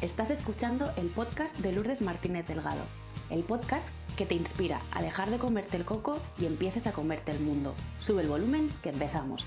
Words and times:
Estás 0.00 0.30
escuchando 0.30 0.90
el 0.96 1.08
podcast 1.08 1.58
de 1.58 1.72
Lourdes 1.72 2.00
Martínez 2.00 2.48
Delgado, 2.48 2.80
el 3.28 3.42
podcast 3.42 3.90
que 4.16 4.24
te 4.24 4.34
inspira 4.34 4.80
a 4.92 5.02
dejar 5.02 5.28
de 5.28 5.36
comerte 5.36 5.76
el 5.76 5.84
coco 5.84 6.18
y 6.40 6.46
empieces 6.46 6.86
a 6.86 6.92
comerte 6.92 7.32
el 7.32 7.40
mundo. 7.40 7.74
Sube 8.00 8.22
el 8.22 8.28
volumen 8.30 8.70
que 8.82 8.88
empezamos. 8.88 9.46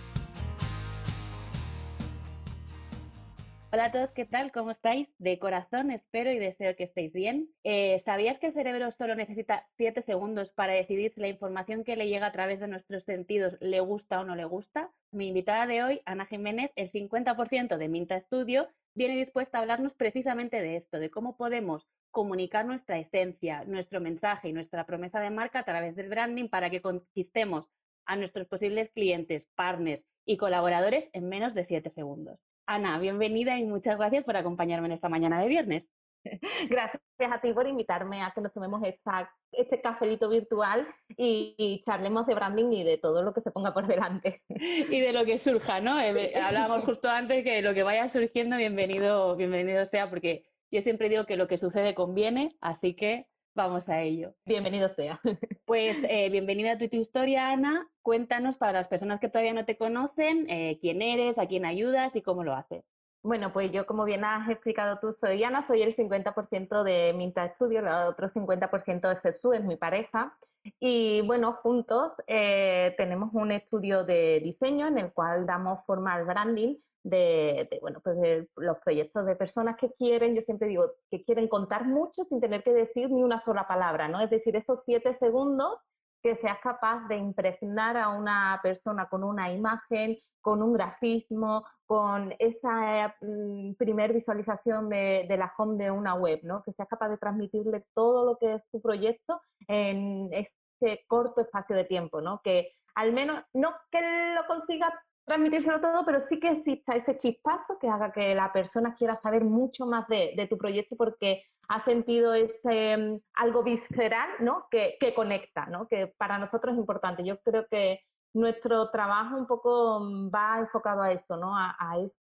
Hola 3.74 3.86
a 3.86 3.92
todos, 3.92 4.12
¿qué 4.12 4.26
tal? 4.26 4.52
¿Cómo 4.52 4.70
estáis? 4.70 5.16
De 5.18 5.40
corazón 5.40 5.90
espero 5.90 6.32
y 6.32 6.38
deseo 6.38 6.76
que 6.76 6.84
estéis 6.84 7.12
bien. 7.12 7.50
Eh, 7.64 7.98
¿Sabías 8.06 8.38
que 8.38 8.46
el 8.46 8.54
cerebro 8.54 8.92
solo 8.92 9.16
necesita 9.16 9.66
7 9.78 10.04
segundos 10.04 10.52
para 10.52 10.74
decidir 10.74 11.10
si 11.10 11.22
la 11.22 11.28
información 11.28 11.84
que 11.84 11.96
le 11.96 12.08
llega 12.08 12.28
a 12.28 12.32
través 12.32 12.60
de 12.60 12.68
nuestros 12.68 13.04
sentidos 13.04 13.58
le 13.62 13.80
gusta 13.80 14.20
o 14.20 14.26
no 14.26 14.36
le 14.36 14.46
gusta? 14.46 14.92
Mi 15.10 15.30
invitada 15.30 15.66
de 15.66 15.82
hoy, 15.82 16.02
Ana 16.06 16.28
Jiménez, 16.28 16.72
el 16.76 16.92
50% 16.92 17.78
de 17.78 17.88
Minta 17.88 18.22
Studio, 18.22 18.70
viene 18.94 19.16
dispuesta 19.16 19.58
a 19.58 19.62
hablarnos 19.62 19.96
precisamente 19.96 20.62
de 20.62 20.76
esto, 20.76 21.00
de 21.00 21.10
cómo 21.10 21.36
podemos 21.36 21.90
comunicar 22.12 22.68
nuestra 22.68 23.00
esencia, 23.00 23.64
nuestro 23.66 24.00
mensaje 24.00 24.50
y 24.50 24.54
nuestra 24.54 24.86
promesa 24.86 25.20
de 25.20 25.32
marca 25.32 25.58
a 25.58 25.66
través 25.66 25.96
del 25.96 26.10
branding 26.10 26.48
para 26.48 26.70
que 26.70 26.84
conquistemos 26.84 27.72
a 28.06 28.18
nuestros 28.18 28.46
posibles 28.46 28.92
clientes, 28.92 29.48
partners 29.56 30.06
y 30.28 30.38
colaboradores 30.38 31.10
en 31.12 31.28
menos 31.28 31.56
de 31.56 31.64
7 31.64 31.90
segundos. 31.90 32.53
Ana, 32.74 32.98
bienvenida 32.98 33.60
y 33.60 33.66
muchas 33.66 34.00
gracias 34.00 34.24
por 34.24 34.36
acompañarme 34.36 34.88
en 34.88 34.94
esta 34.94 35.08
mañana 35.08 35.40
de 35.40 35.48
viernes. 35.48 35.92
Gracias 36.72 37.00
a 37.20 37.40
ti 37.40 37.54
por 37.54 37.68
invitarme 37.68 38.24
a 38.24 38.32
que 38.32 38.42
nos 38.42 38.52
tomemos 38.52 38.82
esta, 38.84 39.32
este 39.52 39.80
cafelito 39.80 40.28
virtual 40.28 40.88
y, 41.16 41.84
charlemos 41.86 42.26
de 42.26 42.34
branding 42.34 42.72
y 42.72 42.84
de 42.84 42.98
todo 42.98 43.22
lo 43.22 43.32
que 43.32 43.42
se 43.42 43.52
ponga 43.52 43.76
por 43.76 43.86
delante. 43.86 44.42
Y 44.90 45.02
de 45.02 45.14
lo 45.14 45.24
que 45.24 45.38
surja, 45.38 45.82
¿no? 45.82 45.98
Hablábamos 46.00 46.84
justo 46.86 47.10
antes 47.10 47.44
que 47.44 47.62
lo 47.62 47.76
que 47.76 47.84
vaya 47.84 48.10
surgiendo, 48.10 48.58
bienvenido, 48.58 49.36
bienvenido 49.36 49.86
sea, 49.86 50.10
porque 50.10 50.44
yo 50.72 50.82
siempre 50.82 51.10
digo 51.10 51.28
que 51.28 51.38
lo 51.38 51.48
que 51.48 51.60
sucede 51.60 51.94
conviene, 51.94 52.58
así 52.60 52.96
que 52.96 53.28
vamos 53.56 53.90
a 53.90 54.02
ello. 54.02 54.34
Bienvenido 54.46 54.88
sea. 54.88 55.20
Pues 55.66 55.98
eh, 56.10 56.30
bienvenida 56.30 56.74
a 56.74 56.78
tu, 56.78 56.86
historia, 56.92 57.50
Ana. 57.50 57.88
Cuéntanos 58.02 58.58
para 58.58 58.74
las 58.74 58.90
personas 58.90 59.22
que 59.22 59.30
todavía 59.30 59.54
no 59.54 59.66
te 59.66 59.78
conocen, 59.78 60.48
eh, 60.50 60.78
quién 60.82 61.02
eres, 61.02 61.38
a 61.38 61.48
quién 61.48 61.66
ayudas 61.66 62.18
y 62.18 62.22
cómo 62.22 62.44
lo 62.44 62.54
haces. 62.54 62.92
Bueno, 63.24 63.54
pues 63.54 63.72
yo, 63.72 63.86
como 63.86 64.04
bien 64.04 64.26
has 64.26 64.50
explicado 64.50 65.00
tú, 65.00 65.14
soy 65.14 65.42
Ana, 65.44 65.62
soy 65.62 65.82
el 65.82 65.94
50% 65.94 66.84
de 66.84 67.14
Minta 67.14 67.48
Studio, 67.48 67.80
el 67.80 67.88
otro 67.88 68.28
50% 68.28 69.08
de 69.08 69.16
Jesús, 69.16 69.56
es 69.56 69.64
mi 69.64 69.78
pareja. 69.78 70.38
Y 70.80 71.22
bueno, 71.26 71.54
juntos 71.54 72.14
eh, 72.28 72.94
tenemos 72.98 73.30
un 73.34 73.54
estudio 73.54 74.04
de 74.04 74.42
diseño 74.42 74.88
en 74.88 74.98
el 74.98 75.14
cual 75.14 75.46
damos 75.46 75.80
forma 75.86 76.14
al 76.14 76.26
branding 76.26 76.76
de, 77.04 77.68
bueno, 77.82 78.00
pues 78.02 78.20
de 78.20 78.48
los 78.56 78.80
proyectos 78.80 79.26
de 79.26 79.36
personas 79.36 79.76
que 79.76 79.92
quieren, 79.92 80.34
yo 80.34 80.42
siempre 80.42 80.70
digo, 80.70 80.94
que 81.12 81.24
quieren 81.24 81.48
contar 81.48 81.86
mucho 81.86 82.24
sin 82.24 82.40
tener 82.40 82.64
que 82.64 82.74
decir 82.74 83.10
ni 83.12 83.24
una 83.24 83.40
sola 83.40 83.68
palabra, 83.68 84.08
¿no? 84.08 84.20
Es 84.22 84.30
decir, 84.30 84.56
esos 84.56 84.84
siete 84.86 85.14
segundos 85.14 85.80
que 86.24 86.36
seas 86.36 86.60
capaz 86.60 87.06
de 87.10 87.18
impregnar 87.18 87.98
a 87.98 88.10
una 88.10 88.60
persona 88.64 89.10
con 89.10 89.26
una 89.26 89.52
imagen, 89.52 90.18
con 90.40 90.64
un 90.64 90.74
grafismo, 90.74 91.66
con 91.86 92.34
esa 92.40 93.14
mm, 93.22 93.74
primer 93.74 94.14
visualización 94.14 94.90
de, 94.90 95.28
la 95.38 95.54
home 95.58 95.84
de 95.84 95.92
una 95.92 96.16
web, 96.16 96.40
¿no? 96.44 96.64
Que 96.64 96.72
seas 96.72 96.88
capaz 96.88 97.10
de 97.10 97.18
transmitirle 97.18 97.86
todo 97.94 98.26
lo 98.26 98.38
que 98.38 98.54
es 98.54 98.64
tu 98.72 98.82
proyecto 98.82 99.42
en 99.68 100.30
este 100.34 101.04
corto 101.08 101.42
espacio 101.42 101.76
de 101.76 101.84
tiempo, 101.84 102.22
¿no? 102.22 102.40
Que 102.42 102.74
al 102.96 103.12
menos, 103.12 103.44
no 103.54 103.74
que 103.92 104.02
lo 104.34 104.46
consiga 104.48 104.94
transmitírselo 105.26 105.80
todo, 105.80 106.04
pero 106.06 106.20
sí 106.20 106.40
que 106.40 106.50
exista 106.50 106.96
ese 106.96 107.18
chispazo 107.18 107.78
que 107.80 107.88
haga 107.88 108.12
que 108.12 108.36
la 108.36 108.52
persona 108.52 108.94
quiera 108.96 109.16
saber 109.16 109.44
mucho 109.44 109.86
más 109.86 110.08
de, 110.08 110.48
tu 110.50 110.58
proyecto 110.58 110.96
porque 110.96 111.44
ha 111.70 111.80
sentido 111.80 112.34
ese 112.34 112.98
mm, 112.98 113.20
algo 113.36 113.64
visceral, 113.64 114.30
¿no? 114.40 114.68
Que, 114.70 114.98
conecta, 115.16 115.66
¿no? 115.68 115.88
Que 115.88 116.08
para 116.08 116.38
nosotros 116.38 116.74
es 116.74 116.80
importante. 116.80 117.24
Yo 117.24 117.40
creo 117.40 117.66
que 117.70 118.02
nuestro 118.34 118.90
trabajo 118.92 119.38
un 119.38 119.48
poco 119.48 120.02
mm, 120.02 120.30
va 120.30 120.60
enfocado 120.60 121.02
a 121.02 121.12
eso, 121.12 121.38
¿no? 121.38 121.56
A, 121.56 121.98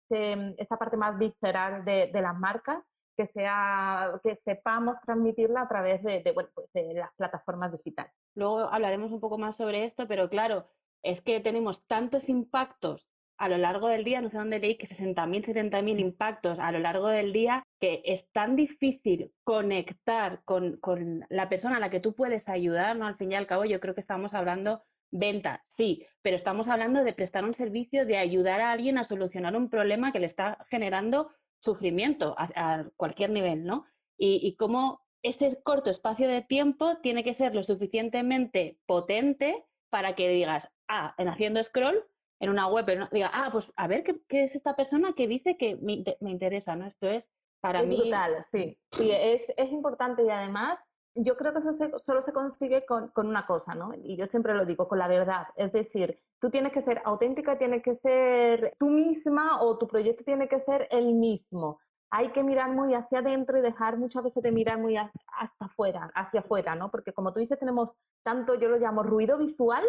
mm, 0.09 0.53
esa 0.57 0.77
parte 0.77 0.97
más 0.97 1.17
visceral 1.17 1.83
de, 1.83 2.11
las 2.13 2.37
marcas 2.37 2.83
que 3.17 3.25
sea 3.25 4.19
que 4.23 4.35
sepamos 4.35 4.99
transmitirla 4.99 5.61
a 5.61 5.67
través 5.69 6.03
de, 6.03 6.21
pues 6.33 6.49
de 6.73 6.93
las 6.95 7.13
plataformas 7.15 7.71
digitales. 7.71 8.11
Luego 8.35 8.59
hablaremos 8.59 9.11
un 9.11 9.21
poco 9.21 9.37
más 9.37 9.55
sobre 9.55 9.85
esto, 9.85 10.05
pero 10.05 10.29
claro, 10.29 10.67
es 11.05 11.21
que 11.21 11.39
tenemos 11.39 11.85
tantos 11.85 12.29
impactos 12.29 13.07
a 13.37 13.49
lo 13.49 13.57
largo 13.57 13.89
del 13.89 14.03
día, 14.03 14.21
no 14.21 14.29
sé 14.29 14.37
dónde 14.37 14.59
leí 14.59 14.77
que 14.77 14.87
60.000, 14.87 15.45
70.000 15.45 15.99
impactos 15.99 16.57
a 16.57 16.71
lo 16.71 16.79
largo 16.79 17.07
del 17.07 17.33
día, 17.33 17.63
que 17.79 18.01
es 18.05 18.31
tan 18.31 18.55
difícil 18.55 19.31
conectar 19.43 20.41
con, 20.45 20.79
la 21.29 21.49
persona 21.49 21.77
a 21.77 21.79
la 21.79 21.89
que 21.89 21.99
tú 21.99 22.15
puedes 22.15 22.47
ayudar, 22.49 22.95
¿no? 22.95 23.05
Al 23.05 23.17
fin 23.17 23.31
y 23.31 23.35
al 23.35 23.47
cabo, 23.47 23.65
yo 23.65 23.79
creo 23.79 23.93
que 23.93 24.01
estamos 24.01 24.33
hablando 24.33 24.83
venta, 25.11 25.61
sí, 25.67 26.05
pero 26.21 26.35
estamos 26.35 26.67
hablando 26.67 27.03
de 27.03 27.13
prestar 27.13 27.43
un 27.43 27.53
servicio, 27.53 28.05
de 28.05 28.17
ayudar 28.17 28.61
a 28.61 28.71
alguien 28.71 28.97
a 28.97 29.03
solucionar 29.03 29.55
un 29.55 29.69
problema 29.69 30.11
que 30.11 30.19
le 30.19 30.25
está 30.25 30.65
generando 30.69 31.29
sufrimiento 31.59 32.35
a, 32.37 32.85
cualquier 32.95 33.29
nivel, 33.31 33.65
¿no? 33.65 33.85
Y, 34.17 34.39
y 34.47 34.55
cómo 34.55 35.01
ese 35.23 35.61
corto 35.61 35.89
espacio 35.89 36.27
de 36.27 36.41
tiempo 36.41 36.97
tiene 37.01 37.23
que 37.23 37.33
ser 37.33 37.53
lo 37.53 37.63
suficientemente 37.63 38.77
potente 38.85 39.65
para 39.95 40.13
que 40.13 40.27
digas, 40.27 40.69
ah, 40.89 41.15
en 41.17 41.29
haciendo 41.29 41.63
scroll 41.63 42.03
en 42.41 42.49
una 42.49 42.67
web, 42.67 42.83
pero 42.85 43.07
diga, 43.13 43.31
ah, 43.33 43.47
pues 43.49 43.71
a 43.77 43.87
ver 43.87 44.03
¿qué, 44.03 44.43
es 44.43 44.53
esta 44.53 44.75
persona 44.75 45.13
que 45.13 45.25
dice 45.25 45.55
que 45.55 45.77
me, 45.77 46.03
interesa, 46.29 46.75
¿no? 46.75 46.85
Esto 46.85 47.07
es 47.07 47.29
para 47.61 47.79
es 47.79 47.87
mí. 47.87 48.01
Brutal, 48.01 48.43
sí. 48.51 48.77
Sí, 48.91 49.09
es, 49.09 49.71
importante 49.71 50.25
y 50.25 50.29
además 50.29 50.85
yo 51.13 51.37
creo 51.37 51.53
que 51.53 51.59
eso 51.59 51.71
solo 51.97 52.19
se 52.19 52.33
consigue 52.33 52.85
con, 52.85 53.09
una 53.15 53.45
cosa, 53.45 53.73
¿no? 53.73 53.93
Y 54.03 54.17
yo 54.17 54.25
siempre 54.25 54.53
lo 54.53 54.65
digo, 54.65 54.85
con 54.89 54.99
la 54.99 55.07
verdad. 55.07 55.47
Es 55.55 55.71
decir, 55.71 56.19
tú 56.41 56.49
tienes 56.49 56.73
que 56.73 56.81
ser 56.81 57.01
auténtica, 57.05 57.57
tienes 57.57 57.81
que 57.81 57.93
ser 57.93 58.75
tú 58.77 58.89
misma 58.89 59.61
o 59.61 59.77
tu 59.77 59.87
proyecto 59.87 60.25
tiene 60.25 60.49
que 60.49 60.59
ser 60.59 60.89
el 60.91 61.13
mismo. 61.13 61.79
Hay 62.17 62.29
que 62.29 62.45
mirar 62.45 62.71
muy 62.71 62.93
hacia 62.93 63.19
adentro 63.19 63.57
y 63.57 63.61
dejar 63.61 63.97
muchas 63.97 64.23
veces 64.23 64.41
de 64.41 64.49
mirar 64.49 64.79
muy 64.79 64.95
hasta 64.95 65.65
afuera, 65.65 66.09
hacia 66.15 66.39
afuera, 66.39 66.73
¿no? 66.73 66.89
Porque 66.89 67.11
como 67.11 67.33
tú 67.33 67.41
dices, 67.41 67.59
tenemos 67.59 67.97
tanto, 68.23 68.55
yo 68.55 68.69
lo 68.69 68.77
llamo 68.77 69.03
ruido 69.03 69.37
visual, 69.37 69.83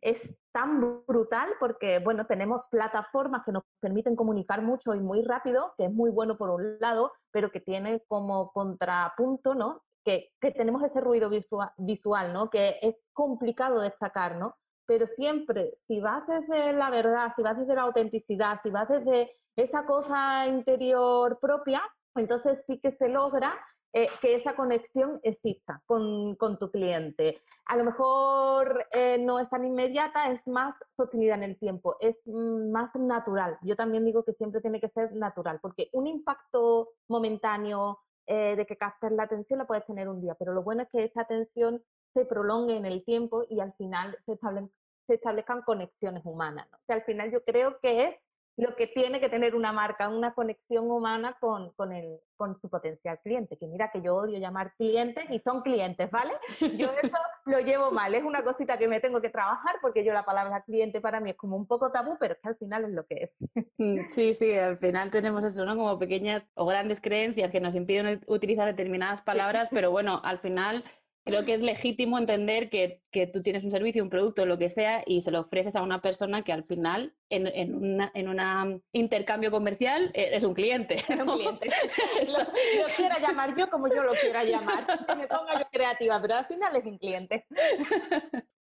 es 0.00 0.38
tan 0.52 0.80
brutal 1.04 1.48
porque, 1.58 1.98
bueno, 1.98 2.24
tenemos 2.26 2.68
plataformas 2.68 3.44
que 3.44 3.50
nos 3.50 3.64
permiten 3.80 4.14
comunicar 4.14 4.62
mucho 4.62 4.94
y 4.94 5.00
muy 5.00 5.22
rápido, 5.22 5.74
que 5.76 5.86
es 5.86 5.92
muy 5.92 6.10
bueno 6.10 6.38
por 6.38 6.50
un 6.50 6.78
lado, 6.78 7.10
pero 7.32 7.50
que 7.50 7.58
tiene 7.58 8.00
como 8.06 8.52
contrapunto, 8.52 9.56
¿no? 9.56 9.82
Que, 10.04 10.30
tenemos 10.40 10.84
ese 10.84 11.00
ruido 11.00 11.30
visual, 11.78 12.32
¿no? 12.32 12.48
Que 12.48 12.78
es 12.80 12.94
complicado 13.12 13.80
destacar, 13.80 14.36
¿no? 14.36 14.54
Pero 14.86 15.06
siempre, 15.06 15.72
si 15.86 16.00
vas 16.00 16.26
desde 16.26 16.72
la 16.72 16.90
verdad, 16.90 17.32
si 17.34 17.42
vas 17.42 17.58
desde 17.58 17.74
la 17.74 17.82
autenticidad, 17.82 18.58
si 18.62 18.70
vas 18.70 18.88
desde 18.88 19.30
esa 19.56 19.84
cosa 19.84 20.46
interior 20.46 21.38
propia, 21.40 21.82
entonces 22.14 22.64
sí 22.66 22.80
que 22.80 22.90
se 22.90 23.08
logra 23.08 23.54
eh, 23.94 24.08
que 24.22 24.34
esa 24.34 24.56
conexión 24.56 25.20
exista 25.22 25.82
con, 25.84 26.38
tu 26.58 26.70
cliente. 26.70 27.42
A 27.66 27.76
lo 27.76 27.84
mejor 27.84 28.86
eh, 28.90 29.18
no 29.18 29.38
es 29.38 29.50
tan 29.50 29.66
inmediata, 29.66 30.30
es 30.30 30.48
más 30.48 30.74
sostenida 30.96 31.34
en 31.34 31.42
el 31.42 31.58
tiempo, 31.58 31.96
es 32.00 32.26
más 32.26 32.94
natural. 32.96 33.58
Yo 33.60 33.76
también 33.76 34.06
digo 34.06 34.24
que 34.24 34.32
siempre 34.32 34.62
tiene 34.62 34.80
que 34.80 34.88
ser 34.88 35.14
natural, 35.14 35.58
porque 35.60 35.90
un 35.92 36.06
impacto 36.06 36.88
momentáneo 37.06 37.98
eh, 38.26 38.56
de 38.56 38.64
que 38.64 38.78
captes 38.78 39.12
la 39.12 39.24
atención 39.24 39.58
la 39.58 39.66
puedes 39.66 39.84
tener 39.84 40.08
un 40.08 40.22
día, 40.22 40.36
pero 40.38 40.54
lo 40.54 40.62
bueno 40.62 40.84
es 40.84 40.88
que 40.88 41.02
esa 41.02 41.20
atención 41.20 41.82
se 42.14 42.24
prolongue 42.24 42.76
en 42.76 42.86
el 42.86 43.04
tiempo 43.04 43.44
y 43.48 43.60
al 43.60 43.72
final 43.74 44.16
se, 44.26 44.38
se 45.06 45.14
establezcan 45.14 45.62
conexiones 45.62 46.22
humanas. 46.24 46.68
Que 46.86 46.94
al 46.94 47.02
final 47.02 47.30
yo 47.30 47.44
creo 47.44 47.78
que 47.80 48.04
es 48.04 48.16
lo 48.56 48.76
que 48.76 48.86
tiene 48.86 49.18
que 49.18 49.30
tener 49.30 49.54
una 49.54 49.72
marca, 49.72 50.08
una 50.08 50.34
conexión 50.34 50.90
humana 50.90 51.36
con, 51.40 51.70
con, 51.72 51.92
el, 51.92 52.18
con 52.36 52.60
su 52.60 52.68
potencial 52.68 53.18
cliente. 53.22 53.56
Que 53.56 53.66
mira 53.66 53.90
que 53.90 54.02
yo 54.02 54.14
odio 54.14 54.38
llamar 54.38 54.74
clientes 54.76 55.24
y 55.30 55.38
son 55.38 55.62
clientes, 55.62 56.10
¿vale? 56.10 56.32
Yo 56.60 56.90
eso 57.02 57.16
lo 57.46 57.60
llevo 57.60 57.90
mal, 57.90 58.14
es 58.14 58.22
una 58.22 58.44
cosita 58.44 58.78
que 58.78 58.88
me 58.88 59.00
tengo 59.00 59.20
que 59.20 59.30
trabajar 59.30 59.76
porque 59.80 60.04
yo 60.04 60.12
la 60.12 60.24
palabra 60.24 60.62
cliente 60.62 61.00
para 61.00 61.20
mí 61.20 61.30
es 61.30 61.36
como 61.36 61.56
un 61.56 61.66
poco 61.66 61.90
tabú, 61.90 62.16
pero 62.20 62.34
es 62.34 62.40
que 62.40 62.48
al 62.48 62.56
final 62.56 62.84
es 62.84 62.90
lo 62.90 63.06
que 63.06 63.14
es. 63.24 63.30
Mm, 63.78 64.06
sí, 64.08 64.34
sí, 64.34 64.52
al 64.56 64.78
final 64.78 65.10
tenemos 65.10 65.42
eso, 65.44 65.64
¿no? 65.64 65.74
Como 65.74 65.98
pequeñas 65.98 66.50
o 66.54 66.66
grandes 66.66 67.00
creencias 67.00 67.50
que 67.50 67.60
nos 67.60 67.74
impiden 67.74 68.20
utilizar 68.26 68.66
determinadas 68.66 69.22
palabras, 69.22 69.68
pero 69.72 69.90
bueno, 69.90 70.20
al 70.22 70.38
final 70.40 70.84
creo 71.24 71.44
que 71.44 71.54
es 71.54 71.60
legítimo 71.60 72.18
entender 72.18 72.68
que, 72.68 73.00
que, 73.10 73.26
tú 73.26 73.42
tienes 73.42 73.64
un 73.64 73.70
servicio, 73.70 74.02
un 74.02 74.10
producto, 74.10 74.46
lo 74.46 74.58
que 74.58 74.68
sea, 74.68 75.02
y 75.06 75.22
se 75.22 75.30
lo 75.30 75.40
ofreces 75.40 75.76
a 75.76 75.82
una 75.82 76.00
persona 76.02 76.42
que 76.42 76.52
al 76.52 76.64
final, 76.64 77.14
en, 77.30 77.46
en 77.46 77.74
un 78.28 78.40
en 78.40 78.82
intercambio 78.92 79.50
comercial, 79.50 80.10
eh, 80.14 80.30
es 80.32 80.44
un 80.44 80.54
cliente. 80.54 80.96
Es 80.96 81.08
un 81.10 81.36
cliente. 81.36 81.68
lo, 82.26 82.86
quiera 82.96 83.18
llamar 83.20 83.56
yo 83.56 83.70
como 83.70 83.88
yo 83.88 84.02
lo 84.02 84.12
quiera 84.14 84.44
llamar, 84.44 84.86
que 84.86 85.14
me 85.14 85.26
ponga 85.28 85.58
yo 85.58 85.66
creativa, 85.70 86.20
pero 86.20 86.34
al 86.34 86.46
final 86.46 86.76
es 86.76 86.84
un 86.84 86.98
cliente. 86.98 87.46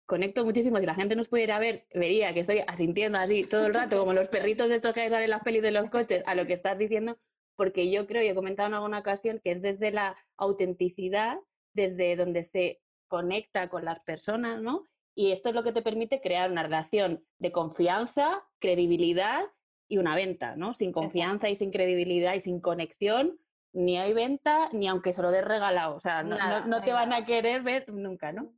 Conecto 0.07 0.45
muchísimo. 0.45 0.79
Si 0.79 0.87
la 0.87 0.95
gente 0.95 1.15
nos 1.17 1.29
pudiera 1.29 1.59
ver, 1.59 1.87
vería 1.93 2.33
que 2.33 2.41
estoy 2.41 2.63
asintiendo 2.67 3.19
así 3.19 3.45
todo 3.45 3.67
el 3.67 3.75
rato, 3.75 3.99
como 3.99 4.15
los 4.15 4.29
perritos 4.29 4.69
de 4.69 4.77
estos 4.77 4.95
que 4.95 5.09
salen 5.09 5.25
en 5.25 5.31
las 5.31 5.43
pelis 5.43 5.63
de 5.63 5.71
los 5.71 5.91
coches, 5.91 6.23
a 6.27 6.35
lo 6.35 6.47
que 6.47 6.55
estás 6.55 6.79
diciendo, 6.79 7.19
porque 7.57 7.91
yo 7.91 8.07
creo, 8.07 8.23
y 8.23 8.29
he 8.29 8.35
comentado 8.35 8.69
en 8.69 8.75
alguna 8.75 9.01
ocasión, 9.01 9.41
que 9.45 9.53
es 9.53 9.61
desde 9.61 9.91
la 9.91 10.17
autenticidad, 10.39 11.39
desde 11.79 12.17
donde 12.17 12.43
se 12.43 12.81
conecta 13.07 13.69
con 13.69 13.85
las 13.85 14.01
personas, 14.01 14.61
¿no? 14.61 14.85
Y 15.15 15.31
esto 15.31 15.49
es 15.49 15.55
lo 15.55 15.63
que 15.63 15.73
te 15.73 15.83
permite 15.83 16.21
crear 16.21 16.51
una 16.51 16.65
relación 16.65 17.25
de 17.39 17.53
confianza, 17.53 18.45
credibilidad 18.59 19.45
y 19.89 19.99
una 19.99 20.17
venta, 20.17 20.57
¿no? 20.57 20.75
Sin 20.75 20.93
confianza 20.93 21.49
y 21.49 21.55
sin 21.55 21.71
credibilidad 21.71 22.35
y 22.35 22.41
sin 22.41 22.61
conexión, 22.61 23.39
ni 23.73 23.97
hay 23.97 24.13
venta, 24.13 24.69
ni 24.73 24.89
aunque 24.89 25.13
se 25.13 25.23
lo 25.23 25.31
des 25.31 25.45
regalado. 25.45 25.95
O 25.95 26.01
sea, 26.01 26.23
no, 26.23 26.81
te 26.83 26.93
van 26.93 27.13
a 27.13 27.25
querer 27.25 27.63
ver 27.63 27.89
nunca, 27.89 28.33
¿no? 28.33 28.53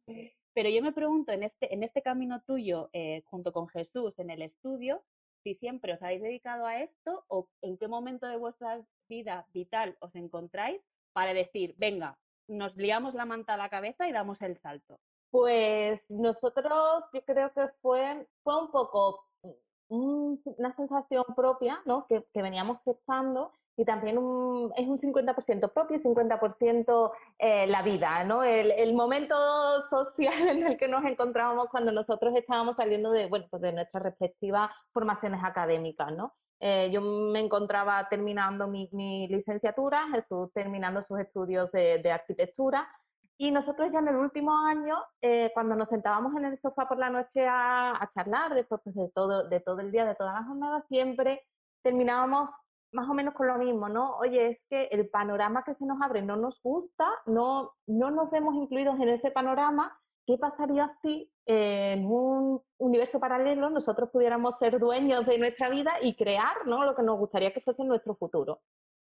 Pero 0.55 0.71
yo 0.71 0.83
me 0.83 0.93
pregunto, 0.93 1.33
en 1.33 1.43
este, 1.43 1.73
en 1.75 1.83
este 1.83 2.03
camino 2.03 2.43
tuyo, 2.43 2.89
eh, 2.93 3.23
junto 3.27 3.53
con 3.53 3.69
Jesús, 3.69 4.19
en 4.19 4.31
el 4.31 4.43
estudio, 4.43 5.03
si 5.43 5.55
siempre 5.55 5.93
os 5.93 6.03
habéis 6.03 6.23
dedicado 6.23 6.67
a 6.67 6.81
esto 6.81 7.25
o 7.29 7.49
en 7.63 7.77
qué 7.77 7.87
momento 7.87 8.27
de 8.27 8.37
vuestra 8.37 8.81
vida 9.09 9.47
vital 9.53 9.97
os 10.01 10.15
encontráis 10.15 10.81
para 11.13 11.35
decir, 11.35 11.75
venga, 11.79 12.19
nos 12.49 12.77
liamos 12.77 13.15
la 13.15 13.25
manta 13.25 13.55
a 13.55 13.57
la 13.57 13.69
cabeza 13.69 14.09
y 14.09 14.13
damos 14.13 14.43
el 14.43 14.59
salto. 14.59 15.01
Pues 15.31 16.01
nosotros, 16.09 17.05
yo 17.13 17.25
creo 17.25 17.53
que 17.53 17.69
fue, 17.81 18.27
fue 18.43 18.63
un 18.63 18.71
poco 18.71 19.25
una 19.89 20.75
sensación 20.77 21.25
propia, 21.35 21.81
¿no? 21.85 22.07
Que, 22.07 22.25
que 22.33 22.43
veníamos 22.43 22.79
gestando 22.85 23.53
y 23.81 23.85
también 23.85 24.17
es 24.77 24.87
un 24.89 24.99
50% 24.99 25.73
propio 25.73 25.97
y 25.97 26.01
50% 26.01 27.13
eh, 27.39 27.67
la 27.67 27.83
vida, 27.83 28.25
¿no? 28.25 28.43
El, 28.45 28.73
el, 28.73 28.95
momento 28.95 29.35
social 29.89 30.35
en 30.49 30.67
el 30.67 30.77
que 30.77 30.87
nos 30.87 31.05
encontrábamos 31.05 31.69
cuando 31.71 31.91
nosotros 31.91 32.35
estábamos 32.37 32.77
saliendo 32.77 33.11
de, 33.11 33.27
bueno, 33.27 33.47
pues 33.51 33.63
de 33.63 33.73
nuestras 33.73 34.03
respectivas 34.03 34.71
formaciones 34.93 35.41
académicas, 35.43 36.15
¿no? 36.15 36.35
Eh, 36.61 36.91
yo 36.93 37.01
me 37.01 37.41
encontraba 37.41 38.07
terminando 38.09 38.69
mi, 38.69 38.89
mi, 38.93 39.27
licenciatura, 39.29 40.09
Jesús 40.13 40.53
terminando 40.53 41.01
sus 41.03 41.19
estudios 41.19 41.73
de, 41.73 41.99
de, 42.03 42.13
arquitectura, 42.13 42.87
y 43.39 43.51
nosotros 43.51 43.91
ya 43.91 44.01
en 44.01 44.09
el 44.09 44.17
último 44.17 44.55
año, 44.67 44.97
eh, 45.23 45.51
cuando 45.55 45.75
nos 45.75 45.89
sentábamos 45.89 46.37
en 46.37 46.45
el 46.45 46.59
sofá 46.59 46.87
por 46.87 46.99
la 46.99 47.09
noche 47.09 47.47
a, 47.47 47.93
a 47.93 48.09
charlar, 48.11 48.55
después 48.55 48.83
pues, 48.85 48.95
de, 48.95 49.09
todo, 49.15 49.49
de 49.49 49.61
todo 49.61 49.81
el 49.81 49.91
día, 49.91 50.05
de 50.05 50.15
toda 50.15 50.35
la 50.35 50.45
jornada, 50.45 50.83
siempre 50.89 51.47
terminábamos 51.83 52.51
más 52.93 53.09
o 53.09 53.15
menos 53.15 53.35
con 53.35 53.47
lo 53.47 53.57
mismo, 53.57 53.89
¿no? 53.89 54.17
Oye, 54.19 54.49
es 54.49 54.65
que 54.69 54.85
el 54.91 55.09
panorama 55.09 55.65
que 55.65 55.75
se 55.75 55.87
nos 55.87 56.01
abre 56.03 56.23
no 56.23 56.37
nos 56.37 56.61
gusta, 56.63 57.07
no, 57.27 57.73
no 57.87 58.11
nos 58.11 58.31
vemos 58.31 58.55
incluidos 58.55 58.99
en 59.01 59.09
ese 59.09 59.31
panorama. 59.31 59.99
¿Qué 60.31 60.39
pasaría 60.39 60.87
si 61.03 61.29
en 61.45 62.07
un 62.07 62.63
universo 62.79 63.19
paralelo 63.19 63.69
nosotros 63.69 64.11
pudiéramos 64.11 64.57
ser 64.57 64.79
dueños 64.79 65.27
de 65.27 65.39
nuestra 65.39 65.69
vida 65.69 65.95
y 66.01 66.15
crear 66.15 66.55
¿no? 66.67 66.85
lo 66.85 66.95
que 66.95 67.03
nos 67.03 67.19
gustaría 67.19 67.53
que 67.53 67.61
fuese 67.61 67.83
nuestro 67.83 68.15
futuro? 68.15 68.61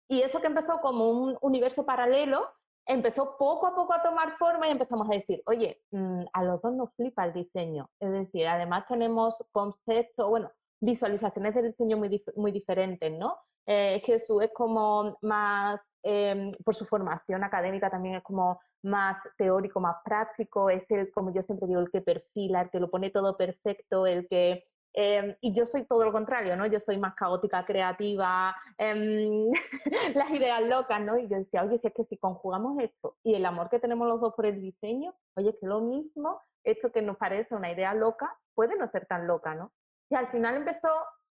Y 0.10 0.20
eso 0.20 0.42
que 0.42 0.48
empezó 0.48 0.82
como 0.82 1.10
un 1.12 1.38
universo 1.40 1.86
paralelo, 1.86 2.46
empezó 2.86 3.38
poco 3.38 3.68
a 3.68 3.74
poco 3.74 3.94
a 3.94 4.02
tomar 4.02 4.38
forma 4.38 4.68
y 4.68 4.72
empezamos 4.72 5.08
a 5.10 5.14
decir, 5.14 5.42
oye, 5.46 5.82
mm, 5.92 6.26
a 6.34 6.44
los 6.44 6.62
dos 6.62 6.74
nos 6.74 6.94
flipa 6.94 7.24
el 7.24 7.32
diseño. 7.32 7.90
Es 8.02 8.12
decir, 8.12 8.46
además 8.46 8.84
tenemos 8.90 9.46
conceptos, 9.54 10.30
bueno, 10.30 10.52
visualizaciones 10.82 11.56
de 11.56 11.64
diseño 11.64 11.96
muy, 11.96 12.22
muy 12.36 12.52
diferentes, 12.52 13.18
¿no? 13.18 13.38
Eh, 13.66 14.02
Jesús 14.04 14.44
es 14.44 14.52
como 14.54 15.18
más, 15.22 15.80
em, 16.04 16.52
por 16.64 16.76
su 16.76 16.86
formación 16.86 17.44
académica 17.44 17.90
también 17.90 18.16
es 18.16 18.24
como 18.24 18.60
más 18.84 19.18
teórico, 19.38 19.80
más 19.80 19.98
práctico, 20.04 20.70
es 20.70 20.90
el, 20.92 21.12
como 21.12 21.34
yo 21.34 21.42
siempre 21.42 21.68
digo, 21.68 21.80
el 21.80 21.90
que 21.90 22.02
perfila, 22.02 22.62
el 22.62 22.70
que 22.70 22.80
lo 22.80 22.90
pone 22.90 23.10
todo 23.10 23.38
perfecto, 23.38 24.06
el 24.06 24.28
que... 24.28 24.66
Em, 24.96 25.36
y 25.42 25.54
yo 25.54 25.66
soy 25.66 25.86
todo 25.86 26.06
lo 26.06 26.12
contrario, 26.12 26.56
¿no? 26.56 26.68
Yo 26.68 26.80
soy 26.80 26.98
más 26.98 27.16
caótica, 27.16 27.66
creativa, 27.66 28.56
em, 28.78 29.52
las 30.16 30.30
ideas 30.30 30.62
locas, 30.68 31.02
¿no? 31.02 31.18
Y 31.18 31.28
yo 31.28 31.38
decía, 31.38 31.64
oye, 31.64 31.78
si 31.80 31.88
es 31.88 31.94
que 31.94 32.04
si 32.04 32.18
conjugamos 32.18 32.78
esto 32.80 33.18
y 33.24 33.34
el 33.36 33.46
amor 33.46 33.70
que 33.70 33.80
tenemos 33.80 34.08
los 34.08 34.22
dos 34.22 34.36
por 34.36 34.46
el 34.46 34.62
diseño, 34.62 35.16
oye, 35.36 35.50
es 35.50 35.56
que 35.60 35.66
lo 35.66 35.82
mismo, 35.82 36.42
esto 36.64 36.92
que 36.92 37.02
nos 37.02 37.18
parece 37.18 37.56
una 37.56 37.72
idea 37.72 37.94
loca, 37.96 38.38
puede 38.54 38.78
no 38.78 38.86
ser 38.86 39.08
tan 39.08 39.26
loca, 39.26 39.56
¿no? 39.56 39.72
Y 40.10 40.16
al 40.16 40.28
final 40.28 40.58
empezó 40.58 40.90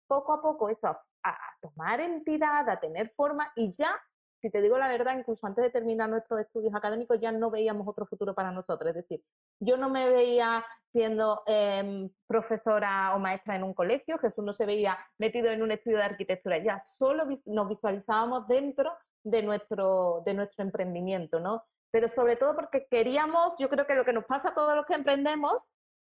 poco 0.08 0.34
a 0.34 0.42
poco 0.42 0.70
eso 0.70 0.88
a 0.88 1.02
a, 1.26 1.38
tomar 1.62 2.00
entidad, 2.00 2.70
a 2.70 2.80
tener 2.80 3.10
forma 3.16 3.52
y 3.56 3.72
ya, 3.72 4.00
si 4.46 4.52
te 4.52 4.62
digo 4.62 4.78
la 4.78 4.88
verdad, 4.88 5.18
incluso 5.18 5.48
antes 5.48 5.64
de 5.64 5.72
terminar 5.72 6.08
nuestros 6.08 6.40
estudios 6.40 6.76
académicos 6.76 7.20
ya 7.20 7.32
no 7.32 7.50
veíamos 7.50 7.88
otro 7.88 8.06
futuro 8.06 8.36
para 8.36 8.52
nosotros. 8.52 8.90
Es 8.90 8.96
decir, 8.96 9.24
yo 9.60 9.76
no 9.76 9.90
me 9.90 10.08
veía 10.08 10.64
siendo 10.92 11.42
em, 11.48 12.12
profesora 12.28 13.16
o 13.16 13.20
maestra 13.20 13.56
en 13.56 13.64
un 13.64 13.74
colegio, 13.74 14.20
Jesús 14.20 14.46
no 14.46 14.54
se 14.54 14.68
veía 14.68 15.00
metido 15.18 15.50
en 15.50 15.64
un 15.64 15.72
estudio 15.72 15.98
de 15.98 16.04
arquitectura, 16.04 16.60
ya 16.60 16.78
solo 16.78 17.26
nos 17.46 17.70
visualizábamos 17.70 18.48
dentro 18.48 18.96
de 19.24 19.42
nuestro, 19.42 20.24
emprendimiento, 20.60 21.40
¿no? 21.40 21.64
Pero 21.90 22.08
sobre 22.08 22.36
todo 22.36 22.56
porque 22.56 22.86
queríamos, 22.88 23.56
yo 23.58 23.68
creo 23.68 23.88
que 23.88 23.96
lo 23.96 24.06
que 24.06 24.14
nos 24.14 24.26
pasa 24.26 24.50
a 24.50 24.54
todos 24.54 24.76
los 24.76 24.86
que 24.86 24.94
emprendemos 24.94 25.64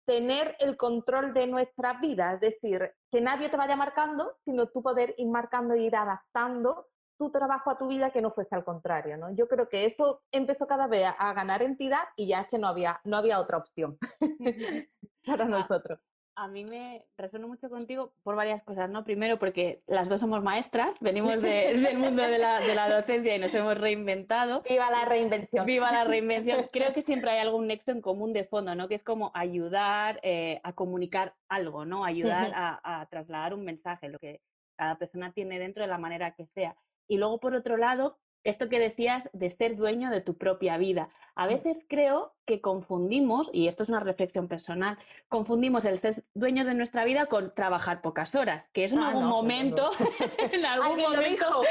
tener 0.06 0.56
el 0.60 0.78
control 0.78 1.34
de 1.34 1.48
nuestra 1.48 2.00
vida, 2.00 2.34
es 2.34 2.40
decir, 2.40 2.94
que 3.12 3.20
nadie 3.20 3.50
te 3.50 3.58
vaya 3.58 3.76
marcando, 3.76 4.38
sino 4.46 4.68
tú 4.68 4.84
poder 4.84 5.16
ir 5.18 5.28
marcando 5.28 5.74
e 5.74 5.82
ir 5.82 5.96
adaptando 5.96 6.88
tu 7.18 7.32
trabajo 7.32 7.70
a 7.70 7.78
tu 7.78 7.88
vida 7.88 8.12
que 8.12 8.22
no 8.22 8.32
fuese 8.32 8.56
al 8.56 8.64
contrario, 8.64 9.18
¿no? 9.18 9.32
Yo 9.32 9.48
creo 9.48 9.70
que 9.70 9.86
eso 9.86 10.22
empezó 10.32 10.68
cada 10.68 10.88
vez 10.88 11.08
a 11.18 11.34
ganar 11.34 11.64
entidad 11.64 12.04
y 12.16 12.28
ya 12.28 12.42
es 12.42 12.48
que 12.48 12.58
no 12.58 12.68
había, 12.68 13.02
no 13.04 13.18
había 13.18 13.40
otra 13.40 13.58
opción 13.58 13.98
para 15.26 15.46
ah, 15.46 15.48
nosotros 15.48 16.00
a 16.38 16.48
mí 16.48 16.64
me 16.66 17.04
resueno 17.18 17.48
mucho 17.48 17.68
contigo 17.68 18.14
por 18.22 18.36
varias 18.36 18.62
cosas, 18.64 18.92
¿no? 18.92 19.04
Primero 19.04 19.40
porque 19.40 19.82
las 19.88 20.08
dos 20.08 20.22
somos 20.22 20.44
maestras, 20.44 20.96
venimos 21.00 21.42
del 21.42 21.98
mundo 21.98 22.22
de 22.22 22.38
la, 22.38 22.60
de 22.60 22.76
la, 22.76 22.90
docencia 22.90 23.36
y 23.36 23.40
nos 23.40 23.54
hemos 23.56 23.76
reinventado. 23.76 24.62
¡Viva 24.62 24.92
la 24.92 25.04
reinvención! 25.06 25.66
¡Viva 25.66 25.92
la 25.92 26.04
reinvención! 26.04 26.68
Creo 26.72 26.94
que 26.94 27.02
siempre 27.02 27.32
hay 27.32 27.40
algún 27.40 27.66
nexo 27.66 27.92
en 27.92 28.02
común 28.02 28.34
de 28.34 28.44
fondo, 28.44 28.76
¿no? 28.76 28.88
Que 28.88 28.94
es 28.94 29.04
como 29.04 29.32
ayudar 29.34 30.20
eh, 30.22 30.62
a 30.64 30.74
comunicar 30.74 31.34
algo, 31.50 31.86
¿no? 31.86 32.06
Ayudar 32.06 32.52
a, 32.54 33.02
a 33.02 33.08
trasladar 33.08 33.56
un 33.56 33.66
mensaje, 33.66 34.08
lo 34.08 34.20
que 34.20 34.40
cada 34.76 34.96
persona 35.00 35.32
tiene 35.32 35.58
dentro 35.58 35.82
de 35.82 35.90
la 35.90 35.98
manera 35.98 36.36
que 36.36 36.46
sea. 36.46 36.76
Y 37.08 37.18
luego, 37.18 37.40
por 37.40 37.56
otro 37.56 37.78
lado, 37.78 38.18
esto 38.44 38.70
que 38.70 38.80
decías 38.80 39.30
de 39.34 39.50
ser 39.50 39.76
dueño 39.76 40.10
de 40.10 40.22
tu 40.22 40.38
propia 40.38 40.78
vida. 40.78 41.10
A 41.36 41.46
mm. 41.46 41.50
veces 41.50 41.86
creo 41.88 42.34
que 42.46 42.62
confundimos, 42.62 43.50
y 43.52 43.68
esto 43.68 43.84
es 43.84 43.90
una 43.90 44.00
reflexión 44.00 44.48
personal, 44.48 44.98
confundimos 45.28 45.86
el 45.86 45.98
ser 45.98 46.16
dueños 46.34 46.66
de 46.66 46.74
nuestra 46.74 47.04
vida 47.04 47.26
con 47.26 47.54
trabajar 47.54 48.02
pocas 48.02 48.36
horas, 48.36 48.70
que 48.74 48.86
eso 48.86 48.96
en 48.96 49.02
ah, 49.02 49.10
algún 49.10 49.26
momento, 49.26 49.92
en 50.52 50.66
algún 50.66 50.98
momento 50.98 51.64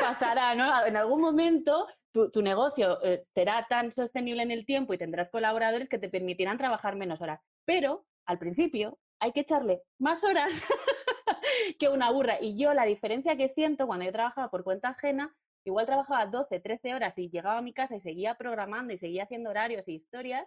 pasará, 0.00 0.54
¿no? 0.54 0.86
En 0.86 0.96
algún 0.96 1.20
momento 1.20 1.86
tu, 2.32 2.42
negocio 2.42 3.02
eh, 3.02 3.24
será 3.34 3.66
tan 3.68 3.92
sostenible 3.92 4.42
en 4.42 4.52
el 4.52 4.64
tiempo 4.64 4.94
y 4.94 4.98
tendrás 4.98 5.30
colaboradores 5.30 5.88
que 5.88 5.98
te 5.98 6.08
permitirán 6.08 6.58
trabajar 6.58 6.94
menos 6.94 7.20
horas. 7.20 7.40
Pero 7.64 8.06
al 8.24 8.38
principio 8.38 8.98
hay 9.18 9.32
que 9.32 9.40
echarle 9.40 9.82
más 9.98 10.22
horas 10.22 10.62
que 11.78 11.88
una 11.88 12.10
burra. 12.10 12.38
Y 12.40 12.58
yo 12.58 12.74
la 12.74 12.84
diferencia 12.84 13.36
que 13.36 13.48
siento 13.48 13.86
cuando 13.86 14.04
yo 14.04 14.12
trabajaba 14.12 14.50
por 14.50 14.64
cuenta 14.64 14.88
ajena, 14.88 15.34
igual 15.64 15.86
trabajaba 15.86 16.26
12, 16.26 16.60
13 16.60 16.94
horas 16.94 17.18
y 17.18 17.30
llegaba 17.30 17.58
a 17.58 17.62
mi 17.62 17.72
casa 17.72 17.96
y 17.96 18.00
seguía 18.00 18.34
programando 18.34 18.92
y 18.92 18.98
seguía 18.98 19.24
haciendo 19.24 19.50
horarios 19.50 19.86
y 19.88 19.94
historias, 19.94 20.46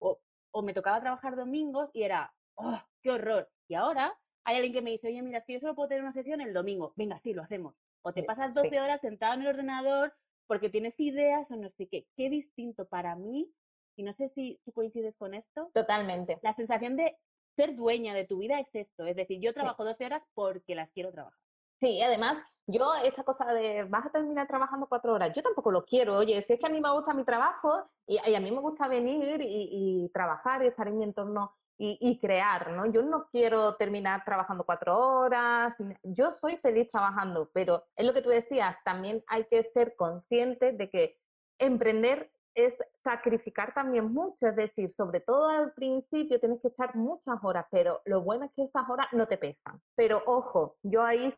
o, 0.00 0.20
me 0.62 0.74
tocaba 0.74 1.00
trabajar 1.00 1.36
domingos 1.36 1.90
y 1.92 2.02
era, 2.02 2.34
¡oh, 2.56 2.80
qué 3.00 3.10
horror! 3.10 3.48
Y 3.68 3.74
ahora 3.74 4.12
hay 4.44 4.56
alguien 4.56 4.72
que 4.72 4.82
me 4.82 4.90
dice, 4.90 5.08
oye, 5.08 5.22
mira, 5.22 5.38
es 5.38 5.44
que 5.44 5.52
yo 5.54 5.60
solo 5.60 5.74
puedo 5.76 5.88
tener 5.88 6.02
una 6.02 6.12
sesión 6.12 6.40
el 6.40 6.52
domingo. 6.52 6.92
Venga, 6.96 7.18
sí, 7.20 7.32
lo 7.32 7.42
hacemos. 7.42 7.76
O 8.02 8.12
te 8.12 8.24
pasas 8.24 8.54
12 8.54 8.80
horas 8.80 9.00
sentado 9.00 9.34
en 9.34 9.42
el 9.42 9.48
ordenador 9.48 10.14
porque 10.46 10.70
tienes 10.70 10.98
ideas 10.98 11.48
o 11.50 11.56
no 11.56 11.68
sé 11.70 11.86
qué. 11.86 12.06
Qué 12.16 12.30
distinto 12.30 12.88
para 12.88 13.14
mí, 13.14 13.52
y 13.98 14.04
no 14.04 14.12
sé 14.12 14.28
si 14.28 14.60
tú 14.64 14.72
coincides 14.72 15.16
con 15.16 15.34
esto. 15.34 15.70
Totalmente. 15.74 16.38
La 16.42 16.52
sensación 16.52 16.96
de 16.96 17.18
ser 17.58 17.74
dueña 17.74 18.14
de 18.14 18.24
tu 18.24 18.38
vida 18.38 18.60
es 18.60 18.72
esto, 18.72 19.04
es 19.04 19.16
decir, 19.16 19.40
yo 19.40 19.52
trabajo 19.52 19.84
12 19.84 20.06
horas 20.06 20.22
porque 20.32 20.76
las 20.76 20.92
quiero 20.92 21.10
trabajar. 21.10 21.40
Sí, 21.80 22.00
además, 22.00 22.38
yo 22.68 22.94
esta 23.02 23.24
cosa 23.24 23.52
de 23.52 23.82
vas 23.84 24.06
a 24.06 24.10
terminar 24.10 24.46
trabajando 24.46 24.86
cuatro 24.86 25.14
horas, 25.14 25.32
yo 25.34 25.42
tampoco 25.42 25.72
lo 25.72 25.84
quiero. 25.84 26.18
Oye, 26.18 26.40
si 26.42 26.52
es 26.52 26.60
que 26.60 26.66
a 26.66 26.70
mí 26.70 26.80
me 26.80 26.92
gusta 26.92 27.14
mi 27.14 27.24
trabajo 27.24 27.84
y, 28.06 28.18
a 28.18 28.40
mí 28.40 28.50
me 28.52 28.60
gusta 28.60 28.86
venir 28.86 29.40
y, 29.42 30.08
trabajar 30.14 30.62
y 30.62 30.68
estar 30.68 30.86
en 30.86 30.98
mi 30.98 31.04
entorno 31.04 31.52
y, 31.80 32.18
crear, 32.20 32.72
¿no? 32.72 32.86
Yo 32.86 33.02
no 33.02 33.28
quiero 33.30 33.74
terminar 33.74 34.24
trabajando 34.24 34.64
cuatro 34.64 34.96
horas, 34.96 35.76
yo 36.02 36.30
soy 36.30 36.58
feliz 36.58 36.90
trabajando, 36.90 37.50
pero 37.52 37.84
es 37.96 38.04
lo 38.06 38.12
que 38.12 38.22
tú 38.22 38.30
decías, 38.30 38.76
también 38.84 39.22
hay 39.28 39.44
que 39.44 39.62
ser 39.62 39.96
consciente 39.96 40.72
de 40.72 40.90
que 40.90 41.20
emprender 41.58 42.32
es 42.58 42.76
sacrificar 43.04 43.72
también 43.72 44.12
mucho, 44.12 44.48
es 44.48 44.56
decir, 44.56 44.90
sobre 44.90 45.20
todo 45.20 45.48
al 45.48 45.72
principio 45.74 46.40
tienes 46.40 46.60
que 46.60 46.68
echar 46.68 46.96
muchas 46.96 47.38
horas, 47.42 47.66
pero 47.70 48.00
lo 48.04 48.22
bueno 48.22 48.46
es 48.46 48.52
que 48.52 48.64
esas 48.64 48.88
horas 48.90 49.06
no 49.12 49.26
te 49.28 49.38
pesan. 49.38 49.80
Pero 49.94 50.22
ojo, 50.26 50.76
yo 50.82 51.04
ahí 51.04 51.32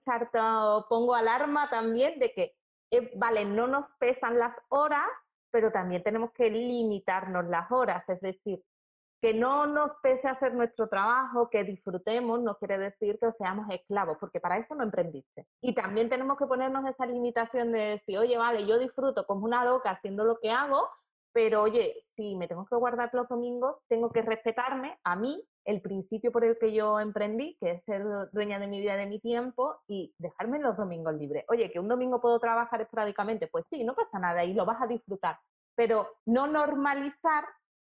pongo 0.88 1.14
alarma 1.14 1.68
también 1.68 2.18
de 2.18 2.32
que, 2.32 2.56
eh, 2.90 3.12
vale, 3.16 3.44
no 3.44 3.66
nos 3.66 3.94
pesan 3.94 4.38
las 4.38 4.60
horas, 4.70 5.08
pero 5.50 5.70
también 5.70 6.02
tenemos 6.02 6.32
que 6.32 6.48
limitarnos 6.48 7.44
las 7.46 7.70
horas, 7.70 8.08
es 8.08 8.20
decir, 8.20 8.62
que 9.20 9.34
no 9.34 9.66
nos 9.66 9.94
pese 9.96 10.28
hacer 10.28 10.54
nuestro 10.54 10.88
trabajo, 10.88 11.50
que 11.50 11.64
disfrutemos, 11.64 12.40
no 12.40 12.56
quiere 12.56 12.78
decir 12.78 13.18
que 13.20 13.30
seamos 13.32 13.66
esclavos, 13.68 14.16
porque 14.18 14.40
para 14.40 14.56
eso 14.56 14.74
no 14.74 14.82
emprendiste. 14.82 15.46
Y 15.60 15.74
también 15.74 16.08
tenemos 16.08 16.38
que 16.38 16.46
ponernos 16.46 16.86
esa 16.86 17.04
limitación 17.04 17.70
de 17.70 17.80
decir, 17.80 18.16
oye, 18.16 18.38
vale, 18.38 18.66
yo 18.66 18.78
disfruto 18.78 19.26
como 19.26 19.44
una 19.44 19.64
loca 19.64 19.90
haciendo 19.90 20.24
lo 20.24 20.38
que 20.38 20.50
hago, 20.50 20.88
pero 21.32 21.62
oye, 21.62 22.04
si 22.16 22.36
me 22.36 22.48
tengo 22.48 22.66
que 22.66 22.76
guardar 22.76 23.10
los 23.12 23.28
domingos, 23.28 23.76
tengo 23.88 24.10
que 24.10 24.22
respetarme 24.22 24.98
a 25.04 25.16
mí 25.16 25.44
el 25.64 25.80
principio 25.80 26.32
por 26.32 26.44
el 26.44 26.58
que 26.58 26.72
yo 26.72 26.98
emprendí, 26.98 27.56
que 27.60 27.72
es 27.72 27.84
ser 27.84 28.02
dueña 28.32 28.58
de 28.58 28.66
mi 28.66 28.80
vida, 28.80 28.96
de 28.96 29.06
mi 29.06 29.20
tiempo 29.20 29.76
y 29.86 30.14
dejarme 30.18 30.58
los 30.58 30.76
domingos 30.76 31.14
libres. 31.14 31.44
Oye, 31.48 31.70
que 31.70 31.78
un 31.78 31.88
domingo 31.88 32.20
puedo 32.20 32.38
trabajar 32.40 32.80
esporádicamente, 32.80 33.46
pues 33.46 33.66
sí, 33.66 33.84
no 33.84 33.94
pasa 33.94 34.18
nada 34.18 34.44
y 34.44 34.54
lo 34.54 34.64
vas 34.64 34.82
a 34.82 34.86
disfrutar, 34.86 35.38
pero 35.76 36.08
no 36.26 36.46
normalizar 36.46 37.44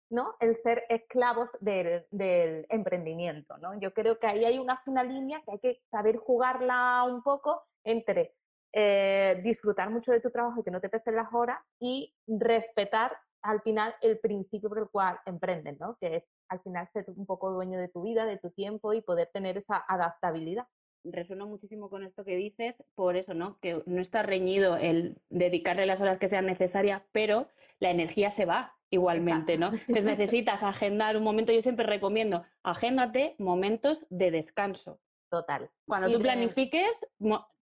¿no? 0.10 0.36
el 0.40 0.58
ser 0.58 0.84
esclavos 0.90 1.52
del, 1.60 2.66
emprendimiento. 2.70 3.58
¿no? 3.58 3.80
Yo 3.80 3.94
creo 3.94 4.20
que 4.20 4.28
ahí 4.28 4.46
hay 4.46 4.60
una 4.60 4.78
fina 4.78 5.04
línea 5.04 5.42
que 5.46 5.52
hay 5.52 5.60
que 5.60 5.82
saber 5.92 6.18
jugarla 6.18 7.04
un 7.04 7.22
poco 7.22 7.64
entre 7.84 8.36
eh, 8.74 9.40
disfrutar 9.44 9.90
mucho 9.90 10.12
de 10.12 10.20
tu 10.20 10.32
trabajo 10.32 10.60
y 10.60 10.64
que 10.64 10.72
no 10.72 10.82
te 10.82 10.90
pesen 10.90 11.16
las 11.16 11.32
horas 11.34 11.60
y 11.80 12.14
respetar 12.28 13.18
al 13.46 13.62
final 13.62 13.94
el 14.02 14.20
principio 14.20 14.70
por 14.70 14.80
el 14.80 14.90
cual 14.90 15.20
emprendes, 15.26 15.80
¿no? 15.80 15.98
que 16.00 16.16
es 16.18 16.24
al 16.50 16.60
final 16.62 16.88
ser 16.88 17.06
un 17.16 17.26
poco 17.26 17.52
dueño 17.52 17.80
de 17.80 17.88
tu 17.88 18.02
vida, 18.04 18.26
de 18.26 18.38
tu 18.38 18.50
tiempo 18.52 18.94
y 18.94 19.02
poder 19.02 19.30
tener 19.34 19.58
esa 19.58 19.84
adaptabilidad 19.88 20.68
resueno 21.04 21.46
muchísimo 21.46 21.90
con 21.90 22.04
esto 22.04 22.26
que 22.26 22.36
dices, 22.36 22.76
por 22.96 23.16
eso, 23.16 23.36
¿no? 23.36 23.60
Que 23.60 23.84
no 23.86 24.02
está 24.02 24.24
reñido 24.24 24.76
el 24.76 25.22
dedicarle 25.30 25.86
las 25.86 26.02
horas 26.02 26.18
que 26.18 26.28
sean 26.28 26.48
necesarias, 26.48 27.04
pero 27.12 27.48
la 27.80 27.92
energía 27.92 28.32
se 28.32 28.46
va 28.46 28.76
igualmente, 28.90 29.58
¿no? 29.58 29.68
Entonces 29.68 30.04
necesitas 30.04 30.64
agendar 30.64 31.16
un 31.16 31.24
momento, 31.24 31.52
yo 31.52 31.62
siempre 31.62 31.86
recomiendo, 31.86 32.44
agéndate 32.64 33.36
momentos 33.38 34.06
de 34.10 34.32
descanso. 34.32 35.00
Total. 35.30 35.70
Cuando 35.88 36.12
tú 36.12 36.20
planifiques 36.20 37.00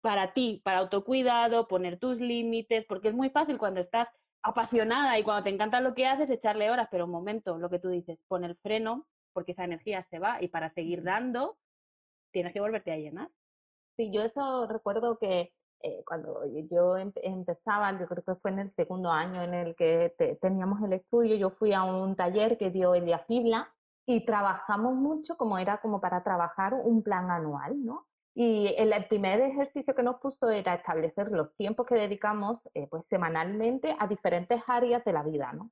para 0.00 0.34
ti, 0.34 0.60
para 0.64 0.78
autocuidado, 0.78 1.68
poner 1.68 1.98
tus 1.98 2.20
límites, 2.20 2.84
porque 2.86 3.08
es 3.08 3.14
muy 3.14 3.30
fácil 3.30 3.58
cuando 3.58 3.80
estás 3.80 4.12
apasionada 4.42 5.18
y 5.18 5.22
cuando 5.22 5.44
te 5.44 5.50
encanta 5.50 5.80
lo 5.80 5.94
que 5.94 6.06
haces, 6.06 6.30
echarle 6.30 6.70
horas, 6.70 6.88
pero 6.90 7.04
un 7.04 7.10
momento, 7.10 7.58
lo 7.58 7.70
que 7.70 7.78
tú 7.78 7.88
dices, 7.88 8.18
pon 8.28 8.44
el 8.44 8.56
freno, 8.56 9.06
porque 9.32 9.52
esa 9.52 9.64
energía 9.64 10.02
se 10.02 10.18
va 10.18 10.42
y 10.42 10.48
para 10.48 10.68
seguir 10.68 11.02
dando, 11.02 11.56
tienes 12.32 12.52
que 12.52 12.60
volverte 12.60 12.92
a 12.92 12.96
llenar. 12.96 13.30
Sí, 13.96 14.10
yo 14.10 14.22
eso 14.22 14.66
recuerdo 14.66 15.18
que 15.18 15.52
eh, 15.80 16.02
cuando 16.06 16.44
yo 16.70 16.96
empezaba, 16.96 17.98
yo 17.98 18.06
creo 18.06 18.22
que 18.22 18.34
fue 18.36 18.52
en 18.52 18.60
el 18.60 18.74
segundo 18.74 19.10
año 19.10 19.42
en 19.42 19.54
el 19.54 19.74
que 19.74 20.14
teníamos 20.40 20.80
el 20.82 20.92
estudio, 20.92 21.34
yo 21.36 21.50
fui 21.50 21.72
a 21.72 21.82
un 21.84 22.14
taller 22.14 22.56
que 22.56 22.70
dio 22.70 22.94
Elia 22.94 23.18
Fibla 23.20 23.72
y 24.06 24.24
trabajamos 24.24 24.94
mucho 24.94 25.36
como 25.36 25.58
era 25.58 25.78
como 25.78 26.00
para 26.00 26.22
trabajar 26.22 26.74
un 26.74 27.02
plan 27.02 27.30
anual, 27.30 27.84
¿no? 27.84 28.06
Y 28.34 28.74
el, 28.78 28.92
primer 29.08 29.40
ejercicio 29.42 29.94
que 29.94 30.02
nos 30.02 30.16
puso 30.16 30.48
era 30.50 30.74
establecer 30.74 31.30
los 31.30 31.54
tiempos 31.54 31.86
que 31.86 31.96
dedicamos 31.96 32.66
eh, 32.72 32.86
pues 32.88 33.04
semanalmente 33.10 33.94
a 33.98 34.06
diferentes 34.06 34.62
áreas 34.66 35.04
de 35.04 35.12
la 35.12 35.22
vida, 35.22 35.52
¿no? 35.52 35.70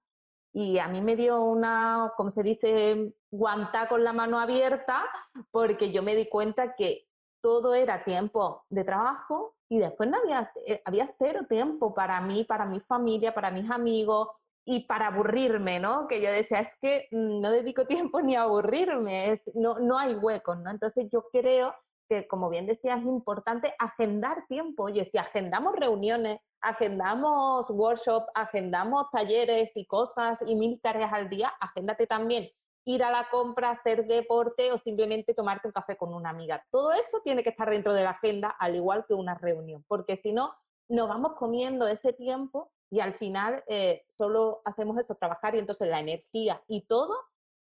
Y 0.53 0.79
a 0.79 0.89
mí 0.89 1.01
me 1.01 1.17
dio 1.17 1.43
una, 1.43 2.13
como 2.17 2.31
se 2.31 2.43
dice, 2.43 3.15
guantá 3.31 3.89
con 3.89 4.03
la 4.03 4.13
mano 4.13 4.39
abierta, 4.39 5.05
porque 5.51 5.93
yo 5.93 6.03
me 6.03 6.17
di 6.17 6.29
cuenta 6.29 6.75
que 6.75 7.07
todo 7.41 7.75
era 7.75 8.05
tiempo 8.05 8.65
de 8.69 8.85
trabajo 8.85 9.55
y 9.69 9.79
después 9.79 10.11
no 10.11 10.19
había, 10.19 10.53
eh, 10.67 10.83
había 10.85 11.07
cero 11.07 11.47
tiempo 11.49 11.95
para 11.95 12.21
mí, 12.21 12.45
para 12.45 12.67
mi 12.67 12.81
familia, 12.81 13.33
para 13.33 13.51
mis 13.51 13.71
amigos 13.71 14.29
y 14.67 14.87
para 14.87 15.07
aburrirme, 15.07 15.79
¿no? 15.79 16.07
Que 16.09 16.21
yo 16.21 16.31
decía, 16.31 16.61
es 16.61 16.77
que 16.81 17.09
mm, 17.13 17.41
no 17.41 17.51
dedico 17.51 17.87
tiempo 17.87 18.21
ni 18.21 18.37
a 18.37 18.43
aburrirme, 18.43 19.33
es, 19.33 19.41
no, 19.55 19.79
no 19.79 19.99
hay 19.99 20.15
huecos, 20.15 20.59
¿no? 20.59 20.71
Entonces 20.71 21.09
yo 21.11 21.25
creo 21.33 21.75
que, 22.11 22.27
como 22.27 22.51
bien 22.51 22.67
decía, 22.67 22.97
es 22.97 23.05
importante 23.05 23.73
agendar 23.79 24.45
tiempo. 24.49 24.85
Oye, 24.85 25.05
si 25.05 25.17
agendamos 25.17 25.77
reuniones, 25.77 26.41
agendamos 26.61 27.71
workshops, 27.71 28.27
agendamos 28.35 29.09
talleres 29.13 29.71
y 29.77 29.87
cosas 29.87 30.43
y 30.45 30.57
mil 30.57 30.81
tareas 30.81 31.13
al 31.13 31.29
día, 31.29 31.53
agéndate 31.61 32.09
también 32.09 32.51
ir 32.85 33.05
a 33.05 33.13
la 33.13 33.29
compra, 33.31 33.71
hacer 33.71 34.07
deporte 34.07 34.73
o 34.73 34.79
simplemente 34.79 35.35
tomarte 35.35 35.69
un 35.69 35.73
café 35.73 35.97
con 35.97 36.13
una 36.13 36.31
amiga. 36.31 36.67
Todo 36.73 36.93
eso 36.93 37.21
tiene 37.23 37.45
que 37.45 37.51
estar 37.51 37.71
dentro 37.71 37.95
de 37.95 38.03
la 38.03 38.11
agenda, 38.11 38.49
al 38.59 38.75
igual 38.75 39.05
que 39.07 39.15
una 39.15 39.37
reunión, 39.37 39.85
porque 39.87 40.17
si 40.17 40.33
no, 40.33 40.53
nos 40.89 41.09
vamos 41.09 41.35
comiendo 41.35 41.87
ese 41.87 42.13
tiempo 42.13 42.73
y 42.91 42.99
al 42.99 43.15
final 43.15 43.63
eh, 43.69 44.03
solo 44.19 44.63
hacemos 44.65 44.99
eso, 44.99 45.15
trabajar 45.15 45.55
y 45.55 45.61
entonces 45.61 45.89
la 45.89 46.01
energía 46.01 46.61
y 46.67 46.87
todo 46.87 47.15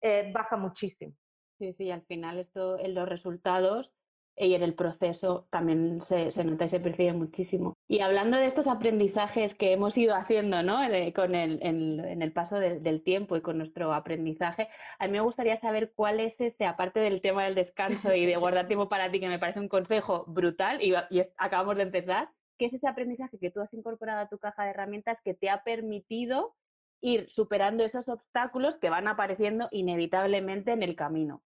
eh, 0.02 0.32
baja 0.34 0.58
muchísimo. 0.58 1.13
Sí, 1.60 1.74
sí, 1.74 1.92
al 1.92 2.02
final 2.02 2.40
esto 2.40 2.80
en 2.80 2.96
los 2.96 3.08
resultados 3.08 3.92
y 4.36 4.56
en 4.56 4.63
el 4.63 4.74
proceso 4.74 5.48
también 5.50 6.02
se, 6.02 6.44
nota 6.44 6.66
y 6.66 6.70
se 6.70 6.80
percibe 6.80 7.13
muchísimo. 7.13 7.74
Y 7.88 8.00
hablando 8.00 8.38
de 8.38 8.46
estos 8.46 8.68
aprendizajes 8.68 9.54
que 9.54 9.74
hemos 9.74 9.98
ido 9.98 10.16
haciendo 10.16 10.63
¿no? 10.63 10.80
con 11.13 11.36
el, 11.36 11.60
en, 11.62 12.22
el 12.22 12.32
paso 12.32 12.58
del 12.58 13.04
tiempo 13.04 13.38
y 13.38 13.42
con 13.42 13.58
nuestro 13.58 13.94
aprendizaje, 13.94 14.70
a 15.00 15.08
mí 15.08 15.13
me 15.13 15.22
gustaría 15.22 15.56
saber 15.58 15.94
cuál 15.96 16.20
es 16.20 16.40
ese, 16.42 16.66
aparte 16.66 17.00
del 17.00 17.22
tema 17.22 17.44
del 17.44 17.56
descanso 17.56 18.13
y 18.13 18.25
de 18.25 18.38
guardar 18.38 18.68
tiempo 18.68 18.90
para 18.90 19.12
ti, 19.12 19.20
que 19.20 19.30
me 19.30 19.40
parece 19.40 19.60
un 19.60 19.70
consejo 19.70 20.25
brutal 20.28 20.82
y 20.82 20.94
acabamos 21.38 21.78
de 21.78 21.84
empezar, 21.84 22.30
¿qué 22.58 22.66
es 22.66 22.74
ese 22.74 22.88
aprendizaje 22.88 23.38
que 23.38 23.52
tú 23.52 23.62
has 23.62 23.74
incorporado 23.74 24.22
a 24.22 24.30
tu 24.30 24.40
caja 24.40 24.63
de 24.63 24.72
herramientas 24.72 25.22
que 25.22 25.34
te 25.34 25.50
ha 25.50 25.63
permitido 25.63 26.56
ir 27.02 27.30
superando 27.30 27.84
esos 27.84 28.08
obstáculos 28.08 28.78
que 28.78 28.90
van 28.90 29.08
apareciendo 29.08 29.68
inevitablemente 29.72 30.72
en 30.72 30.82
el 30.84 30.96
camino? 30.96 31.44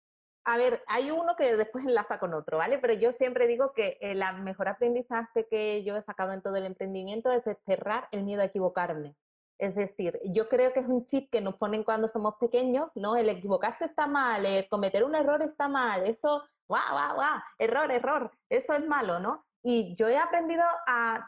A 0.49 0.57
ver, 0.59 0.81
hay 0.87 1.11
uno 1.11 1.35
que 1.35 1.57
después 1.57 1.85
enlaza 1.85 2.21
con 2.21 2.33
otro, 2.33 2.59
¿vale? 2.59 2.79
Pero 2.79 2.95
yo 2.95 3.12
siempre 3.12 3.49
digo 3.49 3.73
que 3.73 3.99
el 4.00 4.23
mejor 4.45 4.69
aprendizaje 4.69 5.49
que 5.50 5.83
yo 5.83 5.97
he 5.97 6.03
sacado 6.03 6.33
en 6.33 6.41
todo 6.41 6.55
el 6.55 6.67
emprendimiento 6.67 7.33
es 7.33 7.45
desterrar 7.45 8.07
el 8.12 8.23
miedo 8.23 8.43
a 8.43 8.45
equivocarme. 8.45 9.17
Es 9.59 9.75
decir, 9.75 10.21
yo 10.25 10.49
creo 10.49 10.73
que 10.73 10.81
es 10.81 10.87
un 10.87 11.05
chip 11.05 11.33
que 11.33 11.41
nos 11.41 11.57
ponen 11.57 11.83
cuando 11.83 12.07
somos 12.07 12.37
pequeños, 12.37 12.93
¿no? 12.95 13.17
El 13.17 13.29
equivocarse 13.29 13.87
está 13.87 14.07
mal, 14.07 14.47
el 14.47 14.69
cometer 14.69 15.03
un 15.03 15.17
error 15.17 15.43
está 15.43 15.67
mal, 15.67 16.07
eso, 16.07 16.47
guau, 16.69 16.93
guau, 16.93 17.15
guau, 17.17 17.41
error, 17.59 17.91
error, 17.91 18.31
eso 18.49 18.73
es 18.75 18.87
malo, 18.87 19.19
¿no? 19.19 19.45
Y 19.65 19.97
yo 19.97 20.07
he 20.07 20.17
aprendido 20.17 20.62
a 20.87 21.26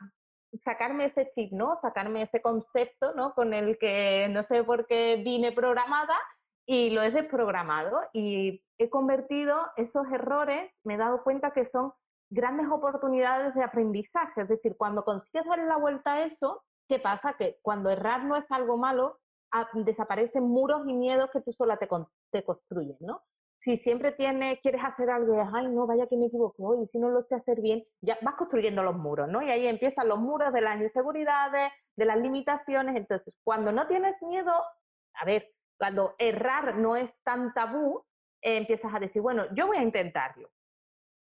sacarme 0.63 1.07
ese 1.07 1.29
chip, 1.31 1.51
¿no? 1.51 1.75
Sacarme 1.75 2.23
ese 2.23 2.41
concepto, 2.41 3.15
¿no? 3.15 3.35
Con 3.35 3.53
el 3.53 3.79
que 3.79 4.29
no 4.31 4.45
sé 4.45 4.63
por 4.63 4.87
qué 4.87 5.17
vine 5.25 5.51
programada 5.51 6.17
y 6.71 6.91
lo 6.91 7.01
he 7.01 7.11
desprogramado 7.11 7.99
y 8.13 8.63
he 8.77 8.91
convertido 8.91 9.59
esos 9.77 10.07
errores, 10.13 10.71
me 10.85 10.95
he 10.95 10.97
dado 10.99 11.23
cuenta 11.25 11.53
que 11.53 11.65
son 11.65 11.95
grandes 12.31 12.69
oportunidades 12.71 13.55
de 13.55 13.65
aprendizaje. 13.65 14.43
Es 14.43 14.49
decir, 14.49 14.77
cuando 14.77 15.03
consigues 15.03 15.47
darle 15.47 15.65
la 15.65 15.79
vuelta 15.79 16.13
a 16.13 16.25
eso, 16.25 16.63
¿qué 16.87 16.99
pasa? 16.99 17.33
Que 17.39 17.59
cuando 17.63 17.89
errar 17.89 18.25
no 18.25 18.37
es 18.37 18.45
algo 18.51 18.77
malo, 18.77 19.19
ah, 19.51 19.67
desaparecen 19.73 20.45
muros 20.45 20.83
y 20.87 20.93
miedos 20.93 21.31
que 21.33 21.41
tú 21.41 21.55
sola 21.55 21.79
te, 21.79 21.89
te 22.31 22.45
construyes, 22.45 23.01
¿no? 23.01 23.23
Si 23.61 23.79
siempre 23.79 24.13
tienes, 24.13 24.61
quieres 24.61 24.83
hacer 24.85 25.09
algo 25.09 25.37
y 25.37 25.39
ay, 25.39 25.69
no, 25.69 25.87
vaya 25.87 26.07
que 26.07 26.19
me 26.19 26.27
equivoco, 26.27 26.83
y 26.83 26.87
si 26.87 26.99
no 26.99 27.09
lo 27.09 27.23
sé 27.23 27.35
hacer 27.35 27.63
bien, 27.63 27.83
ya 28.03 28.19
vas 28.21 28.35
construyendo 28.35 28.83
los 28.83 28.95
muros, 28.95 29.27
¿no? 29.27 29.41
Y 29.41 29.51
ahí 29.51 29.67
empiezan 29.67 30.07
los 30.07 30.19
muros 30.19 30.53
de 30.53 30.61
las 30.61 30.79
inseguridades, 30.79 31.73
de 31.97 32.05
las 32.05 32.19
limitaciones. 32.19 32.95
Entonces, 32.95 33.35
cuando 33.43 33.73
no 33.73 33.87
tienes 33.87 34.21
miedo, 34.21 34.53
a 35.15 35.25
ver, 35.25 35.51
cuando 35.79 36.15
errar 36.19 36.77
no 36.77 36.97
es 36.97 37.23
tan 37.23 37.55
tabú, 37.55 38.05
eh, 38.43 38.57
empiezas 38.59 38.93
a 38.95 38.99
decir, 38.99 39.23
bueno, 39.23 39.47
yo 39.55 39.67
voy 39.67 39.79
a 39.79 39.83
intentarlo. 39.83 40.51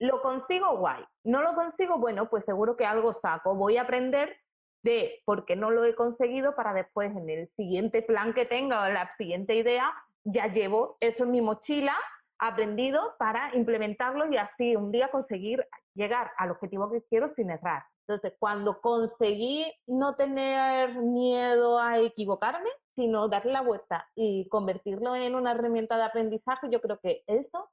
Lo 0.01 0.21
consigo, 0.21 0.77
guay. 0.77 1.05
No 1.25 1.43
lo 1.43 1.55
consigo, 1.55 1.99
bueno, 1.99 2.29
pues 2.29 2.45
seguro 2.45 2.77
que 2.77 2.87
algo 2.87 3.13
saco. 3.13 3.55
Voy 3.55 3.77
a 3.77 3.83
aprender 3.83 4.37
de 4.83 5.23
por 5.25 5.45
qué 5.45 5.57
no 5.57 5.71
lo 5.71 5.85
he 5.85 5.95
conseguido 5.95 6.55
para 6.55 6.73
después 6.73 7.15
en 7.17 7.29
el 7.29 7.49
siguiente 7.49 8.03
plan 8.03 8.33
que 8.33 8.47
tenga 8.47 8.85
o 8.85 8.89
la 8.89 9.11
siguiente 9.17 9.55
idea, 9.55 9.93
ya 10.25 10.47
llevo 10.47 10.97
eso 11.01 11.25
en 11.25 11.33
mi 11.33 11.41
mochila 11.41 11.97
aprendido 12.39 13.17
para 13.19 13.55
implementarlo 13.57 14.31
y 14.31 14.37
así 14.37 14.77
un 14.77 14.93
día 14.93 15.11
conseguir 15.11 15.67
llegar 15.95 16.31
al 16.37 16.53
objetivo 16.53 16.91
que 16.91 17.03
quiero 17.03 17.29
sin 17.29 17.51
errar. 17.51 17.85
Entonces, 18.09 18.33
cuando 18.39 18.81
conseguí 18.81 19.71
no 19.87 20.17
tener 20.17 20.95
miedo 20.95 21.79
a 21.79 21.99
equivocarme, 21.99 22.71
sino 22.97 23.29
darle 23.29 23.53
la 23.53 23.61
vuelta 23.61 24.09
y 24.15 24.49
convertirlo 24.49 25.15
en 25.15 25.35
una 25.35 25.51
herramienta 25.51 25.99
de 25.99 26.05
aprendizaje, 26.05 26.71
yo 26.71 26.81
creo 26.81 26.99
que 27.01 27.23
eso 27.27 27.69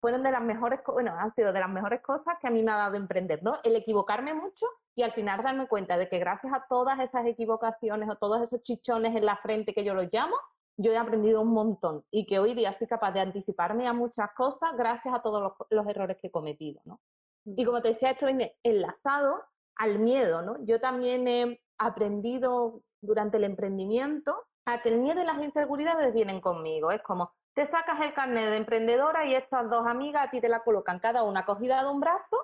fueron 0.00 0.24
de 0.24 0.32
las 0.32 0.42
mejores, 0.42 0.80
bueno, 0.84 1.14
han 1.16 1.30
sido 1.30 1.52
de 1.52 1.60
las 1.60 1.70
mejores 1.70 2.00
cosas 2.02 2.34
que 2.40 2.48
a 2.48 2.50
mí 2.50 2.64
me 2.64 2.72
ha 2.72 2.76
dado 2.76 2.96
emprender, 2.96 3.40
¿no? 3.44 3.60
El 3.62 3.76
equivocarme 3.76 4.34
mucho 4.34 4.66
y 4.96 5.04
al 5.04 5.12
final 5.12 5.44
darme 5.44 5.68
cuenta 5.68 5.96
de 5.96 6.08
que 6.08 6.18
gracias 6.18 6.52
a 6.52 6.66
todas 6.68 6.98
esas 6.98 7.24
equivocaciones 7.26 8.10
o 8.10 8.16
todos 8.16 8.42
esos 8.42 8.60
chichones 8.62 9.14
en 9.14 9.26
la 9.26 9.36
frente 9.36 9.74
que 9.74 9.84
yo 9.84 9.94
los 9.94 10.12
llamo, 10.12 10.34
yo 10.76 10.90
he 10.90 10.98
aprendido 10.98 11.40
un 11.40 11.52
montón 11.52 12.04
y 12.10 12.26
que 12.26 12.40
hoy 12.40 12.54
día 12.54 12.72
soy 12.72 12.88
capaz 12.88 13.12
de 13.12 13.20
anticiparme 13.20 13.86
a 13.86 13.92
muchas 13.92 14.32
cosas 14.32 14.76
gracias 14.76 15.14
a 15.14 15.22
todos 15.22 15.40
los, 15.40 15.52
los 15.70 15.86
errores 15.86 16.16
que 16.20 16.26
he 16.26 16.32
cometido, 16.32 16.80
¿no? 16.84 17.00
Y 17.44 17.64
como 17.64 17.80
te 17.80 17.88
decía, 17.88 18.10
esto 18.10 18.26
viene 18.26 18.56
enlazado 18.64 19.40
al 19.78 19.98
miedo, 19.98 20.42
¿no? 20.42 20.56
Yo 20.64 20.80
también 20.80 21.26
he 21.28 21.60
aprendido 21.78 22.82
durante 23.00 23.36
el 23.36 23.44
emprendimiento 23.44 24.44
a 24.66 24.82
que 24.82 24.90
el 24.90 24.98
miedo 24.98 25.22
y 25.22 25.24
las 25.24 25.40
inseguridades 25.42 26.12
vienen 26.12 26.40
conmigo. 26.40 26.90
Es 26.90 27.02
como, 27.02 27.32
te 27.54 27.64
sacas 27.64 28.00
el 28.00 28.12
carnet 28.12 28.50
de 28.50 28.56
emprendedora 28.56 29.24
y 29.24 29.34
estas 29.34 29.70
dos 29.70 29.86
amigas 29.86 30.26
a 30.26 30.30
ti 30.30 30.40
te 30.40 30.48
la 30.48 30.62
colocan 30.62 30.98
cada 30.98 31.22
una 31.22 31.44
cogida 31.46 31.82
de 31.82 31.88
un 31.88 32.00
brazo 32.00 32.36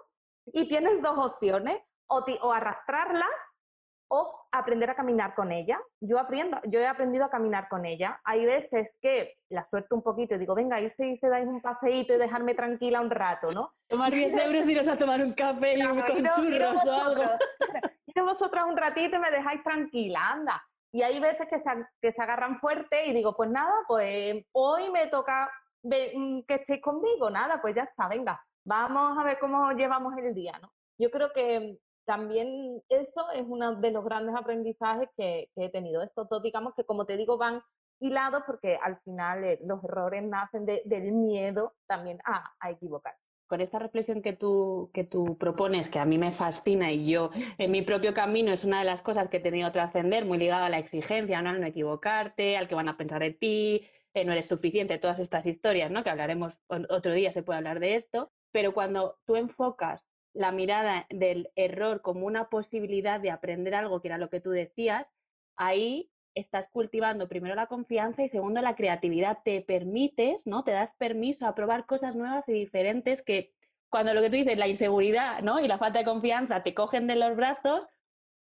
y 0.47 0.69
tienes 0.69 1.03
dos 1.03 1.19
opciones, 1.19 1.81
o, 2.07 2.25
o 2.43 2.53
arrastrarlas 2.53 3.53
o 4.09 4.47
aprender 4.53 4.91
a 4.91 4.95
caminar 4.95 5.35
con 5.35 5.51
ella. 5.51 5.81
Yo 6.01 6.19
aprendo, 6.19 6.59
yo 6.65 6.81
he 6.81 6.87
aprendido 6.87 7.25
a 7.25 7.31
caminar 7.31 7.69
con 7.69 7.85
ella. 7.85 8.21
Hay 8.25 8.45
veces 8.45 8.99
que 9.01 9.35
la 9.49 9.67
suelto 9.69 9.95
un 9.95 10.03
poquito 10.03 10.35
y 10.35 10.39
digo, 10.39 10.55
venga, 10.55 10.81
y 10.81 10.91
se 10.91 11.19
dais 11.23 11.47
un 11.47 11.61
paseíto 11.61 12.15
y 12.15 12.19
dejarme 12.19 12.55
tranquila 12.55 13.01
un 13.01 13.11
rato, 13.11 13.51
¿no? 13.51 13.73
Tomar 13.89 14.13
10 14.13 14.33
euros 14.47 14.69
y 14.69 14.73
iros 14.73 14.89
a 14.89 14.97
tomar 14.97 15.21
un 15.21 15.33
café 15.33 15.79
y 15.79 15.83
con 15.83 16.25
churros 16.37 16.87
o 16.87 16.93
algo. 16.93 17.23
Y 18.17 18.21
vosotras 18.21 18.65
un 18.69 18.77
ratito 18.77 19.17
y 19.17 19.19
me 19.19 19.31
dejáis 19.33 19.65
tranquila, 19.65 20.31
anda. 20.31 20.65
Y 20.93 21.03
hay 21.03 21.19
veces 21.19 21.49
que 21.49 21.59
se, 21.59 21.69
que 22.01 22.13
se 22.13 22.23
agarran 22.23 22.61
fuerte 22.61 23.07
y 23.07 23.13
digo, 23.13 23.35
pues 23.35 23.51
nada, 23.51 23.73
pues 23.89 24.47
hoy 24.53 24.89
me 24.91 25.09
toca 25.09 25.51
mm, 25.83 26.43
que 26.47 26.55
estéis 26.55 26.81
conmigo, 26.81 27.29
nada, 27.29 27.61
pues 27.61 27.75
ya 27.75 27.83
está, 27.83 28.07
venga, 28.07 28.41
vamos 28.65 29.19
a 29.19 29.25
ver 29.25 29.41
cómo 29.41 29.73
llevamos 29.73 30.17
el 30.17 30.33
día, 30.33 30.57
¿no? 30.63 30.73
Yo 30.97 31.11
creo 31.11 31.33
que 31.33 31.77
también 32.05 32.83
eso 32.89 33.31
es 33.33 33.45
uno 33.47 33.77
de 33.77 33.91
los 33.91 34.05
grandes 34.05 34.35
aprendizajes 34.35 35.09
que, 35.17 35.49
he 35.57 35.69
tenido. 35.71 36.03
Esos 36.03 36.29
dos, 36.29 36.43
digamos, 36.43 36.75
que 36.75 36.85
como 36.85 37.07
te 37.07 37.17
digo, 37.17 37.39
van 37.39 37.63
hilados 38.01 38.43
porque 38.47 38.79
al 38.83 38.99
final 39.01 39.45
eh, 39.45 39.59
los 39.65 39.83
errores 39.85 40.23
nacen 40.25 40.67
del 40.67 41.13
miedo 41.13 41.75
también 41.87 42.19
a, 42.25 42.53
a 42.61 42.71
equivocarse 42.71 43.25
con 43.47 43.61
esta 43.61 43.79
reflexión 43.79 44.23
que 44.23 44.33
tú, 44.33 44.91
que 44.93 45.05
tú 45.05 45.37
propones, 45.39 45.89
que 45.89 45.99
a 45.99 46.05
mí 46.05 46.19
me 46.19 46.33
fascina 46.33 46.91
y 46.91 47.07
yo 47.11 47.31
en 47.59 47.71
mi 47.71 47.83
propio 47.83 48.15
camino 48.15 48.53
es 48.53 48.65
una 48.65 48.79
de 48.79 48.85
las 48.85 49.03
cosas 49.03 49.29
que 49.29 49.37
he 49.37 49.41
tenido 49.41 49.69
que 49.69 49.75
trascender, 49.75 50.25
muy 50.25 50.39
ligada 50.39 50.67
a 50.67 50.71
la 50.71 50.79
exigencia, 50.79 51.43
¿no? 51.43 51.51
al 51.51 51.61
no 51.61 51.67
equivocarte, 51.67 52.57
al 52.57 52.69
que 52.69 52.75
van 52.75 52.89
a 52.89 52.97
pensar 52.97 53.21
de 53.21 53.33
ti, 53.33 53.87
eh, 54.15 54.25
no 54.25 54.33
eres 54.33 54.49
suficiente, 54.49 54.99
todas 54.99 55.19
estas 55.19 55.47
historias, 55.47 55.91
¿no? 55.91 56.03
que 56.03 56.11
hablaremos 56.11 56.59
otro 56.69 57.13
día, 57.13 57.33
se 57.33 57.43
puede 57.43 57.59
hablar 57.59 57.81
de 57.81 57.97
esto, 57.97 58.33
pero 58.51 58.73
cuando 58.73 59.19
tú 59.27 59.37
enfocas 59.37 60.05
la 60.35 60.53
mirada 60.53 61.07
del 61.11 61.51
error 61.55 62.03
como 62.03 62.27
una 62.27 62.51
posibilidad 62.51 63.21
de 63.21 63.31
aprender 63.31 63.75
algo, 63.75 64.03
que 64.03 64.09
era 64.09 64.19
lo 64.19 64.29
que 64.29 64.41
tú 64.41 64.51
decías, 64.51 65.11
ahí 65.57 66.11
estás 66.35 66.69
cultivando 66.69 67.29
primero 67.29 67.55
la 67.55 67.69
confianza 67.69 68.25
y 68.25 68.29
segundo 68.29 68.61
la 68.61 68.75
creatividad. 68.75 69.39
Te 69.45 69.61
permites, 69.61 70.47
¿no? 70.47 70.65
Te 70.65 70.73
das 70.73 70.93
permiso 70.95 71.47
a 71.47 71.55
probar 71.55 71.87
cosas 71.87 72.17
nuevas 72.17 72.49
y 72.49 72.53
diferentes 72.53 73.23
que 73.23 73.53
cuando 73.89 74.13
lo 74.13 74.21
que 74.21 74.31
tú 74.31 74.37
dices, 74.37 74.59
la 74.59 74.67
inseguridad, 74.67 75.41
¿no? 75.43 75.61
Y 75.61 75.69
la 75.69 75.79
falta 75.79 76.01
de 76.01 76.05
confianza 76.05 76.65
te 76.65 76.75
cogen 76.75 77.07
de 77.07 77.15
los 77.15 77.37
brazos, 77.37 77.87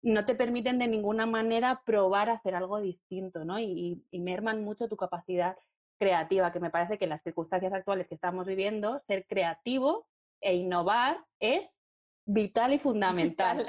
no 0.03 0.25
te 0.27 0.35
permiten 0.35 0.77
de 0.77 0.87
ninguna 0.87 1.25
manera 1.25 1.81
probar 1.83 2.29
a 2.29 2.33
hacer 2.33 2.53
algo 2.53 2.79
distinto, 2.79 3.43
¿no? 3.43 3.59
Y, 3.59 4.05
y 4.11 4.19
merman 4.19 4.63
mucho 4.63 4.87
tu 4.87 4.95
capacidad 4.95 5.57
creativa, 5.97 6.53
que 6.53 6.59
me 6.59 6.69
parece 6.69 6.99
que 6.99 7.05
en 7.05 7.09
las 7.09 7.23
circunstancias 7.23 7.73
actuales 7.73 8.07
que 8.07 8.15
estamos 8.15 8.45
viviendo, 8.45 8.99
ser 9.07 9.25
creativo 9.25 10.05
e 10.39 10.55
innovar 10.55 11.25
es 11.39 11.78
Vital 12.31 12.73
y 12.73 12.77
fundamental. 12.77 13.65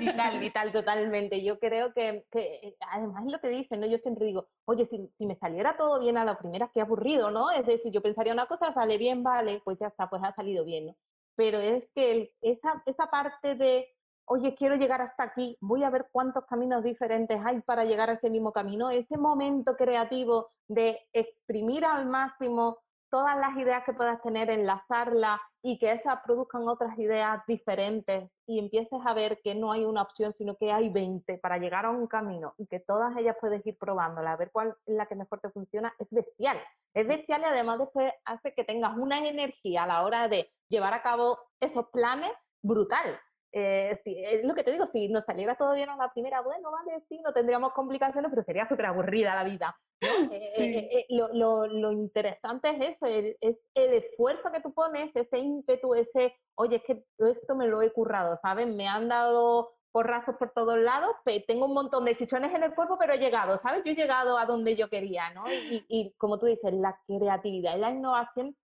Vital, 0.00 0.38
vital, 0.38 0.72
totalmente. 0.72 1.44
Yo 1.44 1.58
creo 1.58 1.92
que, 1.92 2.24
que, 2.30 2.74
además 2.90 3.26
es 3.26 3.32
lo 3.32 3.40
que 3.40 3.48
dicen, 3.48 3.78
¿no? 3.78 3.86
Yo 3.86 3.98
siempre 3.98 4.24
digo, 4.24 4.48
oye, 4.64 4.86
si, 4.86 5.06
si, 5.18 5.26
me 5.26 5.36
saliera 5.36 5.76
todo 5.76 6.00
bien 6.00 6.16
a 6.16 6.24
la 6.24 6.38
primera, 6.38 6.70
qué 6.72 6.80
aburrido, 6.80 7.30
¿no? 7.30 7.50
Es 7.50 7.66
decir, 7.66 7.92
yo 7.92 8.00
pensaría 8.00 8.32
una 8.32 8.46
cosa, 8.46 8.72
sale 8.72 8.96
bien, 8.96 9.22
vale, 9.22 9.60
pues 9.66 9.78
ya 9.78 9.88
está, 9.88 10.08
pues 10.08 10.22
ha 10.24 10.32
salido 10.32 10.64
bien, 10.64 10.86
¿no? 10.86 10.96
Pero 11.36 11.58
es 11.58 11.90
que 11.94 12.32
esa, 12.40 12.82
esa 12.86 13.10
parte 13.10 13.54
de, 13.54 13.86
oye, 14.24 14.54
quiero 14.54 14.76
llegar 14.76 15.02
hasta 15.02 15.24
aquí, 15.24 15.58
voy 15.60 15.84
a 15.84 15.90
ver 15.90 16.08
cuántos 16.10 16.46
caminos 16.46 16.82
diferentes 16.82 17.38
hay 17.44 17.60
para 17.60 17.84
llegar 17.84 18.08
a 18.08 18.14
ese 18.14 18.30
mismo 18.30 18.50
camino, 18.50 18.90
ese 18.90 19.18
momento 19.18 19.76
creativo 19.76 20.48
de 20.68 21.06
exprimir 21.12 21.84
al 21.84 22.06
máximo 22.06 22.78
todas 23.10 23.36
las 23.36 23.56
ideas 23.56 23.84
que 23.84 23.92
puedas 23.92 24.22
tener, 24.22 24.50
enlazarlas 24.50 25.40
y 25.62 25.78
que 25.78 25.92
esas 25.92 26.20
produzcan 26.24 26.66
otras 26.68 26.98
ideas 26.98 27.42
diferentes 27.46 28.30
y 28.46 28.58
empieces 28.58 29.00
a 29.04 29.12
ver 29.12 29.40
que 29.42 29.54
no 29.54 29.72
hay 29.72 29.84
una 29.84 30.02
opción, 30.02 30.32
sino 30.32 30.56
que 30.56 30.72
hay 30.72 30.88
20 30.88 31.38
para 31.38 31.58
llegar 31.58 31.84
a 31.84 31.90
un 31.90 32.06
camino 32.06 32.54
y 32.56 32.66
que 32.66 32.80
todas 32.80 33.16
ellas 33.16 33.36
puedes 33.40 33.66
ir 33.66 33.76
probándola, 33.76 34.32
a 34.32 34.36
ver 34.36 34.50
cuál 34.52 34.76
es 34.86 34.94
la 34.96 35.06
que 35.06 35.16
mejor 35.16 35.40
te 35.40 35.50
funciona, 35.50 35.92
es 35.98 36.08
bestial. 36.10 36.58
Es 36.94 37.06
bestial 37.06 37.42
y 37.42 37.44
además 37.44 37.78
después 37.78 38.12
hace 38.24 38.54
que 38.54 38.64
tengas 38.64 38.96
una 38.96 39.26
energía 39.26 39.82
a 39.82 39.86
la 39.86 40.02
hora 40.02 40.28
de 40.28 40.50
llevar 40.68 40.94
a 40.94 41.02
cabo 41.02 41.38
esos 41.60 41.86
planes 41.90 42.32
brutal. 42.62 43.20
Eh, 43.52 44.00
es 44.04 44.44
lo 44.44 44.54
que 44.54 44.62
te 44.62 44.70
digo, 44.70 44.86
si 44.86 45.08
nos 45.08 45.24
saliera 45.24 45.56
todo 45.56 45.74
bien 45.74 45.88
a 45.88 45.96
la 45.96 46.12
primera, 46.12 46.40
bueno, 46.40 46.70
vale, 46.70 47.00
sí, 47.00 47.20
no 47.24 47.32
tendríamos 47.32 47.72
complicaciones, 47.72 48.30
pero 48.30 48.42
sería 48.42 48.64
súper 48.64 48.86
aburrida 48.86 49.34
la 49.34 49.44
vida. 49.44 49.76
Eh, 50.00 50.88
eh, 50.92 51.06
lo, 51.10 51.66
lo, 51.66 51.92
interesante 51.92 52.70
es 52.70 52.96
eso, 52.96 53.06
es 53.06 53.62
el 53.74 53.92
esfuerzo 53.94 54.50
que 54.50 54.60
tú 54.60 54.72
pones, 54.72 55.14
ese 55.14 55.38
ímpetu, 55.38 55.94
ese, 55.94 56.34
oye, 56.54 56.76
es 56.76 56.82
que 56.84 57.04
esto 57.18 57.54
me 57.54 57.66
lo 57.66 57.82
he 57.82 57.92
currado, 57.92 58.36
¿sabes? 58.36 58.66
Me 58.66 58.88
han 58.88 59.08
dado 59.08 59.72
porrazos 59.92 60.36
por 60.36 60.52
todos 60.52 60.78
lados, 60.78 61.10
tengo 61.46 61.66
un 61.66 61.74
montón 61.74 62.04
de 62.04 62.14
chichones 62.14 62.54
en 62.54 62.62
el 62.62 62.74
cuerpo, 62.74 62.96
pero 62.98 63.12
he 63.12 63.18
llegado, 63.18 63.56
¿sabes? 63.56 63.82
Yo 63.84 63.92
he 63.92 63.96
llegado 63.96 64.38
a 64.38 64.46
donde 64.46 64.76
yo 64.76 64.88
quería, 64.88 65.30
¿no? 65.34 65.44
Y, 65.52 65.84
y 65.88 66.14
como 66.16 66.38
tú 66.38 66.46
dices, 66.46 66.72
la 66.72 66.98
creatividad 67.06 67.76
y 67.76 67.80
la 67.80 67.90
innovación 67.90 68.56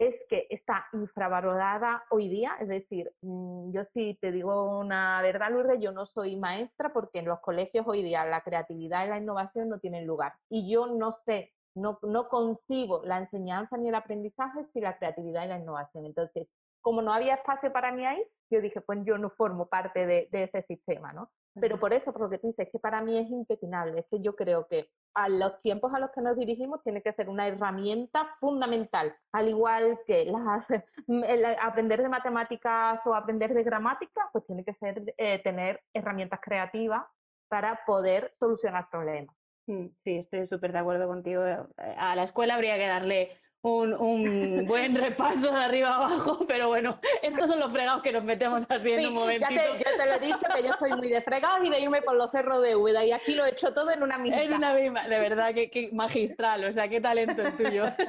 es 0.00 0.24
que 0.30 0.46
está 0.48 0.86
infravalorada 0.94 2.04
hoy 2.10 2.28
día. 2.28 2.56
Es 2.58 2.68
decir, 2.68 3.12
mm, 3.20 3.70
yo 3.70 3.84
sí 3.84 4.18
te 4.20 4.32
digo 4.32 4.78
una 4.78 5.20
verdad, 5.20 5.50
Lourdes, 5.50 5.78
yo 5.78 5.92
no 5.92 6.06
soy 6.06 6.36
maestra 6.36 6.90
porque 6.92 7.18
en 7.18 7.26
los 7.26 7.40
colegios 7.40 7.86
hoy 7.86 8.02
día 8.02 8.24
la 8.24 8.40
creatividad 8.40 9.04
y 9.04 9.10
la 9.10 9.18
innovación 9.18 9.68
no 9.68 9.78
tienen 9.78 10.06
lugar. 10.06 10.32
Y 10.48 10.72
yo 10.72 10.86
no 10.86 11.12
sé, 11.12 11.52
no, 11.74 11.98
no 12.02 12.28
concibo 12.30 13.02
la 13.04 13.18
enseñanza 13.18 13.76
ni 13.76 13.90
el 13.90 13.94
aprendizaje 13.94 14.64
sin 14.72 14.84
la 14.84 14.96
creatividad 14.96 15.44
y 15.44 15.48
la 15.48 15.58
innovación. 15.58 16.06
Entonces, 16.06 16.50
como 16.80 17.02
no 17.02 17.12
había 17.12 17.34
espacio 17.34 17.70
para 17.70 17.92
mí 17.92 18.06
ahí, 18.06 18.24
yo 18.50 18.62
dije, 18.62 18.80
pues 18.80 19.00
yo 19.04 19.18
no 19.18 19.28
formo 19.28 19.68
parte 19.68 20.06
de 20.06 20.28
ese 20.32 20.62
sistema, 20.62 21.12
¿no? 21.12 21.30
Pero 21.58 21.80
por 21.80 21.92
eso, 21.92 22.12
por 22.12 22.22
lo 22.22 22.30
que 22.30 22.38
tú 22.38 22.46
dices, 22.46 22.66
es 22.66 22.72
que 22.72 22.78
para 22.78 23.02
mí 23.02 23.18
es 23.18 23.28
impepinable, 23.28 24.00
es 24.00 24.06
que 24.08 24.20
yo 24.20 24.36
creo 24.36 24.66
que 24.68 24.90
a 25.14 25.28
los 25.28 25.60
tiempos 25.62 25.92
a 25.92 25.98
los 25.98 26.10
que 26.12 26.20
nos 26.20 26.36
dirigimos 26.36 26.82
tiene 26.82 27.02
que 27.02 27.12
ser 27.12 27.28
una 27.28 27.48
herramienta 27.48 28.36
fundamental, 28.38 29.14
al 29.32 29.48
igual 29.48 29.98
que 30.06 30.26
las, 30.26 30.68
aprender 31.60 32.02
de 32.02 32.08
matemáticas 32.08 33.04
o 33.06 33.14
aprender 33.14 33.52
de 33.52 33.64
gramática, 33.64 34.28
pues 34.32 34.46
tiene 34.46 34.64
que 34.64 34.74
ser 34.74 35.14
eh, 35.16 35.40
tener 35.42 35.80
herramientas 35.92 36.40
creativas 36.40 37.04
para 37.48 37.80
poder 37.84 38.32
solucionar 38.38 38.88
problemas. 38.88 39.34
Mm, 39.66 39.86
sí, 40.04 40.18
estoy 40.18 40.46
súper 40.46 40.72
de 40.72 40.78
acuerdo 40.78 41.08
contigo. 41.08 41.42
A 41.76 42.14
la 42.14 42.22
escuela 42.22 42.54
habría 42.54 42.76
que 42.76 42.86
darle 42.86 43.38
un, 43.62 44.66
buen 44.66 44.94
repaso 44.94 45.52
de 45.52 45.58
arriba 45.58 45.96
abajo, 45.96 46.44
pero 46.48 46.68
bueno, 46.68 46.98
estos 47.22 47.48
son 47.48 47.60
los 47.60 47.70
fregados 47.70 48.02
que 48.02 48.12
nos 48.12 48.24
metemos 48.24 48.64
así 48.68 48.92
en 48.92 49.08
un 49.08 49.14
momentito. 49.14 49.50
Ya 49.50 49.90
te, 49.90 49.98
te, 49.98 50.06
lo 50.06 50.12
he 50.14 50.18
dicho 50.18 50.46
que 50.54 50.62
yo 50.62 50.72
soy 50.74 50.92
muy 50.92 51.08
de 51.08 51.20
fregados 51.20 51.66
y 51.66 51.70
de 51.70 51.80
irme 51.80 52.00
por 52.02 52.16
los 52.16 52.30
cerros 52.30 52.62
de 52.62 52.74
Úbeda 52.74 53.04
y 53.04 53.12
aquí 53.12 53.34
lo 53.34 53.44
he 53.44 53.50
hecho 53.50 53.72
todo 53.74 53.90
en 53.90 54.02
una 54.02 54.18
misma. 54.18 54.42
En 54.42 54.52
una 54.54 54.74
misma, 54.74 55.08
de 55.08 55.18
verdad, 55.18 55.54
que, 55.54 55.90
magistral, 55.92 56.64
o 56.64 56.72
sea, 56.72 56.88
qué 56.88 57.00
talento 57.00 57.42
el 57.42 57.56
tuyo. 57.56 57.84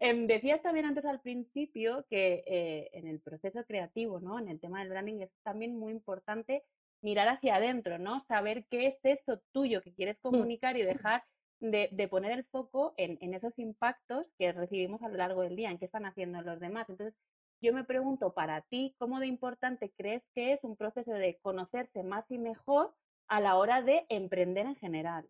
Em, 0.00 0.26
decías 0.26 0.62
también 0.62 0.86
antes 0.86 1.04
al 1.04 1.20
principio 1.20 2.04
que 2.08 2.42
eh, 2.46 2.90
en 2.92 3.06
el 3.06 3.20
proceso 3.20 3.64
creativo, 3.64 4.20
¿no? 4.20 4.38
En 4.38 4.48
el 4.48 4.58
tema 4.58 4.80
del 4.80 4.88
branding 4.88 5.20
es 5.20 5.30
también 5.42 5.78
muy 5.78 5.92
importante 5.92 6.64
mirar 7.02 7.28
hacia 7.28 7.56
adentro, 7.56 7.98
¿no? 7.98 8.24
Saber 8.26 8.64
qué 8.70 8.86
es 8.86 8.98
eso 9.04 9.40
tuyo 9.52 9.82
que 9.82 9.92
quieres 9.92 10.16
mm. 10.18 10.22
comunicar 10.22 10.76
y 10.76 10.82
dejar 10.82 11.22
de, 11.62 12.08
poner 12.08 12.32
el 12.32 12.44
foco 12.44 12.92
en, 12.96 13.34
esos 13.34 13.58
impactos 13.58 14.32
que 14.36 14.52
recibimos 14.52 15.02
a 15.02 15.08
lo 15.08 15.16
largo 15.16 15.42
del 15.42 15.56
día, 15.56 15.70
en 15.70 15.78
qué 15.78 15.84
están 15.84 16.04
haciendo 16.04 16.42
los 16.42 16.58
demás. 16.58 16.88
Entonces, 16.88 17.14
yo 17.62 17.72
me 17.72 17.84
pregunto 17.84 18.34
para 18.34 18.62
ti, 18.62 18.96
¿cómo 18.98 19.20
de 19.20 19.28
importante 19.28 19.92
crees 19.96 20.28
que 20.34 20.52
es 20.52 20.64
un 20.64 20.76
proceso 20.76 21.12
de 21.12 21.38
conocerse 21.40 22.02
más 22.02 22.28
y 22.30 22.38
mejor 22.38 22.92
a 23.28 23.40
la 23.40 23.56
hora 23.56 23.82
de 23.82 24.04
emprender 24.08 24.66
en 24.66 24.76
general? 24.76 25.28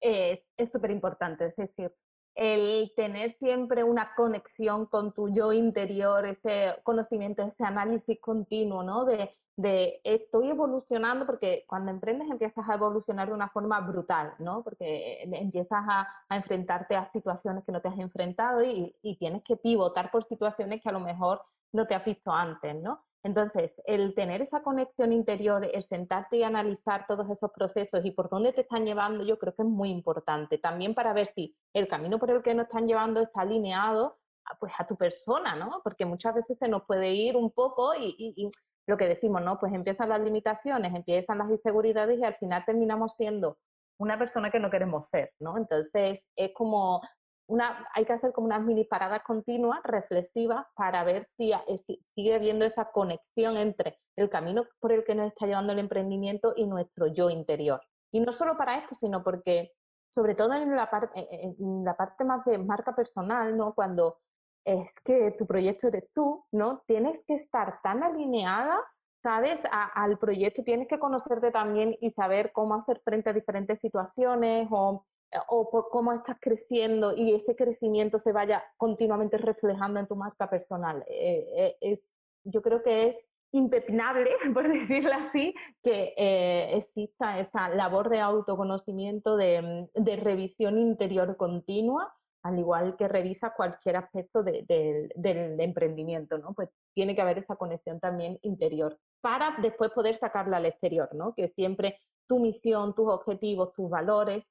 Es 0.00 0.42
súper 0.70 0.90
importante, 0.90 1.46
es 1.46 1.56
decir, 1.56 1.92
el 2.34 2.92
tener 2.96 3.32
siempre 3.32 3.82
una 3.82 4.14
conexión 4.14 4.86
con 4.86 5.12
tu 5.12 5.28
yo 5.28 5.52
interior, 5.52 6.24
ese 6.26 6.74
conocimiento, 6.82 7.42
ese 7.42 7.64
análisis 7.64 8.18
continuo, 8.20 8.82
¿no? 8.82 9.04
De 9.04 9.36
de 9.56 10.02
estoy 10.04 10.50
evolucionando, 10.50 11.24
porque 11.24 11.64
cuando 11.66 11.90
emprendes 11.90 12.30
empiezas 12.30 12.68
a 12.68 12.74
evolucionar 12.74 13.28
de 13.28 13.34
una 13.34 13.48
forma 13.48 13.80
brutal, 13.80 14.34
¿no? 14.38 14.62
Porque 14.62 15.22
empiezas 15.22 15.82
a, 15.88 16.06
enfrentarte 16.28 16.94
a 16.94 17.06
situaciones 17.06 17.64
que 17.64 17.72
no 17.72 17.80
te 17.80 17.88
has 17.88 17.98
enfrentado 17.98 18.62
y, 18.62 18.94
tienes 19.18 19.42
que 19.42 19.56
pivotar 19.56 20.10
por 20.10 20.24
situaciones 20.24 20.82
que 20.82 20.88
a 20.90 20.92
lo 20.92 21.00
mejor 21.00 21.40
no 21.72 21.86
te 21.86 21.94
has 21.94 22.04
visto 22.04 22.30
antes, 22.30 22.74
¿no? 22.76 23.02
Entonces, 23.22 23.80
el 23.86 24.14
tener 24.14 24.42
esa 24.42 24.62
conexión 24.62 25.12
interior, 25.12 25.66
el 25.72 25.82
sentarte 25.82 26.36
y 26.36 26.42
analizar 26.42 27.06
todos 27.08 27.28
esos 27.30 27.50
procesos 27.50 28.04
y 28.04 28.10
por 28.10 28.28
dónde 28.28 28.52
te 28.52 28.60
están 28.60 28.84
llevando, 28.84 29.24
yo 29.24 29.38
creo 29.38 29.54
que 29.54 29.62
es 29.62 29.68
muy 29.68 29.88
importante. 29.88 30.58
También 30.58 30.94
para 30.94 31.12
ver 31.12 31.26
si 31.26 31.56
el 31.72 31.88
camino 31.88 32.18
por 32.18 32.30
el 32.30 32.42
que 32.42 32.54
nos 32.54 32.66
están 32.66 32.86
llevando 32.86 33.22
está 33.22 33.40
alineado 33.40 34.18
pues 34.60 34.72
a 34.78 34.86
tu 34.86 34.96
persona, 34.96 35.56
¿no? 35.56 35.80
Porque 35.82 36.04
muchas 36.04 36.34
veces 36.34 36.58
se 36.58 36.68
nos 36.68 36.84
puede 36.84 37.14
ir 37.14 37.36
un 37.36 37.50
poco 37.50 37.94
y 37.96 38.50
lo 38.86 38.96
que 38.96 39.08
decimos, 39.08 39.42
¿no? 39.42 39.58
Pues 39.58 39.72
empiezan 39.72 40.08
las 40.08 40.20
limitaciones, 40.20 40.94
empiezan 40.94 41.38
las 41.38 41.50
inseguridades 41.50 42.18
y 42.18 42.24
al 42.24 42.36
final 42.36 42.64
terminamos 42.64 43.14
siendo 43.14 43.58
una 43.98 44.18
persona 44.18 44.50
que 44.50 44.60
no 44.60 44.70
queremos 44.70 45.08
ser, 45.08 45.32
¿no? 45.40 45.56
Entonces 45.56 46.26
es 46.36 46.52
como 46.54 47.00
una, 47.48 47.86
hay 47.94 48.04
que 48.04 48.12
hacer 48.12 48.32
como 48.32 48.46
unas 48.46 48.62
mini 48.62 48.84
paradas 48.84 49.22
continuas, 49.24 49.80
reflexivas, 49.84 50.66
para 50.74 51.04
ver 51.04 51.24
si, 51.24 51.52
eh, 51.52 51.78
si, 51.78 52.04
sigue 52.14 52.34
habiendo 52.34 52.64
esa 52.64 52.90
conexión 52.90 53.56
entre 53.56 53.98
el 54.16 54.28
camino 54.28 54.64
por 54.80 54.92
el 54.92 55.04
que 55.04 55.14
nos 55.14 55.28
está 55.28 55.46
llevando 55.46 55.72
el 55.72 55.78
emprendimiento 55.78 56.54
y 56.56 56.66
nuestro 56.66 57.06
yo 57.06 57.30
interior. 57.30 57.80
Y 58.12 58.20
no 58.20 58.32
solo 58.32 58.56
para 58.56 58.78
esto, 58.78 58.94
sino 58.94 59.22
porque, 59.22 59.72
sobre 60.10 60.34
todo 60.34 60.54
en 60.54 60.74
la, 60.74 60.88
en 61.14 61.84
la 61.84 61.96
parte 61.96 62.24
más 62.24 62.44
de 62.44 62.58
marca 62.58 62.94
personal, 62.94 63.56
¿no? 63.56 63.74
Cuando 63.74 64.18
es 64.66 64.92
que 65.04 65.30
tu 65.38 65.46
proyecto 65.46 65.86
eres 65.86 66.10
tú, 66.12 66.44
¿no? 66.50 66.82
Tienes 66.86 67.22
que 67.26 67.34
estar 67.34 67.80
tan 67.82 68.02
alineada, 68.02 68.78
¿sabes? 69.22 69.62
al 69.70 70.18
proyecto, 70.18 70.62
tienes 70.62 70.88
que 70.88 70.98
conocerte 70.98 71.50
también 71.50 71.96
y 72.00 72.10
saber 72.10 72.52
cómo 72.52 72.74
hacer 72.74 73.00
frente 73.04 73.30
a 73.30 73.32
diferentes 73.32 73.80
situaciones 73.80 74.68
o, 74.70 75.04
o 75.48 75.70
por 75.70 75.88
cómo 75.88 76.12
estás 76.12 76.36
creciendo 76.40 77.14
y 77.16 77.34
ese 77.34 77.56
crecimiento 77.56 78.18
se 78.18 78.32
vaya 78.32 78.62
continuamente 78.76 79.38
reflejando 79.38 80.00
en 80.00 80.06
tu 80.06 80.16
marca 80.16 80.50
personal. 80.50 81.04
Eh, 81.08 81.46
eh, 81.56 81.76
es, 81.80 82.04
yo 82.44 82.60
creo 82.60 82.82
que 82.82 83.06
es 83.06 83.28
impepinable, 83.52 84.30
por 84.54 84.68
decirlo 84.68 85.12
así, 85.14 85.54
que 85.82 86.12
eh, 86.16 86.76
exista 86.76 87.38
esa 87.38 87.68
labor 87.68 88.08
de 88.08 88.20
autoconocimiento, 88.20 89.36
de, 89.36 89.88
de 89.94 90.16
revisión 90.16 90.76
interior 90.78 91.36
continua 91.36 92.12
al 92.42 92.58
igual 92.58 92.96
que 92.96 93.08
revisa 93.08 93.54
cualquier 93.54 93.96
aspecto 93.96 94.42
del 94.42 95.60
emprendimiento, 95.60 96.38
¿no? 96.38 96.54
Pues 96.54 96.68
tiene 96.94 97.14
que 97.14 97.22
haber 97.22 97.38
esa 97.38 97.56
conexión 97.56 98.00
también 98.00 98.38
interior 98.42 98.98
para 99.20 99.56
después 99.60 99.90
poder 99.90 100.16
sacarla 100.16 100.58
al 100.58 100.66
exterior, 100.66 101.08
¿no? 101.14 101.34
Que 101.34 101.48
siempre 101.48 101.98
tu 102.26 102.38
misión, 102.38 102.94
tus 102.94 103.08
objetivos, 103.08 103.72
tus 103.72 103.90
valores, 103.90 104.48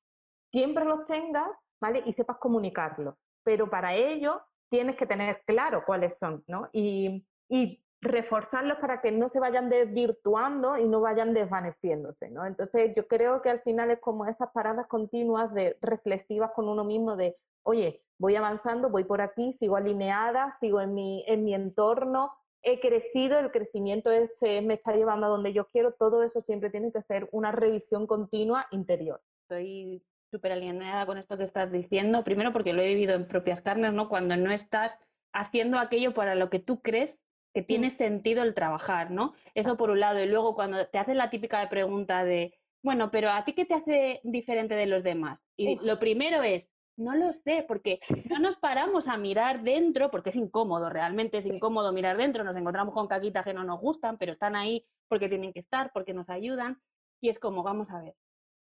siempre 0.52 0.86
los 0.86 1.06
tengas, 1.06 1.56
¿vale? 1.82 2.02
Y 2.06 2.12
sepas 2.12 2.38
comunicarlos. 2.38 3.16
Pero 3.44 3.70
para 3.70 3.94
ello 3.94 4.42
tienes 4.70 4.96
que 4.96 5.06
tener 5.06 5.42
claro 5.46 5.84
cuáles 5.86 6.18
son, 6.18 6.44
¿no? 6.48 6.70
Y, 6.74 7.26
y 7.50 7.82
reforzarlos 8.02 8.78
para 8.80 9.02
que 9.02 9.12
no 9.12 9.30
se 9.30 9.40
vayan 9.40 9.70
desvirtuando 9.70 10.78
y 10.78 10.88
no 10.88 11.02
vayan 11.02 11.34
desvaneciéndose, 11.34 12.30
¿no? 12.30 12.46
Entonces 12.46 12.94
yo 12.96 13.08
creo 13.08 13.42
que 13.42 13.50
al 13.50 13.62
final 13.62 13.92
es 13.92 14.00
como 14.00 14.26
esas 14.26 14.52
paradas 14.52 14.88
continuas 14.88 15.54
de 15.54 15.78
reflexivas 15.82 16.52
con 16.52 16.70
uno 16.70 16.84
mismo 16.84 17.16
de 17.16 17.36
oye, 17.66 18.02
voy 18.18 18.36
avanzando, 18.36 18.90
voy 18.90 19.04
por 19.04 19.22
aquí, 19.22 19.52
sigo 19.52 19.76
alineada, 19.76 20.52
sigo 20.52 20.80
en 20.82 20.94
mi, 20.94 21.24
en 21.28 21.44
mi 21.44 21.54
entorno, 21.54 22.32
he 22.62 22.80
crecido, 22.80 23.40
el 23.40 23.52
crecimiento 23.52 24.10
este 24.10 24.62
me 24.62 24.76
está 24.76 24.96
llevando 24.96 25.28
a 25.28 25.30
donde 25.30 25.54
yo 25.54 25.68
quiero, 25.68 25.94
todo 25.94 26.24
eso 26.24 26.42
siempre 26.42 26.70
tiene 26.70 26.92
que 26.92 27.02
ser 27.02 27.30
una 27.32 27.52
revisión 27.52 28.08
continua 28.08 28.68
interior. 28.72 29.22
Estoy 29.44 30.04
súper 30.32 30.52
alineada 30.52 31.06
con 31.06 31.18
esto 31.18 31.38
que 31.38 31.44
estás 31.44 31.72
diciendo, 31.72 32.24
primero 32.24 32.52
porque 32.52 32.74
lo 32.74 32.82
he 32.82 32.88
vivido 32.88 33.14
en 33.14 33.28
propias 33.28 33.62
carnes, 33.62 33.94
¿no? 33.94 34.10
Cuando 34.10 34.36
no 34.36 34.52
estás 34.52 35.00
haciendo 35.32 35.78
aquello 35.78 36.14
para 36.14 36.36
lo 36.36 36.50
que 36.50 36.60
tú 36.60 36.82
crees 36.82 37.22
que 37.54 37.62
mm. 37.62 37.66
tiene 37.66 37.92
sentido 37.92 38.44
el 38.44 38.54
trabajar, 38.54 39.12
¿no? 39.12 39.34
Eso 39.54 39.78
por 39.78 39.92
un 39.92 40.00
lado. 40.00 40.24
Y 40.24 40.28
luego 40.28 40.56
cuando 40.56 40.88
te 40.88 40.98
hacen 40.98 41.18
la 41.18 41.30
típica 41.30 41.68
pregunta 41.70 42.24
de, 42.24 42.58
bueno, 42.84 43.12
pero 43.12 43.30
¿a 43.30 43.46
ti 43.46 43.54
qué 43.54 43.66
te 43.66 43.76
hace 43.76 44.22
diferente 44.24 44.76
de 44.76 44.88
los 44.88 45.04
demás? 45.04 45.40
Y 45.56 45.86
lo 45.86 46.00
primero 46.00 46.42
es, 46.44 46.70
no 46.98 47.16
lo 47.16 47.34
sé, 47.34 47.66
porque 47.68 48.00
no 48.30 48.40
nos 48.40 48.56
paramos 48.56 49.08
a 49.08 49.18
mirar 49.18 49.64
dentro, 49.64 50.10
porque 50.12 50.30
es 50.30 50.36
incómodo, 50.36 50.90
realmente 50.90 51.38
es 51.38 51.46
incómodo 51.46 51.92
mirar 51.92 52.18
dentro, 52.18 52.44
nos 52.44 52.56
encontramos 52.56 52.94
con 52.94 53.08
caquitas 53.08 53.44
que 53.44 53.54
no 53.54 53.64
nos 53.64 53.80
gustan, 53.80 54.18
pero 54.18 54.34
están 54.34 54.56
ahí 54.56 54.86
porque 55.08 55.30
tienen 55.30 55.54
que 55.54 55.60
estar, 55.60 55.92
porque 55.94 56.14
nos 56.14 56.30
ayudan, 56.30 56.82
y 57.22 57.30
es 57.30 57.40
como, 57.40 57.64
vamos 57.64 57.92
a 57.92 58.02
ver, 58.02 58.16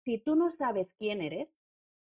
si 0.04 0.20
tú 0.20 0.36
no 0.36 0.52
sabes 0.52 0.94
quién 0.98 1.22
eres, 1.22 1.56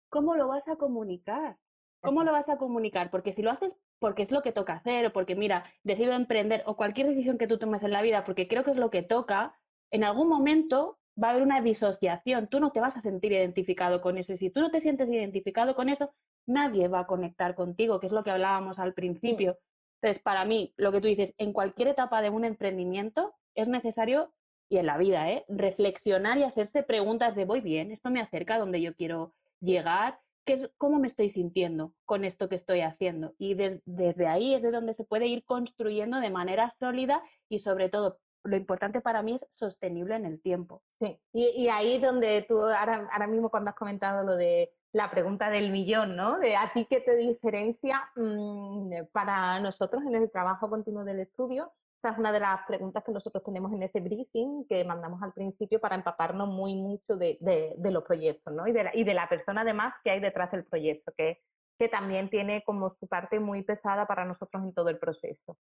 ¿cómo 0.09 0.35
lo 0.35 0.47
vas 0.47 0.67
a 0.67 0.75
comunicar? 0.75 1.57
¿Cómo 2.01 2.23
lo 2.23 2.31
vas 2.31 2.49
a 2.49 2.57
comunicar? 2.57 3.09
Porque 3.09 3.33
si 3.33 3.41
lo 3.41 3.51
haces 3.51 3.77
porque 3.99 4.21
es 4.21 4.31
lo 4.31 4.43
que 4.43 4.51
toca 4.51 4.73
hacer, 4.73 5.07
o 5.07 5.13
porque, 5.13 5.35
mira, 5.35 5.65
decido 5.83 6.13
emprender, 6.13 6.63
o 6.67 6.75
cualquier 6.75 7.07
decisión 7.07 7.37
que 7.37 7.47
tú 7.47 7.57
tomes 7.57 7.81
en 7.83 7.91
la 7.91 8.01
vida, 8.01 8.25
porque 8.25 8.47
creo 8.47 8.63
que 8.63 8.71
es 8.71 8.77
lo 8.77 8.91
que 8.91 9.01
toca, 9.01 9.57
en 9.91 10.03
algún 10.03 10.27
momento 10.27 10.99
va 11.21 11.29
a 11.29 11.31
haber 11.31 11.43
una 11.43 11.61
disociación, 11.61 12.47
tú 12.47 12.59
no 12.59 12.71
te 12.71 12.79
vas 12.79 12.97
a 12.97 13.01
sentir 13.01 13.31
identificado 13.31 14.01
con 14.01 14.17
eso 14.17 14.33
y 14.33 14.37
si 14.37 14.49
tú 14.49 14.61
no 14.61 14.69
te 14.69 14.81
sientes 14.81 15.09
identificado 15.09 15.75
con 15.75 15.89
eso, 15.89 16.13
nadie 16.45 16.87
va 16.87 17.01
a 17.01 17.07
conectar 17.07 17.55
contigo, 17.55 17.99
que 17.99 18.07
es 18.07 18.13
lo 18.13 18.23
que 18.23 18.31
hablábamos 18.31 18.79
al 18.79 18.93
principio. 18.93 19.57
Entonces, 20.01 20.21
para 20.21 20.45
mí, 20.45 20.73
lo 20.77 20.91
que 20.91 21.01
tú 21.01 21.07
dices, 21.07 21.33
en 21.37 21.53
cualquier 21.53 21.89
etapa 21.89 22.21
de 22.21 22.29
un 22.29 22.45
emprendimiento 22.45 23.33
es 23.55 23.67
necesario, 23.67 24.31
y 24.69 24.77
en 24.77 24.85
la 24.85 24.97
vida, 24.97 25.31
¿eh? 25.31 25.45
reflexionar 25.47 26.37
y 26.37 26.43
hacerse 26.43 26.83
preguntas 26.83 27.35
de 27.35 27.45
voy 27.45 27.61
bien, 27.61 27.91
esto 27.91 28.09
me 28.09 28.21
acerca 28.21 28.55
a 28.55 28.59
donde 28.59 28.81
yo 28.81 28.93
quiero 28.95 29.33
llegar, 29.61 30.19
¿qué, 30.45 30.69
¿cómo 30.77 30.99
me 30.99 31.07
estoy 31.07 31.29
sintiendo 31.29 31.93
con 32.05 32.25
esto 32.25 32.49
que 32.49 32.55
estoy 32.55 32.81
haciendo? 32.81 33.33
Y 33.37 33.55
desde 33.55 34.27
ahí 34.27 34.53
es 34.53 34.61
de 34.61 34.71
donde 34.71 34.93
se 34.93 35.05
puede 35.05 35.27
ir 35.27 35.45
construyendo 35.45 36.19
de 36.19 36.29
manera 36.29 36.69
sólida 36.69 37.23
y 37.49 37.59
sobre 37.59 37.89
todo 37.89 38.19
lo 38.43 38.55
importante 38.55 39.01
para 39.01 39.21
mí 39.21 39.35
es 39.35 39.45
sostenible 39.53 40.15
en 40.15 40.25
el 40.25 40.41
tiempo. 40.41 40.81
Sí, 40.99 41.19
y, 41.33 41.49
y 41.49 41.69
ahí 41.69 41.99
donde 41.99 42.45
tú 42.47 42.59
ahora, 42.59 43.07
ahora, 43.11 43.27
mismo 43.27 43.49
cuando 43.49 43.69
has 43.69 43.75
comentado 43.75 44.23
lo 44.23 44.35
de 44.35 44.71
la 44.93 45.11
pregunta 45.11 45.49
del 45.49 45.71
millón, 45.71 46.15
¿no? 46.15 46.39
De 46.39 46.55
a 46.55 46.71
ti 46.73 46.85
qué 46.89 47.01
te 47.01 47.15
diferencia 47.15 48.09
mm, 48.15 49.07
para 49.11 49.59
nosotros 49.59 50.03
en 50.03 50.15
el 50.15 50.31
trabajo 50.31 50.69
continuo 50.69 51.03
del 51.03 51.19
estudio. 51.19 51.71
Esa 51.97 52.11
es 52.11 52.17
una 52.19 52.31
de 52.31 52.39
las 52.39 52.61
preguntas 52.67 53.03
que 53.03 53.11
nosotros 53.11 53.43
tenemos 53.43 53.73
en 53.73 53.81
ese 53.81 53.99
briefing 53.99 54.65
que 54.67 54.85
mandamos 54.85 55.21
al 55.23 55.33
principio 55.33 55.79
para 55.79 55.95
empaparnos 55.95 56.47
muy 56.47 56.75
mucho 56.75 57.15
de, 57.15 57.37
de, 57.41 57.91
los 57.91 58.03
proyectos, 58.03 58.53
¿no? 58.53 58.67
Y 58.67 58.71
de, 58.71 58.83
la, 58.83 58.95
y 58.95 59.03
de 59.03 59.15
la 59.15 59.27
persona 59.27 59.61
además 59.61 59.95
que 60.03 60.11
hay 60.11 60.19
detrás 60.19 60.51
del 60.51 60.63
proyecto, 60.63 61.11
que, 61.17 61.41
que 61.79 61.89
también 61.89 62.29
tiene 62.29 62.63
como 62.63 62.91
su 62.91 63.07
parte 63.07 63.39
muy 63.39 63.63
pesada 63.63 64.05
para 64.05 64.25
nosotros 64.25 64.63
en 64.63 64.73
todo 64.73 64.89
el 64.89 64.99
proceso. 64.99 65.57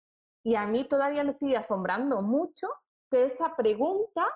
Y 0.45 0.57
a 0.57 0.67
mí 0.67 0.87
todavía 0.89 1.25
me 1.25 1.35
sigue 1.35 1.57
asombrando 1.57 2.23
mucho 2.23 2.69
que 3.11 3.25
esa 3.25 3.55
pregunta 3.57 4.27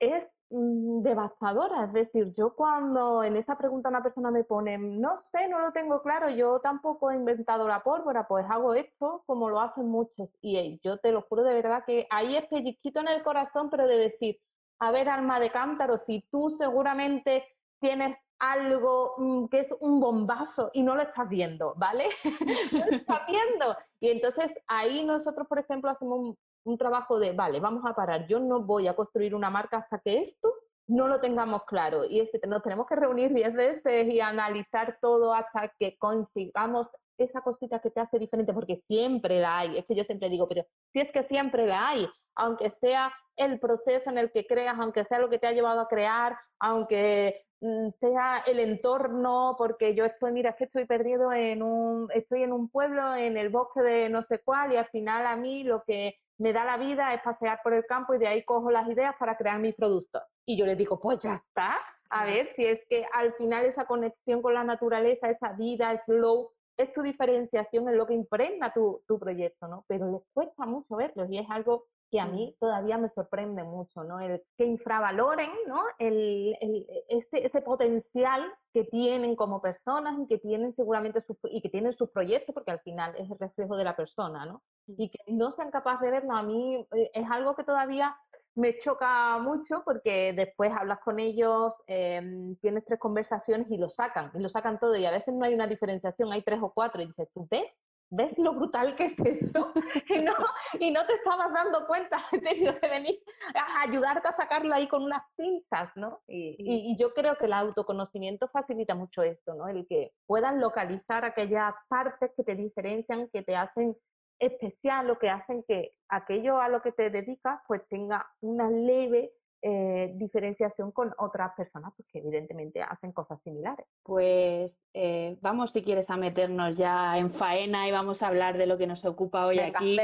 es 0.00 0.28
mm, 0.50 1.02
devastadora. 1.02 1.84
Es 1.84 1.92
decir, 1.92 2.32
yo 2.34 2.54
cuando 2.54 3.22
en 3.22 3.36
esa 3.36 3.56
pregunta 3.56 3.88
una 3.88 4.02
persona 4.02 4.30
me 4.30 4.42
pone, 4.42 4.76
no 4.76 5.16
sé, 5.18 5.48
no 5.48 5.60
lo 5.60 5.72
tengo 5.72 6.02
claro, 6.02 6.28
yo 6.30 6.58
tampoco 6.60 7.10
he 7.10 7.14
inventado 7.14 7.68
la 7.68 7.82
pólvora, 7.82 8.26
pues 8.26 8.44
hago 8.48 8.74
esto 8.74 9.22
como 9.26 9.48
lo 9.48 9.60
hacen 9.60 9.88
muchos. 9.88 10.32
Y 10.40 10.80
yo 10.82 10.98
te 10.98 11.12
lo 11.12 11.22
juro 11.22 11.44
de 11.44 11.54
verdad 11.54 11.84
que 11.86 12.06
ahí 12.10 12.36
es 12.36 12.46
pellizquito 12.46 13.00
en 13.00 13.08
el 13.08 13.22
corazón, 13.22 13.70
pero 13.70 13.86
de 13.86 13.96
decir, 13.96 14.40
a 14.80 14.90
ver, 14.90 15.08
alma 15.08 15.38
de 15.38 15.50
cántaro, 15.50 15.96
si 15.96 16.26
tú 16.30 16.50
seguramente 16.50 17.44
tienes 17.78 18.16
algo 18.42 19.14
mm, 19.18 19.46
que 19.46 19.60
es 19.60 19.74
un 19.80 20.00
bombazo 20.00 20.70
y 20.74 20.82
no 20.82 20.96
lo 20.96 21.02
estás 21.02 21.28
viendo, 21.28 21.74
¿vale? 21.76 22.08
no 22.72 22.86
lo 22.86 22.96
estás 22.96 23.20
viendo. 23.28 23.76
Y 24.00 24.08
entonces 24.08 24.52
ahí 24.66 25.04
nosotros, 25.04 25.46
por 25.46 25.60
ejemplo, 25.60 25.88
hacemos 25.88 26.36
un, 26.64 26.76
trabajo 26.76 27.20
de, 27.20 27.32
vale, 27.32 27.60
vamos 27.60 27.84
a 27.86 27.94
parar, 27.94 28.26
yo 28.26 28.40
no 28.40 28.60
voy 28.60 28.88
a 28.88 28.96
construir 28.96 29.34
una 29.34 29.48
marca 29.48 29.78
hasta 29.78 30.00
que 30.00 30.18
esto 30.18 30.52
no 30.92 31.08
lo 31.08 31.20
tengamos 31.20 31.64
claro. 31.64 32.04
Y 32.04 32.20
ese, 32.20 32.40
nos 32.46 32.62
tenemos 32.62 32.86
que 32.86 32.96
reunir 32.96 33.32
diez 33.32 33.52
veces 33.54 34.06
y 34.06 34.20
analizar 34.20 34.98
todo 35.00 35.34
hasta 35.34 35.72
que 35.78 35.96
consigamos 35.98 36.88
esa 37.18 37.40
cosita 37.42 37.78
que 37.78 37.90
te 37.90 38.00
hace 38.00 38.18
diferente, 38.18 38.52
porque 38.52 38.76
siempre 38.76 39.40
la 39.40 39.58
hay. 39.58 39.78
Es 39.78 39.86
que 39.86 39.94
yo 39.94 40.04
siempre 40.04 40.28
digo, 40.28 40.48
pero 40.48 40.64
si 40.92 41.00
es 41.00 41.12
que 41.12 41.22
siempre 41.22 41.66
la 41.66 41.88
hay, 41.88 42.08
aunque 42.34 42.70
sea 42.70 43.12
el 43.36 43.60
proceso 43.60 44.10
en 44.10 44.18
el 44.18 44.30
que 44.32 44.46
creas, 44.46 44.76
aunque 44.78 45.04
sea 45.04 45.18
lo 45.18 45.30
que 45.30 45.38
te 45.38 45.46
ha 45.46 45.52
llevado 45.52 45.80
a 45.80 45.88
crear, 45.88 46.36
aunque 46.58 47.46
Mm, 47.62 47.90
sea 47.90 48.38
el 48.44 48.58
entorno, 48.58 49.54
porque 49.56 49.94
yo 49.94 50.04
estoy, 50.04 50.32
mira, 50.32 50.50
es 50.50 50.56
que 50.56 50.64
estoy 50.64 50.84
perdido 50.84 51.32
en 51.32 51.62
un, 51.62 52.08
estoy 52.12 52.42
en 52.42 52.52
un 52.52 52.68
pueblo, 52.68 53.14
en 53.14 53.36
el 53.36 53.50
bosque 53.50 53.80
de 53.82 54.08
no 54.08 54.20
sé 54.22 54.40
cuál, 54.40 54.72
y 54.72 54.76
al 54.76 54.88
final 54.88 55.26
a 55.26 55.36
mí 55.36 55.62
lo 55.62 55.84
que 55.84 56.16
me 56.42 56.52
da 56.52 56.64
la 56.64 56.76
vida 56.76 57.14
es 57.14 57.22
pasear 57.22 57.60
por 57.62 57.72
el 57.72 57.86
campo 57.86 58.14
y 58.14 58.18
de 58.18 58.26
ahí 58.26 58.44
cojo 58.44 58.72
las 58.72 58.88
ideas 58.88 59.14
para 59.16 59.36
crear 59.36 59.60
mis 59.60 59.76
productos. 59.76 60.22
Y 60.44 60.58
yo 60.58 60.66
les 60.66 60.76
digo, 60.76 60.98
pues 60.98 61.20
ya 61.20 61.34
está, 61.34 61.78
a 62.10 62.24
ver 62.24 62.48
si 62.48 62.66
es 62.66 62.84
que 62.88 63.06
al 63.12 63.32
final 63.34 63.64
esa 63.64 63.86
conexión 63.86 64.42
con 64.42 64.54
la 64.54 64.64
naturaleza, 64.64 65.30
esa 65.30 65.52
vida 65.52 65.96
slow, 65.96 66.50
es 66.76 66.92
tu 66.92 67.00
diferenciación, 67.02 67.88
es 67.88 67.94
lo 67.94 68.06
que 68.06 68.14
impregna 68.14 68.72
tu, 68.72 69.04
tu 69.06 69.20
proyecto, 69.20 69.68
¿no? 69.68 69.84
Pero 69.86 70.10
les 70.10 70.22
cuesta 70.34 70.66
mucho 70.66 70.96
verlo 70.96 71.26
y 71.30 71.38
es 71.38 71.46
algo 71.48 71.84
que 72.10 72.18
a 72.18 72.26
mí 72.26 72.56
todavía 72.58 72.98
me 72.98 73.08
sorprende 73.08 73.62
mucho, 73.62 74.02
¿no? 74.02 74.18
El 74.18 74.42
que 74.58 74.66
infravaloren, 74.66 75.50
¿no? 75.68 75.84
El, 75.98 76.56
el, 76.60 76.86
este, 77.08 77.46
ese 77.46 77.62
potencial 77.62 78.52
que 78.74 78.82
tienen 78.82 79.36
como 79.36 79.62
personas 79.62 80.18
y 80.18 80.26
que 80.26 80.38
tienen 80.38 80.72
seguramente 80.72 81.20
sus, 81.20 81.36
y 81.44 81.62
que 81.62 81.68
tienen 81.68 81.92
sus 81.92 82.10
proyectos, 82.10 82.52
porque 82.52 82.72
al 82.72 82.80
final 82.80 83.14
es 83.16 83.30
el 83.30 83.38
reflejo 83.38 83.76
de 83.76 83.84
la 83.84 83.94
persona, 83.94 84.44
¿no? 84.44 84.62
Y 84.86 85.10
que 85.10 85.18
no 85.28 85.50
sean 85.50 85.70
capaces 85.70 86.02
de 86.02 86.10
verlo, 86.10 86.32
a 86.32 86.42
mí 86.42 86.86
eh, 86.94 87.10
es 87.14 87.30
algo 87.30 87.54
que 87.54 87.64
todavía 87.64 88.16
me 88.54 88.78
choca 88.78 89.38
mucho 89.38 89.82
porque 89.84 90.32
después 90.34 90.72
hablas 90.72 90.98
con 91.00 91.18
ellos, 91.18 91.82
em, 91.86 92.56
tienes 92.56 92.84
tres 92.84 92.98
conversaciones 92.98 93.70
y 93.70 93.78
lo 93.78 93.88
sacan, 93.88 94.30
y 94.34 94.40
lo 94.40 94.48
sacan 94.48 94.78
todo, 94.78 94.94
y 94.96 95.06
a 95.06 95.10
veces 95.10 95.34
no 95.34 95.44
hay 95.44 95.54
una 95.54 95.66
diferenciación, 95.66 96.32
hay 96.32 96.42
tres 96.42 96.60
o 96.62 96.72
cuatro, 96.72 97.00
y 97.00 97.06
dices, 97.06 97.28
¿tú 97.32 97.46
ves? 97.50 97.78
¿ves 98.12 98.38
lo 98.38 98.52
brutal 98.52 98.94
que 98.94 99.06
es 99.06 99.18
esto? 99.18 99.72
y, 100.08 100.20
no, 100.20 100.34
y 100.78 100.90
no 100.90 101.04
te 101.06 101.14
estabas 101.14 101.52
dando 101.52 101.86
cuenta, 101.86 102.18
he 102.32 102.38
tenido 102.40 102.78
que 102.78 102.88
venir 102.88 103.18
a 103.54 103.82
ayudarte 103.82 104.28
a 104.28 104.32
sacarlo 104.32 104.74
ahí 104.74 104.86
con 104.86 105.02
unas 105.02 105.22
pinzas, 105.34 105.90
¿no? 105.96 106.20
Y, 106.28 106.56
y, 106.58 106.96
yo 106.96 107.14
creo 107.14 107.36
que 107.36 107.46
el 107.46 107.54
autoconocimiento 107.54 108.48
facilita 108.48 108.94
mucho 108.94 109.22
esto, 109.22 109.54
¿no? 109.54 109.66
El 109.66 109.86
que 109.86 110.12
puedas 110.26 110.54
localizar 110.54 111.24
aquellas 111.24 111.74
partes 111.88 112.30
que 112.36 112.44
te 112.44 112.54
diferencian, 112.54 113.28
que 113.32 113.42
te 113.42 113.56
hacen 113.56 113.96
especial 114.42 115.08
o 115.10 115.18
que 115.18 115.30
hacen 115.30 115.62
que 115.62 115.94
aquello 116.08 116.60
a 116.60 116.68
lo 116.68 116.82
que 116.82 116.92
te 116.92 117.10
dedicas 117.10 117.60
pues 117.66 117.86
tenga 117.88 118.26
una 118.40 118.68
leve 118.70 119.32
eh, 119.64 120.10
diferenciación 120.16 120.90
con 120.90 121.14
otras 121.18 121.52
personas, 121.56 121.92
porque 121.96 122.18
evidentemente 122.18 122.82
hacen 122.82 123.12
cosas 123.12 123.40
similares. 123.42 123.86
Pues 124.02 124.76
eh, 124.92 125.38
vamos, 125.40 125.70
si 125.70 125.84
quieres, 125.84 126.10
a 126.10 126.16
meternos 126.16 126.76
ya 126.76 127.16
en 127.16 127.30
faena 127.30 127.86
y 127.86 127.92
vamos 127.92 128.24
a 128.24 128.26
hablar 128.26 128.58
de 128.58 128.66
lo 128.66 128.76
que 128.76 128.88
nos 128.88 129.04
ocupa 129.04 129.46
hoy 129.46 129.60
aquí, 129.60 129.96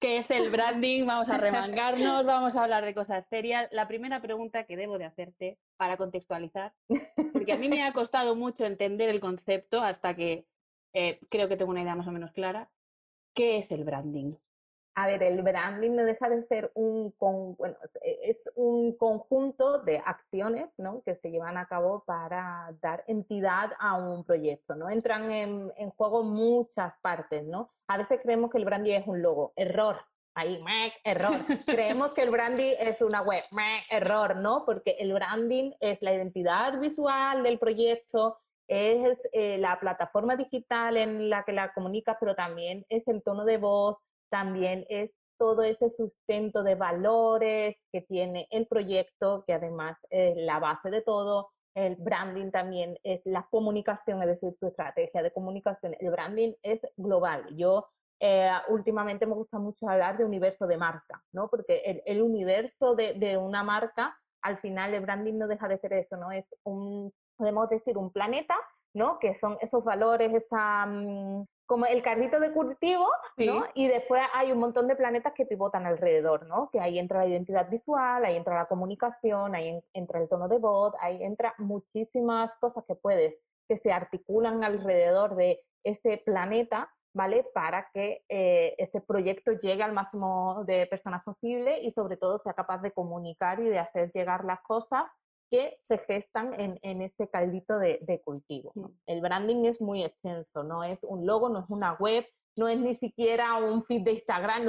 que 0.00 0.16
es 0.16 0.30
el 0.30 0.50
branding. 0.50 1.04
Vamos 1.04 1.28
a 1.28 1.36
remangarnos, 1.36 2.24
vamos 2.24 2.56
a 2.56 2.62
hablar 2.62 2.82
de 2.86 2.94
cosas 2.94 3.26
serias. 3.28 3.68
La 3.72 3.86
primera 3.86 4.22
pregunta 4.22 4.64
que 4.64 4.74
debo 4.74 4.96
de 4.96 5.04
hacerte 5.04 5.58
para 5.76 5.98
contextualizar, 5.98 6.72
porque 7.34 7.52
a 7.52 7.58
mí 7.58 7.68
me 7.68 7.84
ha 7.84 7.92
costado 7.92 8.34
mucho 8.34 8.64
entender 8.64 9.10
el 9.10 9.20
concepto 9.20 9.82
hasta 9.82 10.16
que 10.16 10.46
eh, 10.94 11.20
creo 11.28 11.46
que 11.46 11.58
tengo 11.58 11.72
una 11.72 11.82
idea 11.82 11.94
más 11.94 12.08
o 12.08 12.12
menos 12.12 12.32
clara. 12.32 12.70
¿Qué 13.34 13.58
es 13.58 13.70
el 13.72 13.84
branding? 13.84 14.30
A 14.96 15.08
ver, 15.08 15.24
el 15.24 15.42
branding 15.42 15.96
no 15.96 16.04
deja 16.04 16.28
de 16.28 16.44
ser 16.44 16.70
un, 16.74 17.12
bueno, 17.18 17.76
es 18.00 18.48
un 18.54 18.96
conjunto 18.96 19.80
de 19.80 19.98
acciones 19.98 20.70
¿no? 20.78 21.02
que 21.02 21.16
se 21.16 21.32
llevan 21.32 21.56
a 21.56 21.66
cabo 21.66 22.04
para 22.06 22.72
dar 22.80 23.02
entidad 23.08 23.72
a 23.80 23.96
un 23.96 24.22
proyecto. 24.24 24.76
¿no? 24.76 24.88
Entran 24.88 25.32
en, 25.32 25.90
juego 25.96 26.22
muchas 26.22 26.94
partes. 27.02 27.44
¿no? 27.44 27.72
A 27.88 27.98
veces 27.98 28.20
creemos 28.22 28.52
que 28.52 28.58
el 28.58 28.64
branding 28.64 28.92
es 28.92 29.06
un 29.08 29.20
logo. 29.20 29.52
Error. 29.56 29.96
Ahí, 30.36 30.60
error. 31.04 31.44
Creemos 31.66 32.12
que 32.12 32.22
el 32.22 32.30
branding 32.30 32.74
es 32.78 33.02
una 33.02 33.22
web. 33.22 33.44
error, 33.88 34.36
¿no? 34.36 34.64
Porque 34.64 34.96
el 34.98 35.12
branding 35.12 35.72
es 35.78 36.02
la 36.02 36.12
identidad 36.12 36.78
visual 36.80 37.44
del 37.44 37.58
proyecto, 37.60 38.40
es 38.68 39.28
eh, 39.32 39.58
la 39.58 39.78
plataforma 39.78 40.36
digital 40.36 40.96
en 40.96 41.30
la 41.30 41.44
que 41.44 41.52
la 41.52 41.72
comunicas, 41.72 42.16
pero 42.20 42.34
también 42.34 42.84
es 42.88 43.06
el 43.08 43.22
tono 43.22 43.44
de 43.44 43.58
voz, 43.58 43.96
también 44.30 44.86
es 44.88 45.14
todo 45.38 45.62
ese 45.62 45.88
sustento 45.88 46.62
de 46.62 46.74
valores 46.74 47.76
que 47.92 48.00
tiene 48.00 48.46
el 48.50 48.66
proyecto, 48.66 49.44
que 49.46 49.52
además 49.52 49.98
es 50.10 50.36
la 50.36 50.58
base 50.58 50.90
de 50.90 51.02
todo. 51.02 51.50
El 51.74 51.96
branding 51.96 52.50
también 52.50 52.96
es 53.02 53.20
la 53.24 53.46
comunicación, 53.50 54.22
es 54.22 54.28
decir, 54.28 54.56
tu 54.60 54.68
estrategia 54.68 55.22
de 55.22 55.32
comunicación. 55.32 55.94
El 55.98 56.10
branding 56.10 56.52
es 56.62 56.86
global. 56.96 57.44
Yo 57.56 57.88
eh, 58.20 58.48
últimamente 58.68 59.26
me 59.26 59.34
gusta 59.34 59.58
mucho 59.58 59.88
hablar 59.88 60.16
de 60.16 60.24
universo 60.24 60.66
de 60.66 60.78
marca, 60.78 61.22
¿no? 61.32 61.48
Porque 61.48 62.02
el, 62.06 62.22
universo 62.22 62.94
de, 62.94 63.14
de, 63.14 63.36
una 63.36 63.64
marca, 63.64 64.16
al 64.40 64.58
final 64.58 64.94
el 64.94 65.00
branding 65.00 65.36
no 65.36 65.48
deja 65.48 65.66
de 65.66 65.76
ser 65.76 65.92
eso, 65.94 66.16
¿no? 66.16 66.30
Es 66.30 66.54
un, 66.62 67.12
podemos 67.36 67.68
decir, 67.68 67.98
un 67.98 68.10
planeta, 68.10 68.56
¿no? 68.94 69.18
Que 69.18 69.34
son 69.34 69.58
esos 69.60 69.84
valores, 69.84 70.32
esa, 70.32 70.86
mm, 70.86 71.44
como 71.66 71.86
el 71.86 72.02
carrito 72.02 72.38
de 72.38 72.52
cultivo, 72.52 73.06
¿no? 73.38 73.64
Y 73.74 73.88
después 73.88 74.22
hay 74.34 74.52
un 74.52 74.58
montón 74.58 74.86
de 74.86 74.96
planetas 74.96 75.32
que 75.34 75.46
pivotan 75.46 75.86
alrededor, 75.86 76.46
¿no? 76.46 76.68
Que 76.70 76.80
ahí 76.80 76.98
entra 76.98 77.20
la 77.20 77.26
identidad 77.26 77.68
visual, 77.68 78.24
ahí 78.24 78.36
entra 78.36 78.54
la 78.54 78.66
comunicación, 78.66 79.54
ahí 79.54 79.82
entra 79.92 80.20
el 80.20 80.28
tono 80.28 80.48
de 80.48 80.58
voz, 80.58 80.94
ahí 81.00 81.22
entra 81.22 81.54
muchísimas 81.58 82.54
cosas 82.56 82.84
que 82.86 82.94
puedes, 82.94 83.38
que 83.68 83.76
se 83.76 83.92
articulan 83.92 84.62
alrededor 84.62 85.36
de 85.36 85.62
ese 85.84 86.22
planeta, 86.24 86.90
¿vale? 87.14 87.44
Para 87.54 87.88
que 87.92 88.24
eh, 88.28 88.74
ese 88.78 89.00
proyecto 89.00 89.52
llegue 89.52 89.82
al 89.82 89.92
máximo 89.92 90.64
de 90.66 90.86
personas 90.86 91.22
posible 91.24 91.80
y 91.80 91.90
sobre 91.90 92.16
todo 92.16 92.38
sea 92.38 92.52
capaz 92.52 92.78
de 92.82 92.92
comunicar 92.92 93.60
y 93.60 93.68
de 93.68 93.78
hacer 93.78 94.12
llegar 94.12 94.44
las 94.44 94.60
cosas 94.60 95.10
que 95.54 95.78
se 95.82 95.98
gestan 95.98 96.50
en, 96.58 96.80
en 96.82 97.00
ese 97.00 97.28
caldito 97.28 97.78
de, 97.78 98.20
cultivo. 98.24 98.72
El 99.06 99.20
branding 99.20 99.66
es 99.66 99.80
muy 99.80 100.02
extenso, 100.02 100.64
no 100.64 100.82
es 100.82 101.04
un 101.04 101.26
logo, 101.26 101.48
no 101.48 101.60
es 101.60 101.70
una 101.70 101.92
web, 101.92 102.26
no 102.56 102.66
es 102.66 102.76
ni 102.76 102.92
siquiera 102.92 103.54
un 103.58 103.84
feed 103.84 104.02
de 104.02 104.12
Instagram, 104.14 104.62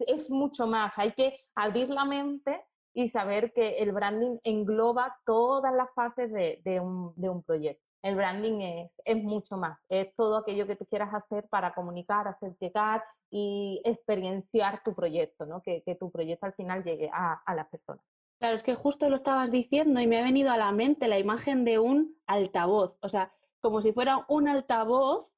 es, 0.00 0.30
mucho 0.30 0.66
más. 0.66 0.94
Hay 0.98 1.12
que 1.12 1.38
abrir 1.54 1.90
la 1.90 2.04
mente 2.04 2.60
y 2.92 3.06
saber 3.08 3.52
que 3.52 3.76
el 3.76 3.92
branding 3.92 4.38
engloba 4.42 5.16
todas 5.24 5.72
las 5.72 5.94
fases 5.94 6.32
de, 6.32 6.60
de, 6.64 6.80
un, 6.80 7.12
de 7.14 7.28
un, 7.28 7.44
proyecto. 7.44 7.84
El 8.02 8.16
branding 8.16 8.62
es, 8.62 8.90
es, 9.04 9.22
mucho 9.22 9.56
más, 9.56 9.78
es 9.88 10.12
todo 10.16 10.38
aquello 10.38 10.66
que 10.66 10.74
tú 10.74 10.86
quieras 10.86 11.14
hacer 11.14 11.48
para 11.50 11.72
comunicar, 11.72 12.26
hacer 12.26 12.56
llegar 12.58 13.04
y 13.30 13.80
experienciar 13.84 14.82
tu 14.82 14.92
proyecto, 14.92 15.46
¿no? 15.46 15.62
que, 15.62 15.84
que 15.84 15.94
tu 15.94 16.10
proyecto 16.10 16.46
al 16.46 16.54
final 16.54 16.82
llegue 16.82 17.08
a, 17.12 17.34
a 17.46 17.54
las 17.54 17.68
personas. 17.68 18.04
Claro, 18.42 18.56
es 18.56 18.64
que 18.64 18.74
justo 18.74 19.08
lo 19.08 19.14
estabas 19.14 19.52
diciendo 19.52 20.00
y 20.00 20.08
me 20.08 20.18
ha 20.18 20.24
venido 20.24 20.50
a 20.50 20.56
la 20.56 20.72
mente 20.72 21.06
la 21.06 21.20
imagen 21.20 21.64
de 21.64 21.78
un 21.78 22.16
altavoz, 22.26 22.98
o 23.00 23.08
sea, 23.08 23.32
como 23.60 23.80
si 23.82 23.92
fuera 23.92 24.26
un 24.26 24.48
altavoz 24.48 25.28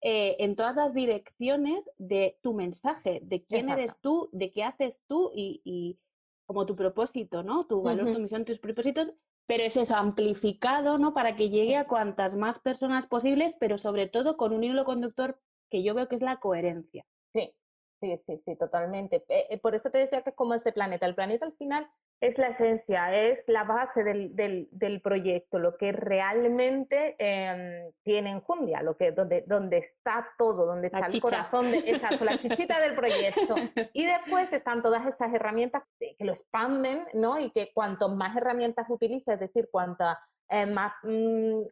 eh, 0.00 0.36
en 0.38 0.56
todas 0.56 0.74
las 0.74 0.94
direcciones 0.94 1.84
de 1.98 2.38
tu 2.40 2.54
mensaje, 2.54 3.20
de 3.22 3.44
quién 3.44 3.68
eres 3.68 4.00
tú, 4.00 4.30
de 4.32 4.50
qué 4.50 4.64
haces 4.64 4.98
tú 5.06 5.30
y, 5.34 5.98
como 6.46 6.64
tu 6.64 6.74
propósito, 6.74 7.42
¿no? 7.42 7.66
Tu 7.66 7.82
valor, 7.82 8.10
tu 8.14 8.20
misión, 8.20 8.46
tus 8.46 8.60
propósitos, 8.60 9.12
pero 9.44 9.62
es 9.62 9.76
eso, 9.76 9.96
amplificado, 9.96 10.96
¿no? 10.96 11.12
Para 11.12 11.36
que 11.36 11.50
llegue 11.50 11.76
a 11.76 11.86
cuantas 11.86 12.34
más 12.34 12.60
personas 12.60 13.06
posibles, 13.06 13.54
pero 13.60 13.76
sobre 13.76 14.06
todo 14.06 14.38
con 14.38 14.54
un 14.54 14.64
hilo 14.64 14.86
conductor 14.86 15.38
que 15.70 15.82
yo 15.82 15.92
veo 15.92 16.08
que 16.08 16.16
es 16.16 16.22
la 16.22 16.40
coherencia. 16.40 17.04
Sí, 17.34 17.54
sí, 18.00 18.18
sí, 18.26 18.40
sí, 18.42 18.56
totalmente. 18.56 19.22
Eh, 19.28 19.48
eh, 19.50 19.58
por 19.58 19.74
eso 19.74 19.90
te 19.90 19.98
decía 19.98 20.22
que 20.22 20.30
es 20.30 20.36
como 20.36 20.54
ese 20.54 20.72
planeta. 20.72 21.04
El 21.04 21.14
planeta 21.14 21.44
al 21.44 21.52
final 21.52 21.90
es 22.26 22.38
la 22.38 22.48
esencia, 22.48 23.14
es 23.14 23.44
la 23.48 23.64
base 23.64 24.02
del, 24.02 24.34
del, 24.34 25.00
proyecto, 25.02 25.58
lo 25.58 25.76
que 25.76 25.92
realmente 25.92 27.16
eh, 27.18 27.92
tiene 28.02 28.30
enjundia, 28.30 28.82
lo 28.82 28.96
que, 28.96 29.12
donde, 29.12 29.44
donde 29.46 29.78
está 29.78 30.26
todo, 30.38 30.64
donde 30.64 30.86
está 30.86 31.06
el 31.06 31.20
corazón, 31.20 31.70
de, 31.70 31.78
exacto, 31.78 32.24
la 32.24 32.38
chichita 32.38 32.80
del 32.80 32.94
proyecto. 32.94 33.54
Y 33.92 34.06
después 34.06 34.52
están 34.52 34.82
todas 34.82 35.06
esas 35.06 35.32
herramientas 35.34 35.82
que, 35.98 36.16
lo 36.20 36.32
expanden, 36.32 37.04
¿no? 37.12 37.38
Y 37.38 37.50
que 37.50 37.70
cuanto 37.74 38.08
más 38.08 38.36
herramientas 38.36 38.86
utilices, 38.88 39.34
es 39.34 39.40
decir, 39.40 39.68
cuantas 39.70 40.16
eh, 40.48 40.66
más 40.66 40.92
mm, 41.02 41.62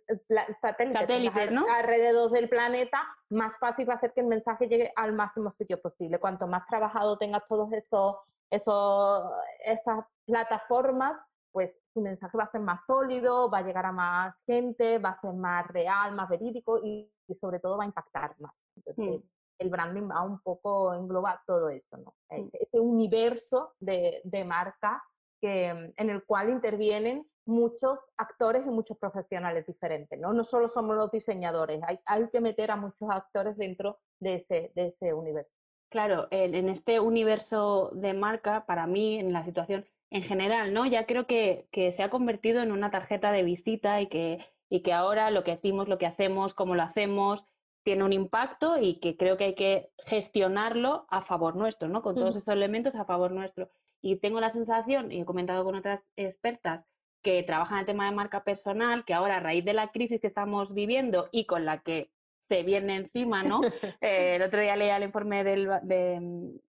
satélites, 0.60 1.52
alrededor 1.78 2.30
del 2.30 2.48
planeta, 2.48 3.02
más 3.30 3.58
fácil 3.58 3.88
va 3.88 3.94
a 3.94 3.98
ser 3.98 4.12
que 4.12 4.20
el 4.20 4.26
mensaje 4.26 4.68
llegue 4.68 4.92
al 4.96 5.14
máximo 5.14 5.50
sitio 5.50 5.80
posible. 5.80 6.18
Cuanto 6.18 6.46
más 6.46 6.66
trabajado 6.66 7.16
tengas 7.16 7.46
todos 7.48 7.72
esos 7.72 8.16
eso, 8.52 9.32
esas 9.64 10.04
plataformas, 10.32 11.22
pues 11.52 11.78
tu 11.92 12.00
mensaje 12.00 12.36
va 12.36 12.44
a 12.44 12.50
ser 12.50 12.62
más 12.62 12.86
sólido, 12.86 13.50
va 13.50 13.58
a 13.58 13.62
llegar 13.62 13.84
a 13.84 13.92
más 13.92 14.34
gente, 14.46 14.98
va 14.98 15.10
a 15.10 15.20
ser 15.20 15.34
más 15.34 15.66
real, 15.68 16.14
más 16.14 16.28
verídico 16.28 16.80
y, 16.82 17.12
sobre 17.34 17.60
todo 17.60 17.76
va 17.78 17.84
a 17.84 17.86
impactar 17.86 18.34
más. 18.40 18.52
Entonces, 18.76 19.22
el 19.58 19.70
branding 19.70 20.10
va 20.10 20.22
un 20.22 20.40
poco 20.40 20.92
engloba 20.94 21.42
todo 21.46 21.68
eso, 21.68 21.96
¿no? 21.98 22.14
Ese, 22.28 22.80
universo 22.80 23.74
de, 23.78 24.20
de 24.24 24.44
marca 24.44 25.02
que, 25.40 25.68
en 25.96 26.10
el 26.10 26.24
cual 26.24 26.50
intervienen 26.50 27.26
muchos 27.44 28.00
actores 28.16 28.66
y 28.66 28.70
muchos 28.70 28.96
profesionales 28.98 29.66
diferentes, 29.66 30.18
¿no? 30.18 30.32
No 30.32 30.44
solo 30.44 30.68
somos 30.68 30.96
los 30.96 31.10
diseñadores, 31.10 31.80
hay, 31.86 31.98
hay 32.06 32.28
que 32.30 32.40
meter 32.40 32.70
a 32.70 32.76
muchos 32.76 33.08
actores 33.10 33.56
dentro 33.56 33.98
de 34.20 34.34
ese, 34.36 34.72
de 34.74 34.86
ese 34.86 35.12
universo. 35.12 35.52
Claro, 35.90 36.26
en 36.30 36.70
este 36.70 37.00
universo 37.00 37.90
de 37.92 38.14
marca, 38.14 38.64
para 38.64 38.86
mí, 38.86 39.18
en 39.18 39.30
la 39.30 39.44
situación 39.44 39.84
en 40.12 40.22
general, 40.22 40.74
¿no? 40.74 40.84
Ya 40.84 41.06
creo 41.06 41.26
que, 41.26 41.66
se 41.72 42.02
ha 42.02 42.10
convertido 42.10 42.62
en 42.62 42.70
una 42.70 42.90
tarjeta 42.90 43.32
de 43.32 43.42
visita 43.42 44.00
y 44.02 44.08
que, 44.08 44.46
y 44.68 44.82
que 44.82 44.92
ahora 44.92 45.30
lo 45.30 45.42
que 45.42 45.52
decimos, 45.52 45.88
lo 45.88 45.96
que 45.96 46.06
hacemos, 46.06 46.52
cómo 46.52 46.74
lo 46.74 46.82
hacemos, 46.82 47.44
tiene 47.82 48.04
un 48.04 48.12
impacto 48.12 48.78
y 48.78 49.00
que 49.00 49.16
creo 49.16 49.38
que 49.38 49.44
hay 49.44 49.54
que 49.54 49.90
gestionarlo 50.04 51.06
a 51.08 51.22
favor 51.22 51.56
nuestro, 51.56 51.88
¿no? 51.88 52.02
Con 52.02 52.14
todos 52.14 52.36
esos 52.36 52.48
elementos 52.48 52.94
a 52.94 53.06
favor 53.06 53.32
nuestro. 53.32 53.70
Y 54.02 54.16
tengo 54.16 54.38
la 54.38 54.50
sensación, 54.50 55.10
y 55.12 55.22
he 55.22 55.24
comentado 55.24 55.64
con 55.64 55.76
otras 55.76 56.06
expertas 56.16 56.86
que 57.22 57.42
trabajan 57.42 57.78
el 57.78 57.86
tema 57.86 58.04
de 58.04 58.14
marca 58.14 58.44
personal, 58.44 59.06
que 59.06 59.14
ahora 59.14 59.36
a 59.36 59.40
raíz 59.40 59.64
de 59.64 59.72
la 59.72 59.92
crisis 59.92 60.20
que 60.20 60.26
estamos 60.26 60.74
viviendo 60.74 61.30
y 61.32 61.46
con 61.46 61.64
la 61.64 61.78
que 61.78 62.10
se 62.38 62.64
viene 62.64 62.96
encima, 62.96 63.42
¿no? 63.42 63.60
Eh, 64.02 64.36
el 64.36 64.42
otro 64.42 64.60
día 64.60 64.76
leía 64.76 64.96
el 64.98 65.04
informe 65.04 65.42
del, 65.42 65.68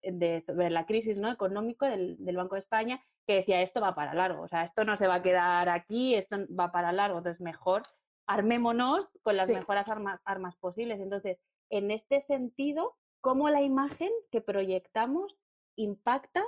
de, 0.03 0.41
sobre 0.41 0.71
la 0.71 0.87
crisis 0.87 1.19
¿no? 1.19 1.31
económico 1.31 1.85
del, 1.85 2.17
Banco 2.37 2.55
de 2.55 2.61
España 2.61 3.03
que 3.27 3.37
decía 3.37 3.63
esto 3.63 3.81
va 3.81 3.95
para 3.95 4.15
largo, 4.15 4.43
o 4.43 4.49
sea, 4.49 4.65
esto 4.65 4.85
no 4.85 4.97
se 4.97 5.09
va 5.09 5.17
a 5.17 5.23
quedar 5.23 5.69
aquí, 5.69 6.15
esto 6.15 6.37
va 6.59 6.71
para 6.71 6.93
largo, 6.93 7.19
entonces 7.19 7.41
mejor 7.41 7.83
armémonos 8.27 9.19
con 9.23 9.37
las 9.37 9.49
mejores 9.49 9.89
armas, 9.89 10.21
armas 10.25 10.57
posibles. 10.57 11.01
Entonces, 11.01 11.39
en 11.71 11.91
este 11.91 12.21
sentido, 12.21 12.97
¿cómo 13.21 13.49
la 13.51 13.63
imagen 13.63 14.11
que 14.31 14.41
proyectamos 14.41 15.37
impacta 15.77 16.45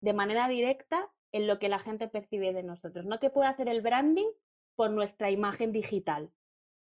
de 0.00 0.12
manera 0.12 0.48
directa 0.48 1.10
en 1.32 1.46
lo 1.46 1.58
que 1.58 1.68
la 1.68 1.78
gente 1.78 2.08
percibe 2.08 2.52
de 2.52 2.62
nosotros? 2.62 3.06
¿No? 3.06 3.20
¿Qué 3.20 3.30
puede 3.30 3.48
hacer 3.48 3.68
el 3.68 3.82
branding 3.82 4.28
por 4.76 4.90
nuestra 4.90 5.30
imagen 5.30 5.72
digital? 5.72 6.30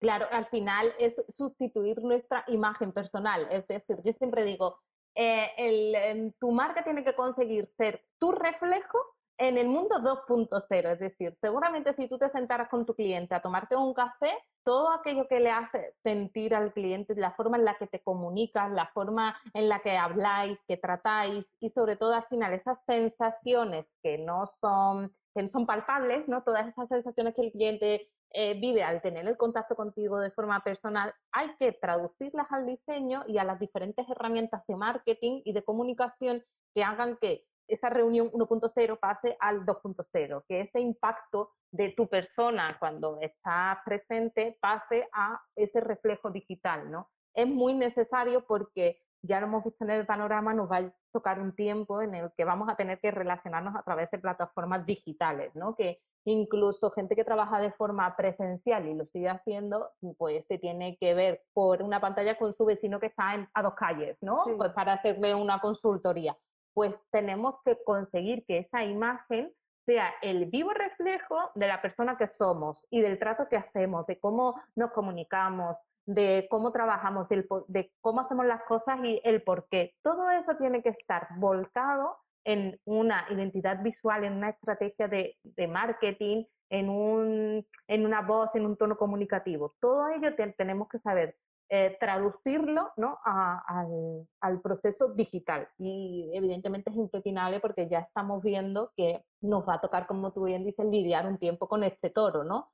Claro, 0.01 0.27
al 0.31 0.47
final 0.47 0.93
es 0.99 1.23
sustituir 1.29 2.03
nuestra 2.03 2.45
imagen 2.49 2.93
personal. 2.93 3.49
Es 3.51 3.67
decir, 3.67 3.97
yo 4.05 4.13
siempre 4.13 4.45
digo, 4.45 4.79
eh, 5.15 6.31
tu 6.39 6.53
marca 6.53 6.85
tiene 6.85 7.03
que 7.03 7.15
conseguir 7.15 7.67
ser 7.79 8.05
tu 8.19 8.33
reflejo 8.33 8.99
en 9.39 9.59
el 9.59 9.69
mundo 9.69 9.97
2.0, 9.97 10.93
es 10.93 10.99
decir, 10.99 11.37
seguramente 11.41 11.93
si 11.93 12.09
tú 12.09 12.19
te 12.19 12.29
sentaras 12.29 12.69
con 12.69 12.87
tu 12.87 12.95
cliente 12.95 13.35
a 13.35 13.43
tomarte 13.43 13.77
un 13.77 13.93
café, 13.93 14.33
todo 14.65 14.91
aquello 14.91 15.29
que 15.29 15.41
le 15.41 15.51
hace 15.51 15.93
sentir 16.03 16.55
al 16.55 16.73
cliente, 16.73 17.15
la 17.17 17.33
forma 17.33 17.57
en 17.57 17.65
la 17.65 17.77
que 17.77 17.87
te 17.87 18.03
comunicas, 18.03 18.71
la 18.73 18.87
forma 18.87 19.37
en 19.53 19.69
la 19.69 19.81
que 19.81 19.97
habláis, 19.97 20.61
que 20.67 20.77
tratáis 20.77 21.53
y 21.61 21.69
sobre 21.69 21.97
todo 21.97 22.15
al 22.15 22.25
final 22.27 22.53
esas 22.53 22.83
sensaciones 22.85 23.93
que 24.03 24.19
no 24.19 24.47
son, 24.61 25.15
que 25.35 25.47
son 25.49 25.67
palpables, 25.67 26.27
¿no? 26.29 26.43
Todas 26.43 26.67
esas 26.67 26.89
sensaciones 26.89 27.35
que 27.35 27.43
el 27.43 27.53
cliente 27.53 28.11
eh, 28.33 28.59
vive 28.59 28.83
al 28.83 29.01
tener 29.03 29.27
el 29.27 29.37
contacto 29.37 29.77
contigo 29.77 30.19
de 30.19 30.31
forma 30.31 30.61
personal, 30.65 31.15
hay 31.33 31.55
que 31.59 31.73
traducirlas 31.73 32.51
al 32.51 32.67
diseño 32.67 33.23
y 33.29 33.39
a 33.39 33.45
las 33.45 33.61
diferentes 33.61 34.09
herramientas 34.09 34.63
de 34.67 34.77
marketing 34.77 35.43
y 35.45 35.53
de 35.53 35.63
comunicación 35.63 36.45
que 36.75 36.83
hagan 36.83 37.17
que 37.19 37.47
esa 37.69 37.91
reunión 37.91 38.31
1.0 38.31 38.99
pase 38.99 39.37
al 39.41 39.65
2.0, 39.65 40.45
que 40.49 40.61
ese 40.61 40.81
impacto 40.81 41.53
de 41.71 41.91
tu 41.91 42.09
persona 42.09 42.77
cuando 42.79 43.19
está 43.21 43.83
presente 43.85 44.59
pase 44.61 45.09
a 45.13 45.41
ese 45.55 45.81
reflejo 45.81 46.31
digital, 46.31 46.91
¿no? 46.91 47.11
Es 47.35 47.47
muy 47.47 47.75
necesario 47.75 48.47
porque 48.47 49.01
ya 49.23 49.41
lo 49.41 49.47
hemos 49.47 49.65
visto 49.65 49.85
en 49.85 49.91
el 49.91 50.07
panorama, 50.07 50.55
nos 50.55 50.71
va 50.71 50.79
a 50.79 50.95
tocar 51.13 51.41
un 51.41 51.55
tiempo 51.55 52.01
en 52.01 52.15
el 52.15 52.31
que 52.37 52.45
vamos 52.45 52.69
a 52.69 52.77
tener 52.77 53.01
que 53.01 53.11
relacionarnos 53.11 53.75
a 53.75 53.83
través 53.83 54.11
de 54.11 54.19
plataformas 54.19 54.87
digitales, 54.87 55.55
¿no? 55.55 55.75
Que 55.75 56.01
incluso 56.25 56.91
gente 56.91 57.15
que 57.17 57.25
trabaja 57.25 57.61
de 57.61 57.73
forma 57.73 58.17
presencial 58.17 58.87
y 58.87 58.95
lo 58.95 59.07
sigue 59.07 59.29
haciendo, 59.29 59.91
pues 60.19 60.47
se 60.47 60.59
tiene 60.59 60.97
que 60.99 61.15
ver 61.15 61.43
por 61.53 61.83
una 61.83 62.01
pantalla 62.01 62.37
con 62.37 62.53
su 62.53 62.65
vecino 62.65 63.01
que 63.01 63.07
está 63.07 63.49
a 63.53 63.63
dos 63.63 63.75
calles, 63.75 64.23
¿no? 64.23 64.43
Pues 64.57 64.73
para 64.73 64.95
hacerle 64.95 65.35
una 65.35 65.61
consultoría 65.61 66.37
pues 66.77 67.03
tenemos 67.11 67.55
que 67.65 67.83
conseguir 67.83 68.45
que 68.45 68.59
esa 68.59 68.85
imagen 68.85 69.51
sea 69.87 70.13
el 70.21 70.45
vivo 70.45 70.75
reflejo 70.75 71.51
de 71.55 71.69
la 71.69 71.81
persona 71.81 72.19
que 72.19 72.27
somos 72.27 72.87
y 72.91 73.01
del 73.01 73.19
trato 73.19 73.49
que 73.49 73.57
hacemos, 73.57 74.07
de 74.07 74.21
cómo 74.21 74.61
nos 74.75 74.91
comunicamos, 74.91 75.81
de 76.05 76.47
cómo 76.51 76.73
trabajamos, 76.73 77.29
de 77.31 77.93
cómo 78.03 78.21
hacemos 78.21 78.45
las 78.45 78.63
cosas 78.65 78.99
y 79.03 79.23
el 79.25 79.43
por 79.43 79.69
qué. 79.71 79.95
Todo 80.03 80.29
eso 80.29 80.59
tiene 80.59 80.83
que 80.83 80.91
estar 80.91 81.29
volcado 81.39 82.19
en 82.45 82.79
una 82.85 83.25
identidad 83.31 83.83
visual, 83.83 84.25
en 84.25 84.35
una 84.35 84.51
estrategia 84.51 85.09
de, 85.09 85.39
marketing, 85.69 86.45
en, 86.69 86.91
un, 86.91 87.67
en 87.89 88.05
una 88.05 88.21
voz, 88.21 88.55
en 88.55 88.67
un 88.67 88.77
tono 88.77 88.97
comunicativo. 88.97 89.75
Todo 89.81 90.11
ello 90.11 90.35
tenemos 90.59 90.89
que 90.89 90.99
saber 90.99 91.39
eh, 91.69 91.97
traducirlo 91.99 92.93
¿no? 92.97 93.19
al, 93.25 94.61
proceso 94.63 95.15
digital. 95.15 95.69
Y 95.79 96.31
evidentemente 96.33 96.91
es 96.91 96.97
impepinable 96.97 97.59
porque 97.59 97.89
ya 97.89 97.99
estamos 97.99 98.41
viendo 98.43 98.93
que 98.97 99.25
nos 99.41 99.69
va 99.69 99.75
a 99.75 99.81
tocar, 99.81 100.07
como 100.07 100.33
tú 100.33 100.45
bien 100.45 100.65
dices, 100.65 100.87
lidiar 100.87 101.27
un 101.27 101.39
tiempo 101.39 101.67
con 101.69 101.83
este 101.83 102.11
toro, 102.11 102.45
¿no? 102.45 102.71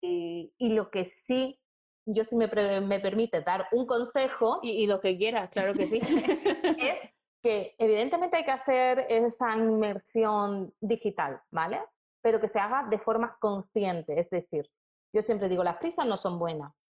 y, 0.00 0.52
lo 0.58 0.90
que 0.90 1.04
sí, 1.04 1.60
yo 2.06 2.24
sí 2.24 2.34
me, 2.34 2.48
me 2.80 2.98
permite 2.98 3.40
dar 3.42 3.68
un 3.70 3.86
consejo. 3.86 4.58
Y, 4.62 4.70
y 4.82 4.86
lo 4.86 5.00
que 5.00 5.16
quieras, 5.16 5.50
claro 5.50 5.72
que 5.74 5.86
sí. 5.86 6.00
es 6.80 6.98
que 7.40 7.76
evidentemente 7.78 8.36
hay 8.36 8.44
que 8.44 8.50
hacer 8.50 9.06
esa 9.08 9.56
inmersión 9.56 10.74
digital, 10.80 11.40
¿vale? 11.52 11.80
Pero 12.20 12.40
que 12.40 12.48
se 12.48 12.58
haga 12.58 12.88
de 12.90 12.98
forma 12.98 13.36
consciente, 13.40 14.18
es 14.18 14.28
decir, 14.28 14.68
yo 15.14 15.22
siempre 15.22 15.48
digo, 15.48 15.62
las 15.62 15.76
prisas 15.76 16.04
no 16.04 16.16
son 16.16 16.38
buenas 16.40 16.87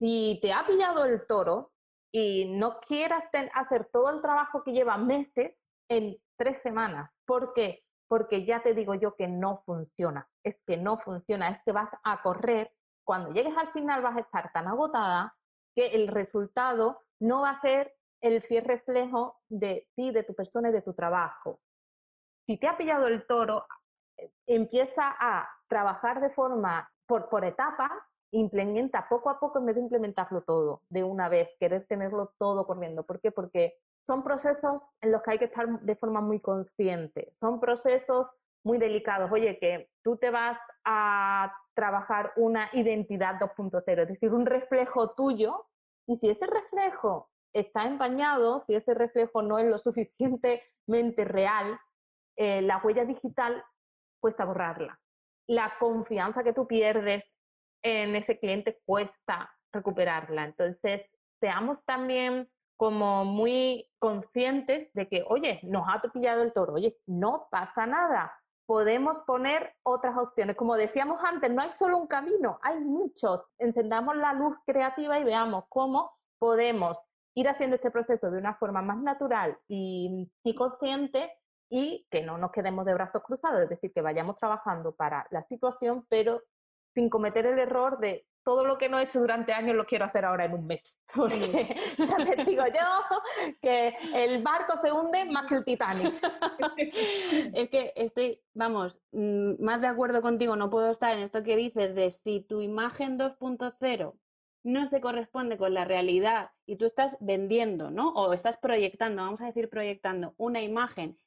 si 0.00 0.38
te 0.40 0.52
ha 0.52 0.66
pillado 0.66 1.04
el 1.04 1.26
toro 1.26 1.72
y 2.10 2.56
no 2.58 2.80
quieras 2.80 3.28
hacer 3.54 3.88
todo 3.92 4.10
el 4.10 4.22
trabajo 4.22 4.64
que 4.64 4.72
lleva 4.72 4.96
meses 4.96 5.54
en 5.88 6.16
tres 6.36 6.62
semanas, 6.62 7.20
¿por 7.26 7.52
qué? 7.52 7.84
Porque 8.08 8.46
ya 8.46 8.62
te 8.62 8.74
digo 8.74 8.94
yo 8.94 9.14
que 9.14 9.28
no 9.28 9.62
funciona, 9.66 10.28
es 10.42 10.62
que 10.64 10.78
no 10.78 10.96
funciona, 10.98 11.50
es 11.50 11.62
que 11.64 11.72
vas 11.72 11.90
a 12.02 12.22
correr, 12.22 12.72
cuando 13.04 13.30
llegues 13.30 13.56
al 13.56 13.72
final 13.72 14.02
vas 14.02 14.16
a 14.16 14.20
estar 14.20 14.50
tan 14.52 14.68
agotada 14.68 15.36
que 15.76 15.88
el 15.88 16.08
resultado 16.08 17.02
no 17.20 17.42
va 17.42 17.50
a 17.50 17.60
ser 17.60 17.94
el 18.22 18.42
fiel 18.42 18.64
reflejo 18.64 19.38
de 19.48 19.88
ti, 19.94 20.12
de 20.12 20.22
tu 20.22 20.34
persona 20.34 20.70
y 20.70 20.72
de 20.72 20.82
tu 20.82 20.94
trabajo. 20.94 21.60
Si 22.46 22.56
te 22.56 22.66
ha 22.66 22.76
pillado 22.76 23.06
el 23.06 23.26
toro, 23.26 23.66
eh, 24.16 24.32
empieza 24.46 25.14
a 25.18 25.48
trabajar 25.68 26.20
de 26.20 26.30
forma 26.30 26.90
por, 27.06 27.28
por 27.28 27.44
etapas 27.44 28.12
implementa 28.32 29.06
poco 29.08 29.30
a 29.30 29.40
poco 29.40 29.58
en 29.58 29.66
vez 29.66 29.76
de 29.76 29.82
implementarlo 29.82 30.42
todo 30.42 30.82
de 30.88 31.04
una 31.04 31.28
vez, 31.28 31.48
querer 31.58 31.86
tenerlo 31.86 32.32
todo 32.38 32.66
corriendo. 32.66 33.04
¿Por 33.04 33.20
qué? 33.20 33.32
Porque 33.32 33.74
son 34.06 34.22
procesos 34.22 34.88
en 35.00 35.12
los 35.12 35.22
que 35.22 35.32
hay 35.32 35.38
que 35.38 35.46
estar 35.46 35.80
de 35.80 35.96
forma 35.96 36.20
muy 36.20 36.40
consciente, 36.40 37.30
son 37.34 37.60
procesos 37.60 38.32
muy 38.64 38.78
delicados. 38.78 39.30
Oye, 39.32 39.58
que 39.58 39.90
tú 40.02 40.16
te 40.16 40.30
vas 40.30 40.60
a 40.84 41.52
trabajar 41.74 42.32
una 42.36 42.68
identidad 42.72 43.36
2.0, 43.38 44.02
es 44.02 44.08
decir, 44.08 44.32
un 44.32 44.46
reflejo 44.46 45.14
tuyo, 45.14 45.66
y 46.06 46.16
si 46.16 46.28
ese 46.28 46.46
reflejo 46.46 47.30
está 47.52 47.84
empañado, 47.84 48.58
si 48.58 48.74
ese 48.74 48.94
reflejo 48.94 49.42
no 49.42 49.58
es 49.58 49.66
lo 49.66 49.78
suficientemente 50.88 51.24
real, 51.24 51.78
eh, 52.36 52.62
la 52.62 52.78
huella 52.78 53.04
digital 53.04 53.64
cuesta 54.20 54.44
borrarla. 54.44 55.00
La 55.46 55.72
confianza 55.78 56.44
que 56.44 56.52
tú 56.52 56.66
pierdes 56.66 57.32
en 57.82 58.16
ese 58.16 58.38
cliente 58.38 58.80
cuesta 58.84 59.50
recuperarla. 59.72 60.44
Entonces, 60.44 61.02
seamos 61.40 61.78
también 61.84 62.50
como 62.76 63.24
muy 63.24 63.90
conscientes 63.98 64.92
de 64.94 65.08
que, 65.08 65.24
oye, 65.28 65.60
nos 65.62 65.86
ha 65.86 66.00
pillado 66.12 66.42
el 66.42 66.52
toro, 66.52 66.74
oye, 66.74 66.96
no 67.06 67.46
pasa 67.50 67.86
nada. 67.86 68.32
Podemos 68.66 69.20
poner 69.22 69.74
otras 69.82 70.16
opciones. 70.16 70.56
Como 70.56 70.76
decíamos 70.76 71.20
antes, 71.22 71.50
no 71.50 71.60
hay 71.60 71.74
solo 71.74 71.98
un 71.98 72.06
camino, 72.06 72.58
hay 72.62 72.80
muchos. 72.80 73.50
Encendamos 73.58 74.16
la 74.16 74.32
luz 74.32 74.56
creativa 74.64 75.18
y 75.18 75.24
veamos 75.24 75.64
cómo 75.68 76.12
podemos 76.38 76.96
ir 77.34 77.48
haciendo 77.48 77.76
este 77.76 77.90
proceso 77.90 78.30
de 78.30 78.38
una 78.38 78.54
forma 78.54 78.80
más 78.80 78.98
natural 78.98 79.58
y, 79.68 80.30
y 80.42 80.54
consciente 80.54 81.30
y 81.68 82.06
que 82.10 82.22
no 82.22 82.38
nos 82.38 82.50
quedemos 82.50 82.84
de 82.84 82.94
brazos 82.94 83.22
cruzados, 83.22 83.60
es 83.62 83.68
decir, 83.68 83.92
que 83.92 84.02
vayamos 84.02 84.36
trabajando 84.36 84.92
para 84.92 85.26
la 85.30 85.42
situación, 85.42 86.04
pero 86.08 86.42
sin 86.94 87.08
cometer 87.08 87.46
el 87.46 87.58
error 87.58 87.98
de 87.98 88.26
todo 88.42 88.64
lo 88.64 88.78
que 88.78 88.88
no 88.88 88.98
he 88.98 89.04
hecho 89.04 89.20
durante 89.20 89.52
años 89.52 89.76
lo 89.76 89.84
quiero 89.84 90.04
hacer 90.04 90.24
ahora 90.24 90.44
en 90.44 90.54
un 90.54 90.66
mes. 90.66 90.98
Porque 91.14 91.76
ya 91.98 92.16
te 92.16 92.44
digo 92.44 92.64
yo 92.66 93.56
que 93.60 93.94
el 94.14 94.42
barco 94.42 94.76
se 94.80 94.92
hunde 94.92 95.26
más 95.26 95.46
que 95.46 95.56
el 95.56 95.64
Titanic. 95.64 96.14
es 97.54 97.70
que 97.70 97.92
estoy, 97.96 98.40
vamos, 98.54 98.98
mm, 99.12 99.62
más 99.62 99.80
de 99.80 99.88
acuerdo 99.88 100.22
contigo, 100.22 100.56
no 100.56 100.70
puedo 100.70 100.90
estar 100.90 101.12
en 101.12 101.22
esto 101.22 101.42
que 101.42 101.56
dices 101.56 101.94
de 101.94 102.10
si 102.10 102.40
tu 102.40 102.60
imagen 102.60 103.18
2.0 103.18 104.14
no 104.62 104.86
se 104.86 105.00
corresponde 105.00 105.56
con 105.56 105.72
la 105.72 105.86
realidad 105.86 106.50
y 106.66 106.76
tú 106.76 106.84
estás 106.84 107.16
vendiendo, 107.20 107.90
¿no? 107.90 108.10
O 108.10 108.34
estás 108.34 108.58
proyectando, 108.58 109.22
vamos 109.22 109.40
a 109.40 109.46
decir 109.46 109.70
proyectando 109.70 110.34
una 110.36 110.60
imagen 110.60 111.18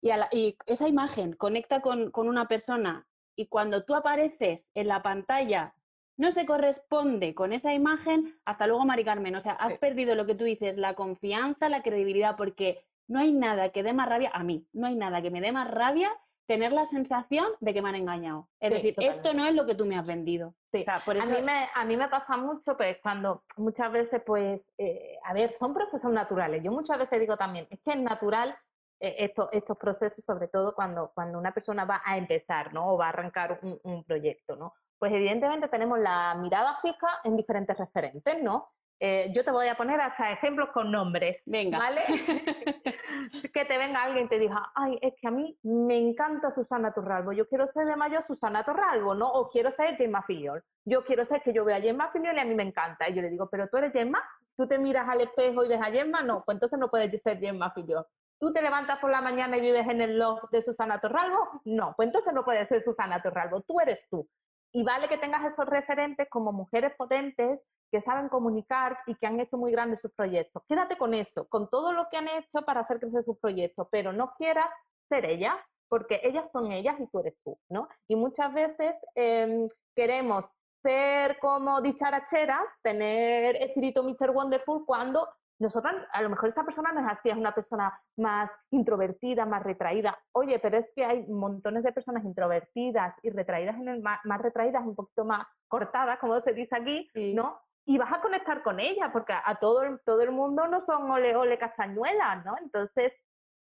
y, 0.00 0.10
y 0.30 0.56
esa 0.66 0.86
imagen 0.86 1.32
conecta 1.32 1.80
con, 1.80 2.10
con 2.12 2.28
una 2.28 2.46
persona 2.46 3.08
y 3.40 3.46
cuando 3.46 3.84
tú 3.84 3.94
apareces 3.94 4.68
en 4.74 4.86
la 4.86 5.00
pantalla 5.02 5.72
no 6.18 6.30
se 6.30 6.44
corresponde 6.44 7.34
con 7.34 7.54
esa 7.54 7.72
imagen, 7.72 8.38
hasta 8.44 8.66
luego, 8.66 8.84
Mari 8.84 9.02
Carmen. 9.02 9.34
O 9.34 9.40
sea, 9.40 9.54
has 9.54 9.78
perdido 9.78 10.14
lo 10.14 10.26
que 10.26 10.34
tú 10.34 10.44
dices, 10.44 10.76
la 10.76 10.92
confianza, 10.92 11.70
la 11.70 11.82
credibilidad, 11.82 12.36
porque 12.36 12.84
no 13.08 13.18
hay 13.18 13.32
nada 13.32 13.70
que 13.70 13.82
dé 13.82 13.94
más 13.94 14.10
rabia 14.10 14.30
a 14.34 14.44
mí, 14.44 14.66
no 14.74 14.88
hay 14.88 14.94
nada 14.94 15.22
que 15.22 15.30
me 15.30 15.40
dé 15.40 15.52
más 15.52 15.70
rabia 15.70 16.10
tener 16.46 16.72
la 16.72 16.84
sensación 16.84 17.46
de 17.60 17.72
que 17.72 17.80
me 17.80 17.88
han 17.88 17.94
engañado. 17.94 18.48
Es 18.60 18.72
decir, 18.72 18.94
esto 18.98 19.32
no 19.32 19.46
es 19.46 19.54
lo 19.54 19.64
que 19.64 19.74
tú 19.74 19.86
me 19.86 19.96
has 19.96 20.04
vendido. 20.04 20.52
Sí. 20.70 20.84
por 21.06 21.16
eso... 21.16 21.26
a, 21.26 21.30
mí 21.30 21.40
me, 21.40 21.68
a 21.74 21.84
mí 21.86 21.96
me 21.96 22.08
pasa 22.08 22.36
mucho 22.36 22.76
pues 22.76 22.98
cuando 23.00 23.42
muchas 23.56 23.90
veces, 23.90 24.20
pues, 24.26 24.70
eh, 24.76 25.16
a 25.24 25.32
ver, 25.32 25.52
son 25.52 25.72
procesos 25.72 26.12
naturales. 26.12 26.62
Yo 26.62 26.72
muchas 26.72 26.98
veces 26.98 27.20
digo 27.20 27.38
también, 27.38 27.66
es 27.70 27.80
que 27.80 27.92
es 27.92 28.00
natural 28.00 28.54
estos, 29.00 29.48
estos 29.52 29.76
procesos, 29.78 30.24
sobre 30.24 30.48
todo 30.48 30.74
cuando, 30.74 31.10
cuando 31.14 31.38
una 31.38 31.52
persona 31.52 31.84
va 31.84 32.02
a 32.04 32.16
empezar, 32.16 32.72
¿no? 32.72 32.92
O 32.92 32.98
va 32.98 33.06
a 33.06 33.08
arrancar 33.10 33.58
un, 33.62 33.80
un 33.82 34.04
proyecto, 34.04 34.56
¿no? 34.56 34.74
Pues 34.98 35.12
evidentemente 35.12 35.68
tenemos 35.68 35.98
la 35.98 36.36
mirada 36.38 36.76
fija 36.76 37.08
en 37.24 37.36
diferentes 37.36 37.76
referentes, 37.76 38.42
¿no? 38.42 38.70
Eh, 39.02 39.32
yo 39.34 39.42
te 39.42 39.50
voy 39.50 39.66
a 39.66 39.74
poner 39.74 39.98
hasta 39.98 40.30
ejemplos 40.30 40.68
con 40.74 40.92
nombres. 40.92 41.42
Venga. 41.46 41.78
¿Vale? 41.78 42.02
que 43.54 43.64
te 43.64 43.78
venga 43.78 44.02
alguien 44.02 44.26
y 44.26 44.28
te 44.28 44.38
diga, 44.38 44.70
ay, 44.74 44.98
es 45.00 45.14
que 45.18 45.26
a 45.26 45.30
mí 45.30 45.58
me 45.62 45.96
encanta 45.96 46.50
Susana 46.50 46.92
Torralbo, 46.92 47.32
yo 47.32 47.48
quiero 47.48 47.66
ser 47.66 47.86
de 47.86 47.96
mayor 47.96 48.22
Susana 48.22 48.62
Torralbo, 48.62 49.14
¿no? 49.14 49.32
O 49.32 49.48
quiero 49.48 49.70
ser 49.70 49.96
Gemma 49.96 50.22
Filiol. 50.22 50.62
Yo 50.84 51.02
quiero 51.02 51.24
ser 51.24 51.40
que 51.40 51.54
yo 51.54 51.64
vea 51.64 51.76
a 51.76 51.80
Gemma 51.80 52.10
Filiol 52.12 52.36
y 52.36 52.40
a 52.40 52.44
mí 52.44 52.54
me 52.54 52.62
encanta. 52.62 53.08
Y 53.08 53.14
yo 53.14 53.22
le 53.22 53.30
digo, 53.30 53.48
pero 53.50 53.68
tú 53.68 53.78
eres 53.78 53.92
Gemma, 53.92 54.22
tú 54.54 54.68
te 54.68 54.78
miras 54.78 55.08
al 55.08 55.22
espejo 55.22 55.64
y 55.64 55.68
ves 55.68 55.80
a 55.80 55.90
Gemma, 55.90 56.22
no, 56.22 56.44
pues 56.44 56.56
entonces 56.56 56.78
no 56.78 56.90
puedes 56.90 57.22
ser 57.22 57.38
Gemma 57.38 57.70
Filiol. 57.70 58.04
¿Tú 58.40 58.54
te 58.54 58.62
levantas 58.62 58.98
por 59.00 59.10
la 59.10 59.20
mañana 59.20 59.58
y 59.58 59.60
vives 59.60 59.86
en 59.86 60.00
el 60.00 60.18
loft 60.18 60.50
de 60.50 60.62
Susana 60.62 60.98
Torralbo? 60.98 61.60
No, 61.66 61.92
pues 61.94 62.06
entonces 62.06 62.32
no 62.32 62.42
puedes 62.42 62.66
ser 62.66 62.82
Susana 62.82 63.20
Torralbo, 63.20 63.60
tú 63.60 63.78
eres 63.80 64.06
tú. 64.08 64.26
Y 64.72 64.82
vale 64.82 65.08
que 65.08 65.18
tengas 65.18 65.44
esos 65.44 65.66
referentes 65.66 66.26
como 66.30 66.50
mujeres 66.50 66.94
potentes 66.96 67.60
que 67.92 68.00
saben 68.00 68.30
comunicar 68.30 68.98
y 69.06 69.14
que 69.16 69.26
han 69.26 69.40
hecho 69.40 69.58
muy 69.58 69.72
grandes 69.72 70.00
sus 70.00 70.12
proyectos. 70.12 70.62
Quédate 70.66 70.96
con 70.96 71.12
eso, 71.12 71.48
con 71.48 71.68
todo 71.68 71.92
lo 71.92 72.08
que 72.10 72.16
han 72.16 72.28
hecho 72.28 72.62
para 72.62 72.80
hacer 72.80 72.98
crecer 72.98 73.22
sus 73.22 73.36
proyectos, 73.38 73.88
pero 73.90 74.10
no 74.12 74.32
quieras 74.34 74.70
ser 75.10 75.26
ellas, 75.26 75.56
porque 75.88 76.20
ellas 76.22 76.50
son 76.50 76.72
ellas 76.72 76.96
y 76.98 77.08
tú 77.08 77.18
eres 77.18 77.34
tú, 77.44 77.58
¿no? 77.68 77.88
Y 78.08 78.16
muchas 78.16 78.54
veces 78.54 79.04
em, 79.16 79.68
queremos 79.94 80.46
ser 80.82 81.38
como 81.40 81.82
dicharacheras, 81.82 82.78
tener 82.82 83.56
espíritu 83.56 84.02
Mr. 84.02 84.30
Wonderful 84.30 84.86
cuando 84.86 85.28
nosotros, 85.60 85.94
a 86.12 86.22
lo 86.22 86.30
mejor 86.30 86.48
esa 86.48 86.64
persona 86.64 86.90
no 86.90 87.00
es 87.00 87.06
así, 87.06 87.28
es 87.28 87.36
una 87.36 87.54
persona 87.54 87.92
más 88.16 88.50
introvertida, 88.70 89.44
más 89.44 89.62
retraída. 89.62 90.18
Oye, 90.32 90.58
pero 90.58 90.78
es 90.78 90.90
que 90.96 91.04
hay 91.04 91.26
montones 91.26 91.84
de 91.84 91.92
personas 91.92 92.24
introvertidas 92.24 93.14
y 93.22 93.28
retraídas, 93.28 93.76
en 93.76 93.88
el, 93.88 94.02
más, 94.02 94.40
retraídas, 94.40 94.82
un 94.82 94.94
poquito 94.94 95.26
más 95.26 95.46
cortadas, 95.68 96.18
como 96.18 96.40
se 96.40 96.54
dice 96.54 96.76
aquí, 96.76 97.10
¿no? 97.34 97.60
Y 97.84 97.98
vas 97.98 98.10
a 98.10 98.22
conectar 98.22 98.62
con 98.62 98.80
ella, 98.80 99.10
porque 99.12 99.34
a, 99.34 99.54
todo, 99.56 99.82
todo 100.06 100.22
el 100.22 100.30
mundo 100.30 100.66
no 100.66 100.80
son 100.80 101.10
ole 101.10 101.36
ole 101.36 101.58
castañuelas, 101.58 102.42
¿no? 102.44 102.56
Entonces, 102.62 103.14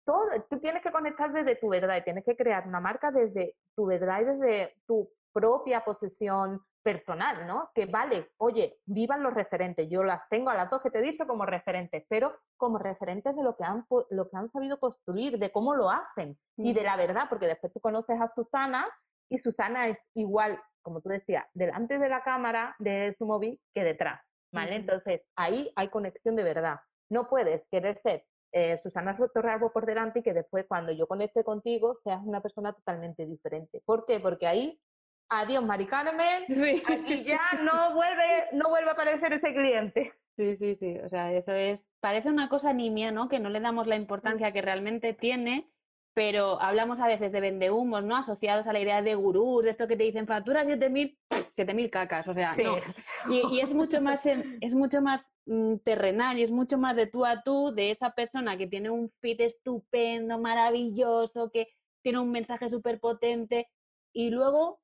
todo, 0.04 0.28
tú 0.48 0.60
tienes 0.60 0.82
que 0.82 0.92
conectar 0.92 1.32
desde 1.32 1.56
tu 1.56 1.68
verdad 1.68 1.96
y 1.96 2.04
tienes 2.04 2.24
que 2.24 2.36
crear 2.36 2.66
una 2.66 2.80
marca 2.80 3.10
desde 3.10 3.56
tu 3.74 3.86
verdad 3.86 4.20
y 4.20 4.24
desde 4.24 4.76
tu 4.86 5.10
propia 5.32 5.84
posesión 5.84 6.62
personal, 6.82 7.46
¿no? 7.46 7.70
Que 7.74 7.86
vale, 7.86 8.32
oye, 8.38 8.78
vivan 8.84 9.22
los 9.22 9.34
referentes. 9.34 9.88
Yo 9.88 10.02
las 10.02 10.28
tengo 10.28 10.50
a 10.50 10.54
las 10.54 10.70
dos 10.70 10.82
que 10.82 10.90
te 10.90 10.98
he 10.98 11.02
dicho 11.02 11.26
como 11.26 11.46
referentes, 11.46 12.04
pero 12.08 12.36
como 12.56 12.78
referentes 12.78 13.34
de 13.34 13.42
lo 13.42 13.56
que 13.56 13.64
han, 13.64 13.86
lo 14.10 14.28
que 14.28 14.36
han 14.36 14.50
sabido 14.50 14.78
construir, 14.78 15.38
de 15.38 15.50
cómo 15.50 15.74
lo 15.74 15.90
hacen 15.90 16.38
y 16.56 16.72
de 16.72 16.82
la 16.82 16.96
verdad, 16.96 17.26
porque 17.28 17.46
después 17.46 17.72
tú 17.72 17.80
conoces 17.80 18.20
a 18.20 18.26
Susana 18.26 18.86
y 19.30 19.38
Susana 19.38 19.88
es 19.88 19.98
igual, 20.14 20.60
como 20.82 21.00
tú 21.00 21.08
decías, 21.08 21.46
delante 21.54 21.98
de 21.98 22.08
la 22.08 22.22
cámara 22.22 22.76
de 22.78 23.12
su 23.12 23.26
móvil 23.26 23.60
que 23.74 23.84
detrás, 23.84 24.20
¿vale? 24.52 24.76
Entonces, 24.76 25.22
ahí 25.36 25.72
hay 25.76 25.88
conexión 25.88 26.36
de 26.36 26.42
verdad. 26.42 26.80
No 27.10 27.28
puedes 27.28 27.66
querer 27.70 27.96
ser 27.96 28.24
eh, 28.52 28.76
Susana 28.76 29.16
Torralbo 29.32 29.72
por 29.72 29.86
delante 29.86 30.18
y 30.18 30.22
que 30.22 30.34
después 30.34 30.66
cuando 30.68 30.92
yo 30.92 31.06
conecte 31.06 31.42
contigo 31.42 31.94
seas 31.94 32.20
una 32.22 32.42
persona 32.42 32.74
totalmente 32.74 33.24
diferente. 33.24 33.80
¿Por 33.86 34.04
qué? 34.04 34.20
Porque 34.20 34.46
ahí 34.46 34.78
adiós 35.40 35.64
Mari 35.64 35.86
Carmen, 35.86 36.44
aquí 36.86 37.24
ya 37.24 37.40
no 37.64 37.94
vuelve, 37.94 38.48
no 38.52 38.68
vuelve 38.68 38.90
a 38.90 38.92
aparecer 38.92 39.32
ese 39.32 39.54
cliente. 39.54 40.12
Sí, 40.36 40.56
sí, 40.56 40.74
sí, 40.74 40.96
o 41.04 41.08
sea, 41.08 41.32
eso 41.32 41.52
es, 41.52 41.86
parece 42.00 42.30
una 42.30 42.48
cosa 42.48 42.72
nimia, 42.72 43.12
¿no? 43.12 43.28
Que 43.28 43.38
no 43.38 43.50
le 43.50 43.60
damos 43.60 43.86
la 43.86 43.96
importancia 43.96 44.52
que 44.52 44.62
realmente 44.62 45.12
tiene, 45.12 45.68
pero 46.14 46.60
hablamos 46.60 47.00
a 47.00 47.06
veces 47.06 47.32
de 47.32 47.40
vendehumos, 47.40 48.02
¿no? 48.04 48.16
Asociados 48.16 48.66
a 48.66 48.72
la 48.72 48.80
idea 48.80 49.02
de 49.02 49.14
gurús, 49.14 49.64
de 49.64 49.70
esto 49.70 49.86
que 49.86 49.96
te 49.96 50.04
dicen 50.04 50.26
factura 50.26 50.64
7000, 50.64 51.18
7000 51.56 51.90
cacas, 51.90 52.28
o 52.28 52.34
sea, 52.34 52.56
no. 52.56 52.76
Y, 53.30 53.60
es 53.60 53.74
mucho 53.74 54.00
más, 54.00 54.24
es 54.26 54.74
mucho 54.74 55.02
más 55.02 55.34
mm, 55.46 55.76
terrenal 55.84 56.38
y 56.38 56.42
es 56.42 56.50
mucho 56.50 56.78
más 56.78 56.96
de 56.96 57.06
tú 57.06 57.26
a 57.26 57.42
tú, 57.42 57.72
de 57.74 57.90
esa 57.90 58.10
persona 58.10 58.56
que 58.56 58.66
tiene 58.66 58.88
un 58.88 59.10
fit 59.20 59.40
estupendo, 59.40 60.38
maravilloso, 60.38 61.50
que 61.50 61.68
tiene 62.02 62.20
un 62.20 62.30
mensaje 62.30 62.68
súper 62.68 63.00
potente 63.00 63.68
y 64.14 64.30
luego 64.30 64.81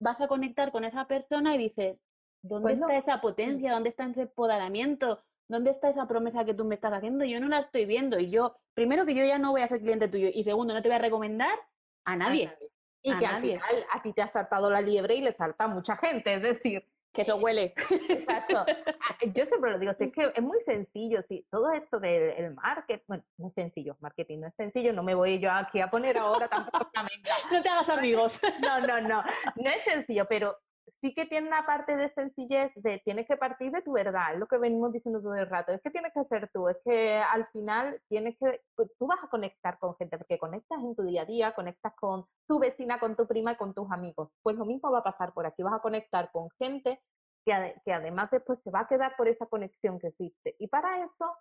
vas 0.00 0.20
a 0.20 0.28
conectar 0.28 0.72
con 0.72 0.84
esa 0.84 1.06
persona 1.06 1.54
y 1.54 1.58
dices, 1.58 1.98
¿dónde 2.42 2.62
pues 2.62 2.80
está 2.80 2.96
esa 2.96 3.20
potencia? 3.20 3.72
¿Dónde 3.72 3.90
está 3.90 4.06
ese 4.06 4.22
empoderamiento? 4.22 5.22
¿Dónde 5.48 5.70
está 5.70 5.88
esa 5.88 6.06
promesa 6.08 6.44
que 6.44 6.54
tú 6.54 6.64
me 6.64 6.74
estás 6.74 6.92
haciendo? 6.92 7.24
Yo 7.24 7.40
no 7.40 7.48
la 7.48 7.60
estoy 7.60 7.84
viendo. 7.84 8.18
Y 8.18 8.30
yo, 8.30 8.56
primero 8.74 9.04
que 9.04 9.14
yo 9.14 9.24
ya 9.24 9.38
no 9.38 9.52
voy 9.52 9.62
a 9.62 9.68
ser 9.68 9.80
cliente 9.80 10.08
tuyo. 10.08 10.28
Y 10.32 10.42
segundo, 10.44 10.74
no 10.74 10.82
te 10.82 10.88
voy 10.88 10.96
a 10.96 11.00
recomendar 11.00 11.58
a 12.04 12.16
nadie. 12.16 12.56
Y 13.02 13.16
que 13.18 13.26
al 13.26 13.42
final 13.42 13.86
a 13.92 14.00
ti 14.00 14.14
te 14.14 14.22
ha 14.22 14.28
saltado 14.28 14.70
la 14.70 14.80
liebre 14.80 15.14
y 15.14 15.20
le 15.20 15.32
salta 15.32 15.64
a 15.64 15.68
mucha 15.68 15.96
gente. 15.96 16.34
Es 16.34 16.42
decir, 16.42 16.88
que 17.14 17.22
eso 17.22 17.36
huele. 17.36 17.72
Exacto. 18.08 18.66
Ah, 18.66 19.16
yo 19.34 19.46
siempre 19.46 19.70
lo 19.70 19.78
digo, 19.78 19.92
es 19.92 20.12
que 20.12 20.32
es 20.34 20.42
muy 20.42 20.60
sencillo, 20.60 21.22
sí, 21.22 21.46
todo 21.50 21.72
esto 21.72 22.00
del 22.00 22.54
marketing, 22.54 23.04
bueno, 23.06 23.24
no 23.38 23.46
es 23.46 23.54
sencillo, 23.54 23.96
marketing 24.00 24.40
no 24.40 24.48
es 24.48 24.54
sencillo, 24.54 24.92
no 24.92 25.02
me 25.02 25.14
voy 25.14 25.38
yo 25.38 25.50
aquí 25.50 25.80
a 25.80 25.88
poner 25.88 26.18
ahora 26.18 26.48
tampoco 26.48 26.90
No 27.52 27.62
te 27.62 27.68
hagas 27.68 27.88
amigos. 27.88 28.40
No, 28.60 28.80
no, 28.80 29.00
no, 29.00 29.22
no 29.56 29.70
es 29.70 29.84
sencillo, 29.84 30.26
pero 30.28 30.58
sí 31.00 31.14
que 31.14 31.26
tiene 31.26 31.48
una 31.48 31.66
parte 31.66 31.96
de 31.96 32.08
sencillez 32.08 32.72
de 32.76 32.98
tienes 33.04 33.26
que 33.26 33.36
partir 33.36 33.70
de 33.72 33.82
tu 33.82 33.92
verdad, 33.92 34.34
es 34.34 34.38
lo 34.38 34.46
que 34.46 34.58
venimos 34.58 34.92
diciendo 34.92 35.20
todo 35.20 35.34
el 35.34 35.48
rato, 35.48 35.72
es 35.72 35.80
que 35.82 35.90
tienes 35.90 36.12
que 36.12 36.24
ser 36.24 36.50
tú, 36.52 36.68
es 36.68 36.76
que 36.84 37.18
al 37.18 37.46
final 37.48 38.00
tienes 38.08 38.36
que, 38.38 38.62
pues, 38.74 38.90
tú 38.98 39.06
vas 39.06 39.22
a 39.22 39.28
conectar 39.28 39.78
con 39.78 39.96
gente, 39.96 40.18
porque 40.18 40.38
conectas 40.38 40.78
en 40.80 40.94
tu 40.94 41.02
día 41.02 41.22
a 41.22 41.26
día, 41.26 41.54
conectas 41.54 41.94
con 41.96 42.24
tu 42.46 42.58
vecina, 42.58 42.98
con 43.00 43.16
tu 43.16 43.26
prima 43.26 43.52
y 43.52 43.56
con 43.56 43.74
tus 43.74 43.90
amigos, 43.90 44.30
pues 44.42 44.56
lo 44.56 44.64
mismo 44.64 44.90
va 44.90 44.98
a 44.98 45.04
pasar 45.04 45.32
por 45.32 45.46
aquí, 45.46 45.62
vas 45.62 45.74
a 45.74 45.80
conectar 45.82 46.30
con 46.32 46.48
gente 46.58 47.00
que, 47.44 47.74
que 47.84 47.92
además 47.92 48.30
después 48.30 48.60
se 48.60 48.70
va 48.70 48.80
a 48.80 48.88
quedar 48.88 49.16
por 49.16 49.28
esa 49.28 49.46
conexión 49.46 49.98
que 49.98 50.08
existe. 50.08 50.56
Y 50.58 50.68
para 50.68 51.04
eso, 51.04 51.36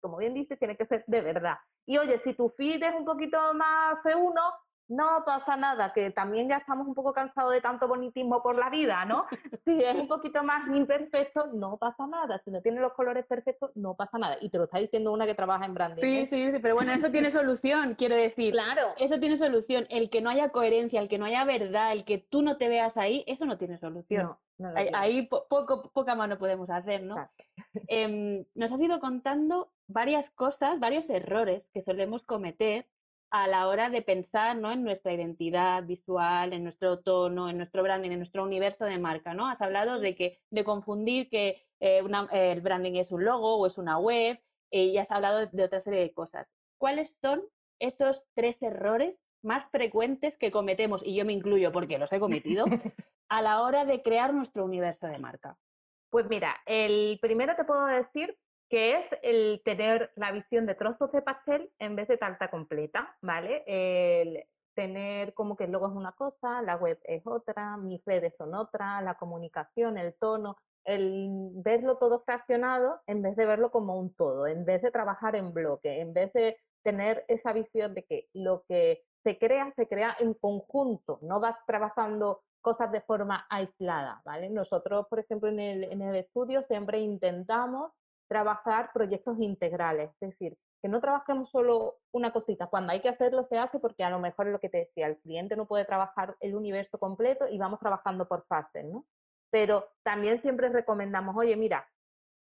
como 0.00 0.16
bien 0.16 0.34
dice, 0.34 0.56
tiene 0.56 0.76
que 0.76 0.84
ser 0.84 1.04
de 1.06 1.20
verdad. 1.20 1.58
Y 1.86 1.98
oye, 1.98 2.18
si 2.18 2.34
tu 2.34 2.48
feed 2.48 2.82
es 2.82 2.94
un 2.94 3.04
poquito 3.04 3.38
más 3.54 4.02
feuno, 4.02 4.40
no 4.88 5.22
pasa 5.24 5.56
nada, 5.56 5.92
que 5.92 6.10
también 6.10 6.48
ya 6.48 6.56
estamos 6.58 6.86
un 6.86 6.94
poco 6.94 7.12
cansados 7.12 7.52
de 7.52 7.60
tanto 7.60 7.88
bonitismo 7.88 8.42
por 8.42 8.58
la 8.58 8.70
vida, 8.70 9.04
¿no? 9.04 9.26
Si 9.64 9.82
es 9.82 9.94
un 9.94 10.08
poquito 10.08 10.42
más 10.42 10.66
imperfecto, 10.68 11.48
no 11.54 11.76
pasa 11.76 12.06
nada. 12.06 12.40
Si 12.44 12.50
no 12.50 12.60
tiene 12.60 12.80
los 12.80 12.92
colores 12.94 13.24
perfectos, 13.26 13.70
no 13.76 13.94
pasa 13.94 14.18
nada. 14.18 14.36
Y 14.40 14.48
te 14.50 14.58
lo 14.58 14.64
está 14.64 14.78
diciendo 14.78 15.12
una 15.12 15.24
que 15.24 15.34
trabaja 15.34 15.64
en 15.64 15.74
branding. 15.74 16.02
Sí, 16.02 16.18
¿eh? 16.18 16.26
sí, 16.26 16.50
sí, 16.50 16.58
pero 16.60 16.74
bueno, 16.74 16.92
eso 16.92 17.10
tiene 17.10 17.30
solución, 17.30 17.94
quiero 17.94 18.16
decir. 18.16 18.52
Claro. 18.52 18.88
Eso 18.98 19.20
tiene 19.20 19.36
solución. 19.36 19.86
El 19.88 20.10
que 20.10 20.20
no 20.20 20.30
haya 20.30 20.48
coherencia, 20.48 21.00
el 21.00 21.08
que 21.08 21.18
no 21.18 21.26
haya 21.26 21.44
verdad, 21.44 21.92
el 21.92 22.04
que 22.04 22.18
tú 22.18 22.42
no 22.42 22.56
te 22.56 22.68
veas 22.68 22.96
ahí, 22.96 23.24
eso 23.26 23.46
no 23.46 23.56
tiene 23.56 23.78
solución. 23.78 24.36
ahí, 24.94 25.26
poco, 25.26 25.90
poca 25.92 26.14
mano 26.14 26.38
podemos 26.38 26.68
hacer, 26.70 27.02
¿no? 27.02 27.16
Em, 27.86 28.44
nos 28.54 28.72
has 28.72 28.80
ido 28.80 29.00
contando 29.00 29.70
varias 29.86 30.30
cosas, 30.30 30.80
varios 30.80 31.08
errores 31.08 31.68
que 31.72 31.80
solemos 31.80 32.24
cometer 32.24 32.86
a 33.32 33.48
la 33.48 33.66
hora 33.66 33.88
de 33.88 34.02
pensar 34.02 34.58
¿no? 34.58 34.70
en 34.72 34.84
nuestra 34.84 35.14
identidad 35.14 35.82
visual, 35.84 36.52
en 36.52 36.62
nuestro 36.62 37.00
tono, 37.00 37.48
en 37.48 37.56
nuestro 37.56 37.82
branding, 37.82 38.10
en 38.10 38.18
nuestro 38.18 38.44
universo 38.44 38.84
de 38.84 38.98
marca. 38.98 39.32
¿no? 39.32 39.48
Has 39.48 39.62
hablado 39.62 40.00
de, 40.00 40.14
que, 40.14 40.38
de 40.50 40.64
confundir 40.64 41.30
que 41.30 41.64
eh, 41.80 42.02
el 42.30 42.60
branding 42.60 42.96
es 42.96 43.10
un 43.10 43.24
logo 43.24 43.56
o 43.56 43.66
es 43.66 43.78
una 43.78 43.98
web 43.98 44.38
eh, 44.70 44.84
y 44.84 44.98
has 44.98 45.10
hablado 45.10 45.46
de 45.46 45.64
otra 45.64 45.80
serie 45.80 46.00
de 46.00 46.12
cosas. 46.12 46.46
¿Cuáles 46.76 47.16
son 47.22 47.42
esos 47.78 48.26
tres 48.34 48.62
errores 48.62 49.18
más 49.42 49.64
frecuentes 49.70 50.36
que 50.36 50.52
cometemos, 50.52 51.02
y 51.04 51.14
yo 51.16 51.24
me 51.24 51.32
incluyo 51.32 51.72
porque 51.72 51.98
los 51.98 52.12
he 52.12 52.20
cometido, 52.20 52.66
a 53.30 53.40
la 53.40 53.62
hora 53.62 53.86
de 53.86 54.02
crear 54.02 54.34
nuestro 54.34 54.64
universo 54.64 55.06
de 55.06 55.18
marca? 55.20 55.56
Pues 56.10 56.28
mira, 56.28 56.60
el 56.66 57.18
primero 57.22 57.56
te 57.56 57.64
puedo 57.64 57.86
decir 57.86 58.36
que 58.72 58.96
es 58.96 59.06
el 59.20 59.60
tener 59.66 60.12
la 60.16 60.32
visión 60.32 60.64
de 60.64 60.74
trozos 60.74 61.12
de 61.12 61.20
pastel 61.20 61.70
en 61.78 61.94
vez 61.94 62.08
de 62.08 62.16
tarta 62.16 62.50
completa, 62.50 63.14
¿vale? 63.20 63.62
El 63.66 64.46
tener 64.74 65.34
como 65.34 65.58
que 65.58 65.64
el 65.64 65.72
logo 65.72 65.88
es 65.88 65.94
una 65.94 66.12
cosa, 66.12 66.62
la 66.62 66.76
web 66.76 66.98
es 67.04 67.26
otra, 67.26 67.76
mis 67.76 68.02
redes 68.06 68.34
son 68.34 68.54
otra, 68.54 69.02
la 69.02 69.16
comunicación, 69.16 69.98
el 69.98 70.14
tono, 70.14 70.56
el 70.84 71.50
verlo 71.56 71.98
todo 71.98 72.20
fraccionado 72.20 73.02
en 73.06 73.20
vez 73.20 73.36
de 73.36 73.44
verlo 73.44 73.70
como 73.70 73.98
un 73.98 74.14
todo, 74.14 74.46
en 74.46 74.64
vez 74.64 74.80
de 74.80 74.90
trabajar 74.90 75.36
en 75.36 75.52
bloque, 75.52 76.00
en 76.00 76.14
vez 76.14 76.32
de 76.32 76.56
tener 76.82 77.26
esa 77.28 77.52
visión 77.52 77.92
de 77.92 78.04
que 78.04 78.30
lo 78.32 78.64
que 78.66 79.02
se 79.22 79.38
crea, 79.38 79.70
se 79.72 79.86
crea 79.86 80.16
en 80.18 80.32
conjunto, 80.32 81.18
no 81.20 81.40
vas 81.40 81.58
trabajando 81.66 82.40
cosas 82.62 82.90
de 82.90 83.02
forma 83.02 83.46
aislada, 83.50 84.22
¿vale? 84.24 84.48
Nosotros, 84.48 85.08
por 85.10 85.18
ejemplo, 85.18 85.50
en 85.50 85.60
el, 85.60 85.84
en 85.84 86.00
el 86.00 86.16
estudio 86.16 86.62
siempre 86.62 87.00
intentamos 87.00 87.92
trabajar 88.32 88.90
proyectos 88.94 89.38
integrales, 89.40 90.08
es 90.22 90.30
decir, 90.30 90.56
que 90.80 90.88
no 90.88 91.02
trabajemos 91.02 91.50
solo 91.50 91.98
una 92.12 92.32
cosita, 92.32 92.66
cuando 92.66 92.92
hay 92.92 93.02
que 93.02 93.10
hacerlo 93.10 93.42
se 93.42 93.58
hace 93.58 93.78
porque 93.78 94.04
a 94.04 94.08
lo 94.08 94.18
mejor 94.20 94.46
es 94.46 94.52
lo 94.54 94.58
que 94.58 94.70
te 94.70 94.78
decía, 94.78 95.06
el 95.06 95.18
cliente 95.18 95.54
no 95.54 95.66
puede 95.66 95.84
trabajar 95.84 96.34
el 96.40 96.54
universo 96.54 96.98
completo 96.98 97.46
y 97.46 97.58
vamos 97.58 97.78
trabajando 97.78 98.26
por 98.26 98.46
fases, 98.46 98.86
¿no? 98.86 99.04
Pero 99.50 99.86
también 100.02 100.38
siempre 100.38 100.70
recomendamos, 100.70 101.36
oye, 101.36 101.56
mira, 101.56 101.86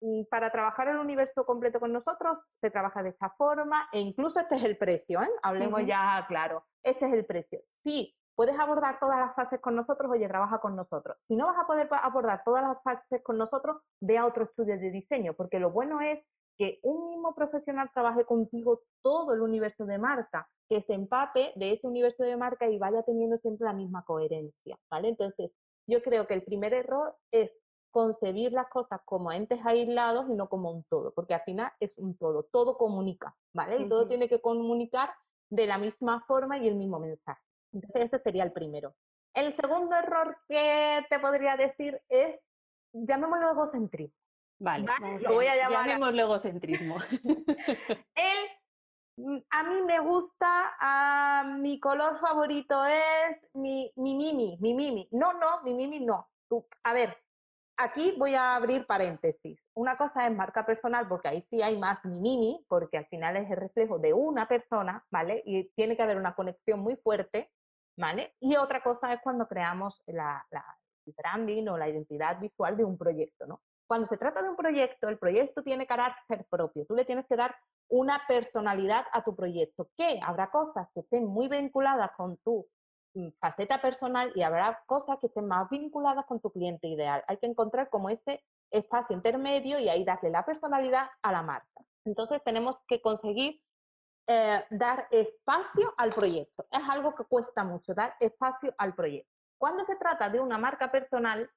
mm, 0.00 0.24
para 0.28 0.50
trabajar 0.50 0.88
el 0.88 0.98
universo 0.98 1.46
completo 1.46 1.78
con 1.78 1.92
nosotros 1.92 2.44
se 2.60 2.72
trabaja 2.72 3.04
de 3.04 3.10
esta 3.10 3.30
forma 3.30 3.88
e 3.92 4.00
incluso 4.00 4.40
este 4.40 4.56
es 4.56 4.64
el 4.64 4.76
precio, 4.76 5.22
¿eh? 5.22 5.30
Hablemos 5.44 5.86
ya 5.86 6.24
claro, 6.26 6.66
este 6.82 7.06
es 7.06 7.12
el 7.12 7.24
precio. 7.24 7.60
Sí, 7.84 8.17
puedes 8.38 8.56
abordar 8.56 9.00
todas 9.00 9.18
las 9.18 9.34
fases 9.34 9.60
con 9.60 9.74
nosotros, 9.74 10.12
oye, 10.12 10.28
trabaja 10.28 10.60
con 10.60 10.76
nosotros. 10.76 11.16
Si 11.26 11.34
no 11.34 11.46
vas 11.46 11.58
a 11.58 11.66
poder 11.66 11.88
abordar 11.90 12.42
todas 12.44 12.62
las 12.62 12.80
fases 12.84 13.20
con 13.24 13.36
nosotros, 13.36 13.78
ve 14.00 14.16
a 14.16 14.26
otro 14.26 14.44
estudio 14.44 14.78
de 14.78 14.92
diseño, 14.92 15.34
porque 15.34 15.58
lo 15.58 15.72
bueno 15.72 16.00
es 16.00 16.24
que 16.56 16.78
un 16.84 17.04
mismo 17.06 17.34
profesional 17.34 17.90
trabaje 17.92 18.24
contigo 18.24 18.82
todo 19.02 19.34
el 19.34 19.40
universo 19.40 19.86
de 19.86 19.98
marca, 19.98 20.48
que 20.68 20.80
se 20.82 20.94
empape 20.94 21.52
de 21.56 21.72
ese 21.72 21.88
universo 21.88 22.22
de 22.22 22.36
marca 22.36 22.70
y 22.70 22.78
vaya 22.78 23.02
teniendo 23.02 23.36
siempre 23.36 23.64
la 23.64 23.72
misma 23.72 24.04
coherencia, 24.04 24.78
¿vale? 24.88 25.08
Entonces, 25.08 25.50
yo 25.88 26.00
creo 26.00 26.28
que 26.28 26.34
el 26.34 26.44
primer 26.44 26.74
error 26.74 27.16
es 27.32 27.52
concebir 27.90 28.52
las 28.52 28.68
cosas 28.68 29.00
como 29.04 29.32
entes 29.32 29.58
aislados 29.64 30.30
y 30.30 30.36
no 30.36 30.48
como 30.48 30.70
un 30.70 30.84
todo, 30.84 31.12
porque 31.12 31.34
al 31.34 31.42
final 31.42 31.72
es 31.80 31.92
un 31.98 32.16
todo, 32.16 32.44
todo 32.44 32.78
comunica, 32.78 33.34
¿vale? 33.52 33.80
Y 33.80 33.88
todo 33.88 34.06
tiene 34.06 34.28
que 34.28 34.40
comunicar 34.40 35.10
de 35.50 35.66
la 35.66 35.76
misma 35.76 36.24
forma 36.28 36.56
y 36.58 36.68
el 36.68 36.76
mismo 36.76 37.00
mensaje. 37.00 37.47
Entonces 37.72 38.04
ese 38.04 38.18
sería 38.18 38.44
el 38.44 38.52
primero. 38.52 38.94
El 39.34 39.54
segundo 39.54 39.94
error 39.96 40.38
que 40.48 41.06
te 41.10 41.18
podría 41.20 41.56
decir 41.56 42.00
es, 42.08 42.40
llamémoslo 42.92 43.50
egocentrismo. 43.50 44.18
Vale, 44.60 44.86
lo 45.22 45.34
voy 45.34 45.46
a 45.46 45.56
llamar. 45.56 45.86
Llamémoslo 45.86 46.22
egocentrismo. 46.22 46.96
El, 48.16 48.48
mm, 49.16 49.38
a 49.50 49.62
mí 49.62 49.82
me 49.82 50.00
gusta, 50.00 50.74
a, 50.80 51.44
mi 51.58 51.78
color 51.78 52.18
favorito 52.18 52.84
es 52.84 53.46
mi, 53.54 53.92
mi 53.96 54.16
mimi, 54.16 54.58
mi 54.60 54.74
mimi. 54.74 55.08
No, 55.12 55.32
no, 55.34 55.62
mi 55.62 55.74
mimi 55.74 56.00
no. 56.00 56.28
Tú, 56.48 56.66
a 56.82 56.92
ver, 56.92 57.16
aquí 57.76 58.14
voy 58.18 58.34
a 58.34 58.56
abrir 58.56 58.84
paréntesis. 58.86 59.60
Una 59.74 59.96
cosa 59.96 60.26
es 60.26 60.34
marca 60.34 60.66
personal, 60.66 61.06
porque 61.06 61.28
ahí 61.28 61.42
sí 61.42 61.62
hay 61.62 61.78
más 61.78 62.04
mi 62.04 62.20
mimi, 62.20 62.64
porque 62.68 62.98
al 62.98 63.06
final 63.06 63.36
es 63.36 63.48
el 63.50 63.56
reflejo 63.56 63.98
de 63.98 64.12
una 64.12 64.48
persona, 64.48 65.06
¿vale? 65.10 65.42
Y 65.46 65.68
tiene 65.70 65.96
que 65.96 66.02
haber 66.02 66.16
una 66.16 66.34
conexión 66.34 66.80
muy 66.80 66.96
fuerte, 66.96 67.50
¿vale? 67.98 68.34
Y 68.40 68.56
otra 68.56 68.82
cosa 68.82 69.12
es 69.12 69.20
cuando 69.22 69.46
creamos 69.46 70.02
la, 70.06 70.46
branding 71.04 71.68
o 71.68 71.76
la 71.78 71.88
identidad 71.88 72.38
visual 72.38 72.76
de 72.76 72.84
un 72.84 72.96
proyecto, 72.96 73.46
¿no? 73.46 73.60
Cuando 73.86 74.06
se 74.06 74.18
trata 74.18 74.42
de 74.42 74.50
un 74.50 74.56
proyecto, 74.56 75.08
el 75.08 75.18
proyecto 75.18 75.62
tiene 75.62 75.86
carácter 75.86 76.46
propio. 76.50 76.84
Tú 76.86 76.94
le 76.94 77.06
tienes 77.06 77.26
que 77.26 77.36
dar 77.36 77.56
una 77.88 78.20
personalidad 78.28 79.06
a 79.12 79.24
tu 79.24 79.34
proyecto, 79.34 79.88
que 79.96 80.20
habrá 80.22 80.50
cosas 80.50 80.88
que 80.92 81.00
estén 81.00 81.26
muy 81.26 81.48
vinculadas 81.48 82.10
con 82.14 82.36
tu 82.38 82.66
mm, 83.14 83.28
faceta 83.40 83.80
personal 83.80 84.30
y 84.34 84.42
habrá 84.42 84.82
cosas 84.86 85.18
que 85.18 85.28
estén 85.28 85.48
más 85.48 85.70
vinculadas 85.70 86.26
con 86.26 86.40
tu 86.40 86.50
cliente 86.52 86.86
ideal. 86.86 87.24
Hay 87.26 87.38
que 87.38 87.46
encontrar 87.46 87.88
como 87.88 88.10
ese 88.10 88.44
espacio 88.70 89.16
intermedio 89.16 89.78
y 89.78 89.88
ahí 89.88 90.04
darle 90.04 90.28
la 90.28 90.44
personalidad 90.44 91.08
a 91.22 91.32
la 91.32 91.42
marca. 91.42 91.80
Entonces 92.04 92.42
tenemos 92.44 92.78
que 92.86 93.00
conseguir 93.00 93.58
eh, 94.30 94.62
dar 94.68 95.08
espacio 95.10 95.94
al 95.96 96.10
proyecto. 96.10 96.66
Es 96.70 96.86
algo 96.86 97.14
que 97.14 97.24
cuesta 97.24 97.64
mucho, 97.64 97.94
dar 97.94 98.14
espacio 98.20 98.74
al 98.76 98.94
proyecto. 98.94 99.32
Cuando 99.58 99.84
se 99.84 99.96
trata 99.96 100.28
de 100.28 100.38
una 100.38 100.58
marca 100.58 100.90
personal, 100.90 101.50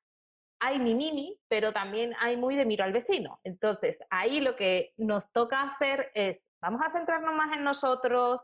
hay 0.62 0.80
mi 0.80 0.96
mimi, 0.96 1.38
pero 1.50 1.74
también 1.74 2.16
hay 2.20 2.38
muy 2.38 2.56
de 2.56 2.66
miro 2.66 2.86
al 2.86 2.94
vecino. 2.94 3.42
Entonces, 3.44 4.00
ahí 4.10 4.40
lo 4.40 4.56
que 4.56 4.94
nos 4.96 5.30
toca 5.34 5.64
hacer 5.64 6.12
es, 6.14 6.42
vamos 6.62 6.82
a 6.82 6.92
centrarnos 6.92 7.36
más 7.36 7.58
en 7.58 7.64
nosotros 7.66 8.42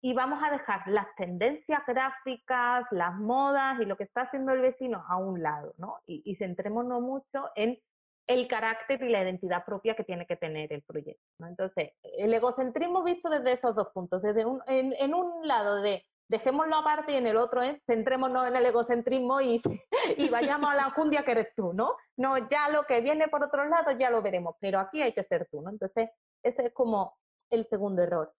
y 0.00 0.12
vamos 0.12 0.40
a 0.42 0.50
dejar 0.50 0.86
las 0.86 1.06
tendencias 1.16 1.80
gráficas, 1.86 2.84
las 2.92 3.14
modas 3.14 3.80
y 3.80 3.86
lo 3.86 3.96
que 3.96 4.04
está 4.04 4.20
haciendo 4.20 4.52
el 4.52 4.60
vecino 4.60 5.02
a 5.08 5.16
un 5.16 5.42
lado, 5.42 5.74
¿no? 5.78 5.98
Y, 6.06 6.36
centrémonos 6.36 7.00
mucho 7.00 7.50
en 7.56 7.76
el 8.26 8.48
carácter 8.48 9.02
y 9.02 9.10
la 9.10 9.22
identidad 9.22 9.64
propia 9.64 9.94
que 9.94 10.04
tiene 10.04 10.26
que 10.26 10.36
tener 10.36 10.72
el 10.72 10.82
proyecto. 10.82 11.22
¿no? 11.38 11.46
Entonces, 11.46 11.92
el 12.02 12.32
egocentrismo 12.32 13.02
visto 13.02 13.28
desde 13.28 13.52
esos 13.52 13.74
dos 13.74 13.88
puntos, 13.92 14.22
desde 14.22 14.46
un, 14.46 14.62
en 14.66 15.14
un 15.14 15.46
lado 15.46 15.82
de 15.82 16.04
dejémoslo 16.28 16.76
aparte 16.76 17.12
y 17.12 17.16
en 17.16 17.26
el 17.26 17.36
otro 17.36 17.62
¿eh? 17.62 17.80
centrémonos 17.86 18.46
en 18.46 18.56
el 18.56 18.66
egocentrismo 18.66 19.40
y, 19.40 19.60
y 20.16 20.28
vayamos 20.28 20.70
a 20.70 20.76
la 20.76 20.90
jundia 20.90 21.24
que 21.24 21.32
eres 21.32 21.54
tú, 21.54 21.72
¿no? 21.72 21.96
No, 22.16 22.48
ya 22.48 22.68
lo 22.70 22.84
que 22.84 23.00
viene 23.00 23.28
por 23.28 23.44
otro 23.44 23.66
lado 23.66 23.92
ya 23.92 24.10
lo 24.10 24.22
veremos, 24.22 24.56
pero 24.60 24.78
aquí 24.78 25.02
hay 25.02 25.12
que 25.12 25.24
ser 25.24 25.46
tú, 25.50 25.60
¿no? 25.60 25.70
Entonces, 25.70 26.10
ese 26.42 26.66
es 26.66 26.72
como 26.72 27.16
el 27.50 27.64
segundo 27.64 28.02
error. 28.02 28.32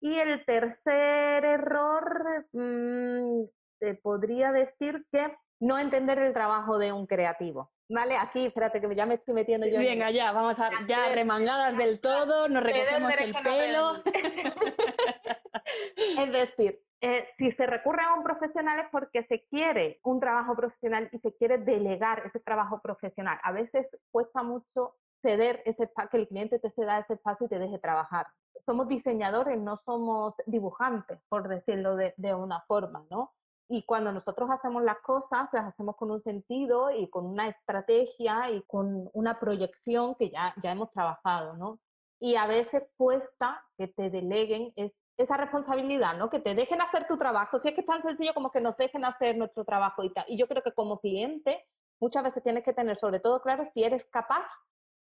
Y 0.00 0.18
el 0.18 0.44
tercer 0.44 1.44
error, 1.44 2.46
mm, 2.52 3.44
te 3.80 3.94
podría 3.94 4.52
decir 4.52 5.04
que 5.10 5.36
no 5.60 5.78
entender 5.78 6.18
el 6.18 6.32
trabajo 6.32 6.78
de 6.78 6.92
un 6.92 7.06
creativo. 7.06 7.70
¿Vale? 7.88 8.16
Aquí, 8.16 8.46
espérate, 8.46 8.80
que 8.80 8.94
ya 8.94 9.04
me 9.04 9.14
estoy 9.14 9.34
metiendo 9.34 9.66
yo. 9.66 9.78
Venga, 9.78 10.10
ya, 10.10 10.32
vamos 10.32 10.58
a, 10.58 10.70
ya 10.88 11.14
remangadas 11.14 11.76
del 11.76 12.00
todo, 12.00 12.48
nos 12.48 12.62
recogemos 12.62 13.12
el 13.18 13.34
pelo. 13.34 14.02
es 16.18 16.32
decir, 16.32 16.80
eh, 17.02 17.26
si 17.36 17.50
se 17.50 17.66
recurre 17.66 18.02
a 18.02 18.14
un 18.14 18.22
profesional 18.22 18.80
es 18.80 18.86
porque 18.90 19.22
se 19.24 19.44
quiere 19.50 20.00
un 20.02 20.18
trabajo 20.18 20.56
profesional 20.56 21.10
y 21.12 21.18
se 21.18 21.36
quiere 21.36 21.58
delegar 21.58 22.22
ese 22.24 22.40
trabajo 22.40 22.80
profesional. 22.80 23.38
A 23.42 23.52
veces 23.52 23.90
cuesta 24.10 24.42
mucho 24.42 24.96
ceder 25.20 25.62
ese 25.66 25.90
que 26.10 26.16
el 26.16 26.28
cliente 26.28 26.58
te 26.58 26.70
ceda 26.70 26.98
ese 26.98 27.14
espacio 27.14 27.46
y 27.46 27.50
te 27.50 27.58
deje 27.58 27.78
trabajar. 27.78 28.26
Somos 28.64 28.88
diseñadores, 28.88 29.58
no 29.58 29.76
somos 29.76 30.34
dibujantes, 30.46 31.20
por 31.28 31.48
decirlo 31.48 31.96
de, 31.96 32.14
de 32.16 32.34
una 32.34 32.62
forma, 32.62 33.04
¿no? 33.10 33.34
Y 33.68 33.84
cuando 33.84 34.12
nosotros 34.12 34.50
hacemos 34.50 34.82
las 34.82 34.98
cosas, 34.98 35.48
las 35.52 35.66
hacemos 35.66 35.96
con 35.96 36.10
un 36.10 36.20
sentido 36.20 36.90
y 36.90 37.08
con 37.08 37.26
una 37.26 37.48
estrategia 37.48 38.50
y 38.50 38.62
con 38.62 39.08
una 39.12 39.38
proyección 39.40 40.14
que 40.16 40.30
ya, 40.30 40.54
ya 40.62 40.72
hemos 40.72 40.90
trabajado, 40.90 41.54
¿no? 41.54 41.80
Y 42.20 42.36
a 42.36 42.46
veces 42.46 42.84
cuesta 42.96 43.62
que 43.76 43.88
te 43.88 44.10
deleguen 44.10 44.72
es, 44.76 44.96
esa 45.16 45.36
responsabilidad, 45.36 46.16
¿no? 46.16 46.30
Que 46.30 46.40
te 46.40 46.54
dejen 46.54 46.80
hacer 46.80 47.06
tu 47.06 47.16
trabajo. 47.16 47.58
Si 47.58 47.68
es 47.68 47.74
que 47.74 47.80
es 47.80 47.86
tan 47.86 48.02
sencillo 48.02 48.34
como 48.34 48.50
que 48.50 48.60
nos 48.60 48.76
dejen 48.76 49.04
hacer 49.04 49.36
nuestro 49.36 49.64
trabajo 49.64 50.02
y 50.02 50.12
tal. 50.12 50.24
Y 50.28 50.36
yo 50.36 50.46
creo 50.48 50.62
que 50.62 50.72
como 50.72 51.00
cliente 51.00 51.64
muchas 52.00 52.24
veces 52.24 52.42
tienes 52.42 52.64
que 52.64 52.72
tener 52.72 52.98
sobre 52.98 53.20
todo 53.20 53.40
claro 53.40 53.64
si 53.72 53.84
eres 53.84 54.04
capaz 54.04 54.46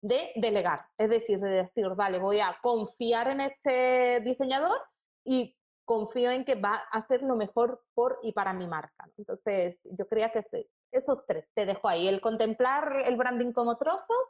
de 0.03 0.33
delegar. 0.37 0.87
Es 0.99 1.09
decir, 1.09 1.39
de 1.39 1.51
decir, 1.51 1.89
vale, 1.91 2.19
voy 2.19 2.41
a 2.41 2.59
confiar 2.61 3.29
en 3.29 3.41
este 3.41 4.21
diseñador 4.21 4.79
y 5.25 5.57
confío 5.93 6.31
en 6.31 6.47
que 6.47 6.55
va 6.55 6.77
a 6.91 6.97
hacer 6.97 7.23
lo 7.23 7.37
mejor 7.37 7.83
por 7.93 8.19
y 8.23 8.33
para 8.33 8.55
mi 8.55 8.67
marca. 8.67 9.11
Entonces, 9.19 9.79
yo 9.85 10.09
creía 10.09 10.33
que 10.33 10.39
este, 10.39 10.71
esos 10.91 11.27
tres 11.27 11.47
te 11.55 11.67
dejo 11.67 11.87
ahí. 11.87 12.09
El 12.09 12.23
contemplar 12.23 13.03
el 13.05 13.17
branding 13.17 13.53
como 13.53 13.77
trozos, 13.77 14.27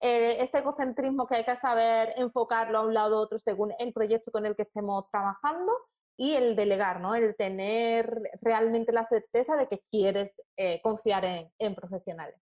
eh, 0.00 0.36
este 0.40 0.58
egocentrismo 0.58 1.26
que 1.26 1.36
hay 1.36 1.44
que 1.46 1.56
saber 1.56 2.12
enfocarlo 2.18 2.80
a 2.80 2.86
un 2.86 2.92
lado 2.92 3.16
u 3.16 3.22
otro 3.22 3.38
según 3.38 3.72
el 3.78 3.94
proyecto 3.94 4.30
con 4.30 4.44
el 4.44 4.54
que 4.56 4.64
estemos 4.64 5.10
trabajando 5.10 5.72
y 6.18 6.34
el 6.34 6.54
delegar, 6.54 7.00
¿no? 7.00 7.14
El 7.14 7.34
tener 7.34 8.20
realmente 8.42 8.92
la 8.92 9.04
certeza 9.04 9.56
de 9.56 9.68
que 9.68 9.80
quieres 9.90 10.38
eh, 10.58 10.82
confiar 10.82 11.24
en, 11.24 11.74
profesionales. 11.74 12.38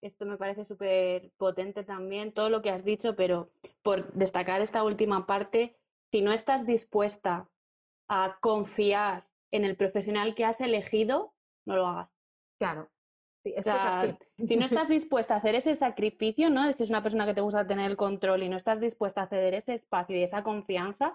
Esto 0.00 0.24
me 0.24 0.38
parece 0.38 0.64
súper 0.64 1.30
potente 1.36 1.84
también, 1.84 2.32
todo 2.32 2.48
lo 2.48 2.62
que 2.62 2.70
has 2.70 2.84
dicho, 2.84 3.16
pero 3.16 3.50
por 3.82 4.10
destacar 4.14 4.62
esta 4.62 4.82
última 4.82 5.26
parte, 5.26 5.76
si 6.10 6.22
no 6.22 6.32
estás 6.32 6.64
dispuesta 6.64 7.48
a 8.08 8.38
confiar 8.40 9.28
en 9.50 9.64
el 9.64 9.76
profesional 9.76 10.34
que 10.34 10.44
has 10.44 10.60
elegido, 10.60 11.34
no 11.66 11.76
lo 11.76 11.86
hagas. 11.86 12.16
Claro, 12.58 12.90
si 13.42 14.56
no 14.56 14.64
estás 14.64 14.88
dispuesta 14.88 15.34
a 15.34 15.38
hacer 15.38 15.54
ese 15.54 15.74
sacrificio, 15.74 16.50
¿no? 16.50 16.72
Si 16.72 16.82
es 16.82 16.90
una 16.90 17.02
persona 17.02 17.26
que 17.26 17.34
te 17.34 17.40
gusta 17.40 17.66
tener 17.66 17.90
el 17.90 17.96
control 17.96 18.42
y 18.42 18.48
no 18.48 18.56
estás 18.56 18.80
dispuesta 18.80 19.22
a 19.22 19.28
ceder 19.28 19.54
ese 19.54 19.74
espacio 19.74 20.16
y 20.16 20.22
esa 20.22 20.42
confianza, 20.42 21.14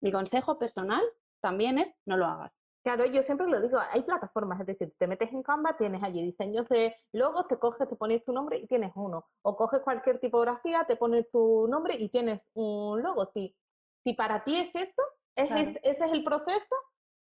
mi 0.00 0.12
consejo 0.12 0.58
personal 0.58 1.02
también 1.40 1.78
es 1.78 1.94
no 2.06 2.16
lo 2.16 2.26
hagas. 2.26 2.60
Claro, 2.84 3.06
yo 3.06 3.22
siempre 3.22 3.46
lo 3.46 3.60
digo, 3.62 3.78
hay 3.90 4.02
plataformas, 4.02 4.60
es 4.60 4.66
decir, 4.66 4.92
te 4.98 5.06
metes 5.06 5.32
en 5.32 5.42
Canva, 5.42 5.78
tienes 5.78 6.02
allí 6.02 6.22
diseños 6.22 6.68
de 6.68 6.94
logos, 7.12 7.48
te 7.48 7.58
coges, 7.58 7.88
te 7.88 7.96
pones 7.96 8.22
tu 8.24 8.32
nombre 8.34 8.58
y 8.58 8.66
tienes 8.66 8.92
uno. 8.94 9.26
O 9.40 9.56
coges 9.56 9.80
cualquier 9.80 10.18
tipografía, 10.20 10.84
te 10.84 10.96
pones 10.96 11.30
tu 11.30 11.66
nombre 11.66 11.96
y 11.98 12.10
tienes 12.10 12.42
un 12.52 13.02
logo. 13.02 13.24
Si, 13.24 13.56
si 14.04 14.12
para 14.12 14.44
ti 14.44 14.56
es 14.56 14.74
eso, 14.74 15.02
ese 15.36 15.80
es 15.82 16.00
el 16.00 16.22
proceso, 16.24 16.76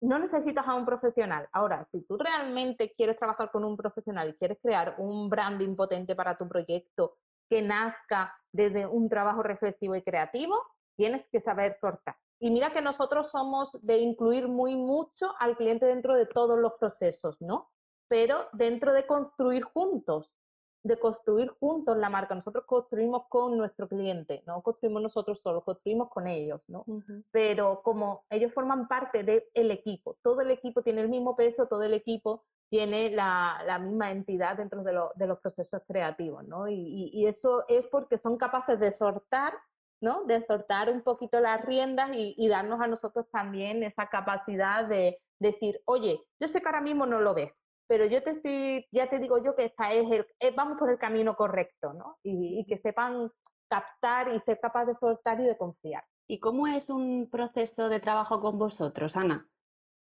no 0.03 0.19
necesitas 0.19 0.67
a 0.67 0.75
un 0.75 0.87
profesional. 0.87 1.49
Ahora, 1.53 1.85
si 1.85 2.03
tú 2.03 2.17
realmente 2.17 2.93
quieres 2.95 3.17
trabajar 3.17 3.51
con 3.51 3.65
un 3.65 3.77
profesional 3.77 4.31
y 4.31 4.35
quieres 4.35 4.59
crear 4.63 4.95
un 4.99 5.29
branding 5.29 5.77
potente 5.77 6.17
para 6.17 6.37
tu 6.37 6.49
proyecto 6.49 7.19
que 7.49 7.61
nazca 7.61 8.35
desde 8.53 8.87
un 8.87 9.09
trabajo 9.09 9.43
reflexivo 9.43 9.95
y 9.95 10.03
creativo, 10.03 10.57
tienes 10.97 11.29
que 11.29 11.41
saber 11.41 11.73
sortar. 11.73 12.17
Y 12.39 12.51
mira 12.51 12.73
que 12.73 12.81
nosotros 12.81 13.31
somos 13.31 13.79
de 13.83 13.99
incluir 13.99 14.49
muy 14.49 14.77
mucho 14.77 15.35
al 15.39 15.57
cliente 15.57 15.85
dentro 15.85 16.17
de 16.17 16.27
todos 16.27 16.59
los 16.59 16.73
procesos, 16.79 17.37
¿no? 17.41 17.71
Pero 18.09 18.49
dentro 18.53 18.93
de 18.93 19.07
construir 19.07 19.63
juntos 19.63 20.40
de 20.83 20.99
construir 20.99 21.51
juntos 21.61 21.97
la 21.97 22.09
marca. 22.09 22.35
Nosotros 22.35 22.65
construimos 22.67 23.27
con 23.29 23.57
nuestro 23.57 23.89
cliente, 23.89 24.43
no 24.47 24.63
construimos 24.63 25.03
nosotros 25.03 25.41
solos, 25.41 25.65
construimos 25.65 26.09
con 26.09 26.27
ellos, 26.27 26.61
¿no? 26.69 26.85
Pero 27.31 27.83
como 27.83 28.25
ellos 28.31 28.53
forman 28.53 28.89
parte 28.89 29.23
del 29.23 29.71
equipo, 29.71 30.17
todo 30.23 30.41
el 30.41 30.51
equipo 30.51 30.83
tiene 30.83 31.03
el 31.03 31.09
mismo 31.09 31.37
peso, 31.37 31.67
todo 31.67 31.83
el 31.83 31.95
equipo 31.95 32.45
tiene 32.71 33.11
la, 33.11 33.61
la 33.67 33.79
misma 33.79 34.13
entidad 34.13 34.57
dentro 34.57 34.83
de, 34.83 34.99
de, 35.17 35.27
los 35.27 35.41
procesos 35.41 35.83
creativos, 35.87 36.45
¿no? 36.45 36.69
Y, 36.69 37.11
y, 37.13 37.27
eso 37.27 37.65
es 37.69 37.87
porque 37.89 38.17
son 38.17 38.37
capaces 38.39 38.79
de 38.79 38.93
sortar, 38.93 39.55
¿no? 40.01 40.25
De 40.25 40.41
sortar 40.41 40.89
un 40.89 41.03
poquito 41.03 41.41
las 41.41 41.65
riendas 41.65 42.11
y, 42.15 42.35
y 42.39 42.49
darnos 42.49 42.81
a 42.81 42.87
nosotros 42.87 43.27
también 43.33 43.83
esa 43.83 44.09
capacidad 44.09 44.85
de 44.85 45.21
decir, 45.41 45.83
oye, 45.85 46.23
yo 46.39 46.47
sé 46.47 46.61
que 46.61 46.67
ahora 46.67 46.81
mismo 46.81 47.07
no 47.07 47.21
lo 47.21 47.35
ves, 47.35 47.67
pero 47.91 48.07
yo 48.07 48.23
te 48.23 48.31
estoy, 48.31 48.87
ya 48.93 49.11
te 49.11 49.19
digo 49.19 49.43
yo 49.43 49.57
que 49.57 49.65
esta 49.65 49.93
es 49.93 50.09
el, 50.09 50.25
eh, 50.39 50.53
vamos 50.55 50.79
por 50.79 50.91
el 50.91 50.97
camino 50.97 51.35
correcto, 51.35 51.93
¿no? 51.93 52.19
Y, 52.23 52.65
que 52.69 52.79
sepan 52.79 53.33
captar 53.69 54.29
y 54.29 54.39
ser 54.39 54.61
capaz 54.61 54.85
de 54.85 54.95
soltar 54.95 55.41
y 55.41 55.45
de 55.45 55.57
confiar. 55.57 56.05
¿Y 56.29 56.39
cómo 56.39 56.69
es 56.69 56.89
un 56.89 57.29
proceso 57.29 57.89
de 57.89 57.99
trabajo 57.99 58.41
con 58.41 58.61
vosotros, 58.61 59.17
Ana? 59.17 59.45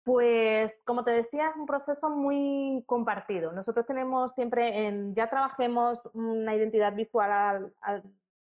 Pues, 0.03 0.82
como 0.86 1.03
te 1.03 1.11
decía, 1.11 1.49
es 1.49 1.55
un 1.55 1.67
proceso 1.67 2.09
muy 2.09 2.84
compartido. 2.88 3.51
Nosotros 3.51 3.86
tenemos 3.86 4.34
siempre, 4.34 4.88
en, 4.88 5.13
ya 5.13 5.30
trabajemos 5.30 5.99
una 6.13 6.55
identidad 6.55 6.95
visual 6.95 7.71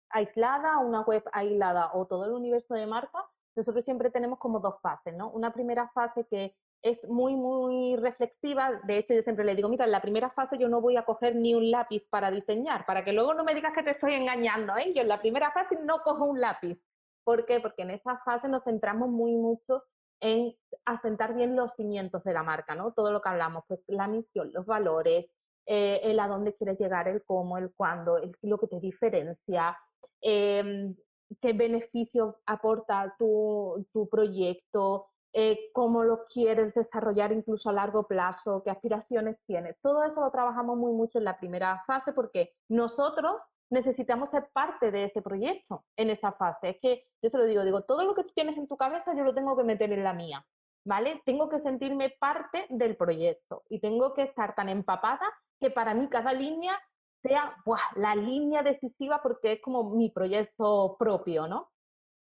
aislada, 0.09 0.79
una 0.79 1.03
web 1.03 1.23
aislada 1.33 1.93
o 1.95 2.09
todo 2.09 2.25
el 2.25 2.33
universo 2.33 2.75
de 2.75 2.89
marca, 2.89 3.25
nosotros 3.55 3.85
siempre 3.85 4.11
tenemos 4.11 4.39
como 4.39 4.61
dos 4.61 4.81
fases, 4.81 5.15
¿no? 5.15 5.31
Una 5.31 5.53
primera 5.53 5.89
fase 5.91 6.27
que 6.27 6.57
es 6.83 7.09
muy, 7.09 7.37
muy 7.37 7.97
reflexiva. 7.97 8.81
De 8.85 8.99
hecho, 8.99 9.15
yo 9.15 9.23
siempre 9.23 9.45
le 9.45 9.55
digo, 9.55 9.69
mira, 9.69 9.85
en 9.85 9.93
la 9.93 10.03
primera 10.03 10.31
fase 10.31 10.59
yo 10.59 10.69
no 10.69 10.81
voy 10.81 10.97
a 10.97 11.05
coger 11.05 11.37
ni 11.37 11.55
un 11.55 11.71
lápiz 11.71 12.05
para 12.11 12.31
diseñar, 12.31 12.85
para 12.87 13.05
que 13.05 13.13
luego 13.13 13.35
no 13.35 13.45
me 13.45 13.55
digas 13.55 13.73
que 13.73 13.83
te 13.83 13.93
estoy 13.93 14.15
engañando. 14.15 14.77
¿eh? 14.77 14.93
Yo 14.95 15.03
en 15.03 15.09
la 15.09 15.21
primera 15.21 15.53
fase 15.53 15.79
no 15.83 16.01
cojo 16.01 16.25
un 16.25 16.41
lápiz. 16.41 16.79
¿Por 17.25 17.47
qué? 17.47 17.61
Porque 17.61 17.83
en 17.83 17.91
esa 17.91 18.19
fase 18.25 18.49
nos 18.49 18.65
centramos 18.65 19.09
muy 19.09 19.33
mucho 19.37 19.85
en 20.21 20.55
asentar 20.85 21.35
bien 21.35 21.57
los 21.57 21.75
cimientos 21.75 22.23
de 22.25 22.33
la 22.33 22.43
marca, 22.43 22.75
¿no? 22.75 22.93
Todo 22.93 23.13
lo 23.13 23.21
que 23.21 23.29
hablamos, 23.29 23.65
pues 23.67 23.81
la 23.89 24.09
misión, 24.09 24.53
los 24.53 24.67
valores, 24.67 25.33
eh, 25.67 26.01
el 26.03 26.19
a 26.19 26.29
dónde 26.29 26.55
quieres 26.55 26.79
llegar, 26.79 27.09
el 27.09 27.25
cómo, 27.25 27.59
el 27.59 27.73
cuándo, 27.75 28.19
el, 28.19 28.33
lo 28.43 28.59
que 28.59 28.69
te 28.69 28.81
diferencia, 28.81 29.77
em, 30.21 30.95
qué 31.41 31.53
beneficio 31.53 32.41
aporta 32.47 33.15
tu, 33.19 33.87
tu 33.93 34.09
proyecto, 34.09 35.12
eh, 35.33 35.71
cómo 35.73 36.05
lo 36.05 36.27
quieres 36.27 36.75
desarrollar 36.75 37.33
incluso 37.33 37.71
a 37.71 37.73
largo 37.73 38.07
plazo, 38.07 38.63
qué 38.63 38.71
aspiraciones 38.71 39.39
tienes. 39.47 39.77
Todo 39.81 40.03
eso 40.03 40.21
lo 40.21 40.31
trabajamos 40.31 40.77
muy 40.77 40.93
mucho 40.93 41.19
en 41.19 41.25
la 41.25 41.39
primera 41.39 41.83
fase 41.87 42.13
porque 42.13 42.53
nosotros 42.69 43.43
necesitamos 43.71 44.29
ser 44.29 44.51
parte 44.53 44.91
de 44.91 45.05
ese 45.05 45.23
proyecto 45.23 45.85
en 45.97 46.11
esa 46.11 46.33
fase. 46.33 46.71
Es 46.71 46.77
que 46.81 47.05
yo 47.23 47.31
se 47.31 47.39
lo 47.39 47.45
digo, 47.45 47.65
digo, 47.65 47.83
todo 47.83 48.05
lo 48.05 48.15
que 48.15 48.25
tú 48.25 48.33
tienes 48.35 48.59
en 48.59 48.69
tu 48.69 48.77
cabeza 48.77 49.15
yo 49.17 49.25
lo 49.25 49.35
tengo 49.35 49.57
que 49.57 49.65
meter 49.65 49.91
en 49.93 50.05
la 50.05 50.13
mía, 50.13 50.47
¿vale? 50.85 51.23
Tengo 51.25 51.49
que 51.49 51.61
sentirme 51.61 52.15
parte 52.21 52.67
del 52.69 52.97
proyecto 52.97 53.65
y 53.71 53.81
tengo 53.81 54.13
que 54.13 54.23
estar 54.23 54.55
tan 54.55 54.69
empapada 54.69 55.25
que 55.59 55.71
para 55.71 55.95
mí 55.95 56.09
cada 56.09 56.35
línea 56.35 56.79
sea 57.23 57.57
la 57.97 58.15
línea 58.15 58.63
decisiva 58.63 59.23
porque 59.23 59.53
es 59.53 59.63
como 59.63 59.95
mi 59.95 60.11
proyecto 60.11 60.97
propio, 60.99 61.47
¿no? 61.47 61.72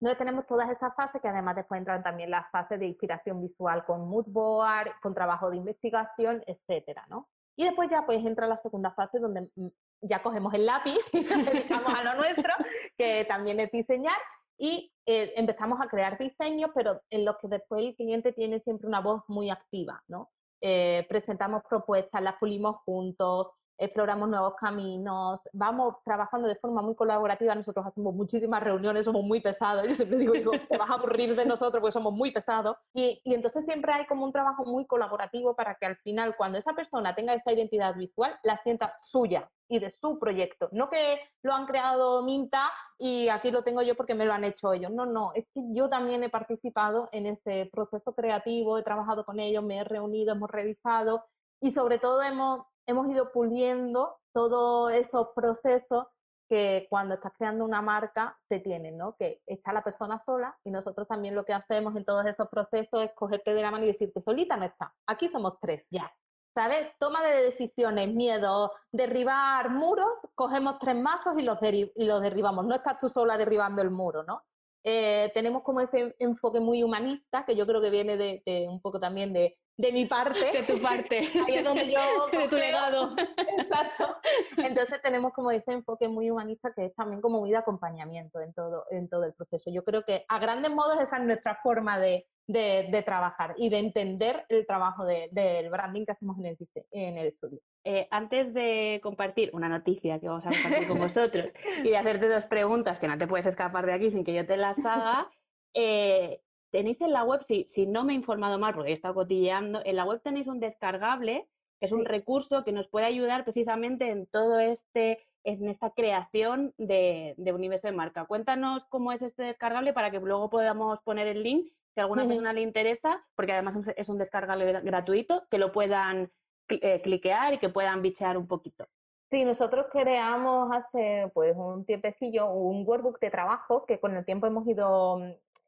Entonces 0.06 0.20
tenemos 0.20 0.46
todas 0.46 0.70
esas 0.70 0.94
fases 0.94 1.20
que 1.20 1.28
además 1.28 1.56
después 1.56 1.80
entran 1.80 2.04
también 2.04 2.30
las 2.30 2.48
fases 2.52 2.80
de 2.80 2.86
inspiración 2.86 3.42
visual 3.42 3.84
con 3.86 4.08
mood 4.08 4.28
board, 4.28 4.92
con 5.02 5.16
trabajo 5.16 5.50
de 5.50 5.58
investigación, 5.58 6.44
etcétera, 6.46 7.08
¿no? 7.10 7.28
Y 7.56 7.64
después 7.64 7.90
ya 7.90 8.06
pues 8.06 8.24
entra 8.24 8.46
la 8.46 8.58
segunda 8.58 8.92
fase 8.92 9.18
donde 9.18 9.50
mm, 9.56 9.68
ya 10.02 10.22
cogemos 10.22 10.54
el 10.54 10.68
lápiz 10.68 11.00
y 11.12 11.24
dedicamos 11.24 11.92
a 11.92 12.04
lo 12.04 12.14
nuestro, 12.18 12.54
que 12.96 13.26
también 13.26 13.60
es 13.60 13.72
diseñar, 13.72 14.16
y 14.60 14.94
eh, 15.08 15.34
empezamos 15.38 15.82
a 15.82 15.88
crear 15.88 16.20
diseños, 16.20 16.70
pero 16.76 17.02
en 17.10 17.26
los 17.26 17.38
que 17.40 17.48
después 17.48 17.84
el 17.84 17.96
cliente 17.96 18.32
tiene 18.32 18.60
siempre 18.60 18.88
una 18.88 19.00
voz 19.00 19.24
muy 19.28 19.50
activa, 19.50 20.04
¿no? 20.08 20.30
Eh, 20.62 21.08
presentamos 21.10 21.64
propuestas, 21.68 22.22
las 22.22 22.36
pulimos 22.36 22.76
juntos, 22.86 23.50
exploramos 23.78 24.30
nuevos 24.30 24.56
caminos, 24.56 25.42
vamos 25.54 25.96
trabajando 26.04 26.48
de 26.48 26.56
forma 26.56 26.82
muy 26.82 26.96
colaborativa, 26.96 27.56
nosotros 27.56 27.86
hacemos 27.86 28.14
muchísimas 28.14 28.64
reuniones, 28.64 29.06
somos 29.06 29.24
muy 29.24 29.42
pesados, 29.42 29.88
yo 29.88 29.96
siempre 29.96 30.18
digo, 30.18 30.34
digo 30.34 30.52
te 30.70 30.78
vas 30.78 30.90
a 30.90 30.94
aburrir 30.94 31.36
de 31.36 31.46
nosotros 31.46 31.82
porque 31.82 31.92
somos 31.92 32.14
muy 32.14 32.32
pesados, 32.32 32.78
y, 32.94 33.22
y, 33.24 33.34
entonces 33.34 33.66
siempre 33.66 33.92
hay 33.94 34.06
como 34.06 34.26
un 34.26 34.32
trabajo 34.32 34.66
muy 34.66 34.86
colaborativo 34.86 35.56
para 35.56 35.76
que 35.76 35.86
al 35.86 35.98
final 35.98 36.36
cuando 36.38 36.58
esa 36.58 36.74
persona 36.74 37.16
tenga 37.16 37.34
esa 37.34 37.52
identidad 37.52 37.96
visual, 37.96 38.38
la 38.44 38.58
sienta 38.58 38.96
suya 39.02 39.50
y 39.68 39.80
de 39.80 39.90
su 39.90 40.20
proyecto, 40.20 40.70
no 40.72 40.90
que 40.90 41.20
lo 41.42 41.54
han 41.54 41.66
creado 41.66 42.24
Minta 42.24 42.72
y 42.98 43.30
aquí 43.30 43.52
lo 43.52 43.64
tengo 43.64 43.82
yo 43.82 43.96
porque 43.96 44.16
me 44.16 44.26
lo 44.26 44.34
han 44.34 44.44
hecho 44.44 44.72
ellos, 44.72 44.92
no, 44.92 45.06
no, 45.06 45.32
es 45.34 45.46
que 45.54 45.62
yo 45.74 45.90
también 45.90 46.24
he 46.24 46.30
participado 46.30 47.10
en 47.12 47.26
ese 47.26 47.70
proceso 47.72 48.14
creativo, 48.14 48.78
he 48.78 48.84
trabajado 48.84 49.26
con 49.26 49.40
ellos, 49.40 49.64
me 49.64 49.80
he 49.80 49.84
reunido, 49.84 50.34
hemos 50.34 50.50
revisado 50.50 51.26
y 51.62 51.72
sobre 51.72 52.00
todo 52.00 52.22
hemos 52.22 52.66
hemos 52.88 53.10
ido 53.10 53.32
puliendo 53.32 54.18
todos 54.34 54.92
esos 54.92 55.30
procesos 55.36 56.06
que 56.48 56.86
cuando 56.90 57.16
estás 57.16 57.34
creando 57.38 57.66
una 57.66 57.82
marca 57.82 58.38
se 58.48 58.60
tienen, 58.60 58.98
¿no? 58.98 59.16
Que 59.16 59.42
está 59.48 59.74
la 59.74 59.84
persona 59.84 60.20
sola 60.20 60.58
y 60.64 60.72
nosotros 60.72 61.08
también 61.08 61.36
lo 61.36 61.44
que 61.44 61.54
hacemos 61.54 61.96
en 61.96 62.06
todos 62.06 62.26
esos 62.26 62.48
procesos 62.50 63.04
es 63.04 63.12
cogerte 63.14 63.54
de 63.54 63.62
la 63.62 63.72
mano 63.72 63.84
y 63.84 63.88
decirte, 63.88 64.22
solita 64.22 64.56
no 64.58 64.66
está, 64.66 64.94
aquí 65.08 65.28
somos 65.28 65.60
tres, 65.60 65.86
ya. 65.90 66.12
¿Sabes? 66.54 66.94
Toma 67.00 67.22
de 67.22 67.44
decisiones, 67.44 68.14
miedo, 68.14 68.72
derribar 68.90 69.72
muros, 69.72 70.18
cogemos 70.36 70.80
tres 70.80 70.96
mazos 70.96 71.34
y 71.38 71.42
los, 71.42 71.60
derribamos. 71.60 72.66
No 72.66 72.76
estás 72.76 72.98
tú 72.98 73.10
sola 73.10 73.38
derribando 73.38 73.82
el 73.82 73.92
muro, 73.92 74.24
¿no? 74.24 74.42
Eh, 74.86 75.32
tenemos 75.34 75.64
como 75.64 75.82
ese 75.82 76.16
enfoque 76.18 76.62
muy 76.62 76.82
humanista, 76.82 77.44
que 77.44 77.58
yo 77.58 77.68
creo 77.68 77.82
que 77.82 77.90
viene 77.90 78.16
de 78.16 78.68
un 78.70 78.80
poco 78.80 79.02
también 79.02 79.34
de, 79.34 79.58
de 79.78 79.92
mi 79.92 80.06
parte. 80.06 80.52
De 80.52 80.64
tu 80.64 80.82
parte. 80.82 81.20
Ahí 81.48 81.56
es 81.56 81.64
donde 81.64 81.92
yo... 81.92 82.00
de 82.32 82.48
tu 82.48 82.56
legado. 82.56 83.16
Exacto. 83.58 84.18
Entonces 84.58 85.02
tenemos 85.02 85.34
como 85.34 85.52
ese 85.52 85.74
enfoque 85.74 86.08
muy 86.08 86.30
humanista 86.30 86.72
que 86.74 86.86
es 86.86 86.96
también 86.96 87.22
como 87.22 87.40
muy 87.40 87.52
de 87.52 87.58
acompañamiento 87.58 88.40
en 88.40 88.54
todo, 88.54 88.86
en 88.90 89.10
todo 89.10 89.26
el 89.26 89.34
proceso. 89.34 89.70
Yo 89.72 89.84
creo 89.84 90.04
que 90.04 90.26
a 90.28 90.40
grandes 90.40 90.72
modos 90.72 91.00
esa 91.02 91.18
es 91.18 91.24
nuestra 91.24 91.60
forma 91.62 92.00
de, 92.00 92.26
de, 92.48 93.04
trabajar 93.06 93.54
y 93.58 93.70
de 93.70 93.80
entender 93.80 94.46
el 94.50 94.66
trabajo 94.66 95.04
del 95.06 95.70
branding 95.70 96.06
que 96.06 96.12
hacemos 96.12 96.38
en 96.40 96.46
el, 96.46 96.58
en 96.92 97.18
el 97.18 97.28
estudio. 97.28 97.60
Eh, 97.84 98.08
antes 98.12 98.54
de 98.54 99.00
compartir 99.04 99.52
una 99.54 99.70
noticia 99.70 100.20
que 100.20 100.28
vamos 100.28 100.46
a 100.46 100.50
compartir 100.50 100.88
con 100.88 101.00
vosotros 101.00 101.54
y 101.84 101.90
de 101.90 101.98
hacerte 101.98 102.28
dos 102.28 102.46
preguntas 102.48 103.00
que 103.00 103.08
no 103.08 103.18
te 103.18 103.28
puedes 103.28 103.46
escapar 103.46 103.86
de 103.86 103.94
aquí 103.94 104.10
sin 104.10 104.24
que 104.24 104.34
yo 104.34 104.46
te 104.46 104.58
las 104.58 104.84
haga, 104.86 105.30
eh, 105.74 106.42
tenéis 106.72 107.02
en 107.02 107.12
la 107.12 107.24
web, 107.24 107.44
si, 107.44 107.66
si 107.68 107.88
no 107.88 108.04
me 108.04 108.14
he 108.14 108.16
informado 108.16 108.60
mal, 108.60 108.74
porque 108.74 108.92
he 108.92 108.94
estado 108.94 109.14
cotilleando, 109.14 109.82
en 109.86 109.96
la 109.96 110.06
web 110.06 110.22
tenéis 110.24 110.48
un 110.48 110.60
descargable, 110.60 111.48
que 111.80 111.86
es 111.86 111.92
un 111.92 112.06
recurso 112.06 112.64
que 112.64 112.72
nos 112.72 112.88
puede 112.88 113.06
ayudar 113.06 113.44
precisamente 113.44 114.10
en 114.10 114.28
todo 114.28 114.60
este, 114.60 115.26
en 115.44 115.68
esta 115.68 115.92
creación 115.92 116.74
de, 116.78 117.36
de 117.38 117.54
universo 117.54 117.88
de 117.88 117.94
marca. 117.94 118.26
Cuéntanos 118.26 118.86
cómo 118.86 119.12
es 119.12 119.22
este 119.22 119.44
descargable 119.44 119.94
para 119.94 120.12
que 120.12 120.20
luego 120.20 120.50
podamos 120.50 121.00
poner 121.02 121.28
el 121.28 121.44
link 121.44 121.72
si 121.94 122.02
a 122.02 122.04
alguna 122.04 122.28
persona 122.28 122.52
le 122.52 122.62
interesa, 122.62 123.26
porque 123.36 123.54
además 123.54 123.78
es 123.96 124.10
un 124.10 124.18
descargable 124.18 124.82
gratuito, 124.82 125.48
que 125.50 125.58
lo 125.58 125.72
puedan 125.72 126.30
eh, 126.68 127.02
cliquear 127.02 127.54
y 127.54 127.58
que 127.58 127.70
puedan 127.70 128.02
bichear 128.02 128.38
un 128.38 128.48
poquito. 128.48 128.86
Sí, 129.32 129.46
nosotros 129.46 129.88
creamos 129.92 130.72
hace 130.74 131.32
pues 131.34 131.56
un 131.56 131.86
tiempecillo 131.86 132.52
un 132.52 132.86
workbook 132.86 133.20
de 133.20 133.32
trabajo 133.32 133.86
que 133.86 134.00
con 134.00 134.16
el 134.16 134.26
tiempo 134.26 134.46
hemos 134.46 134.68
ido 134.68 135.20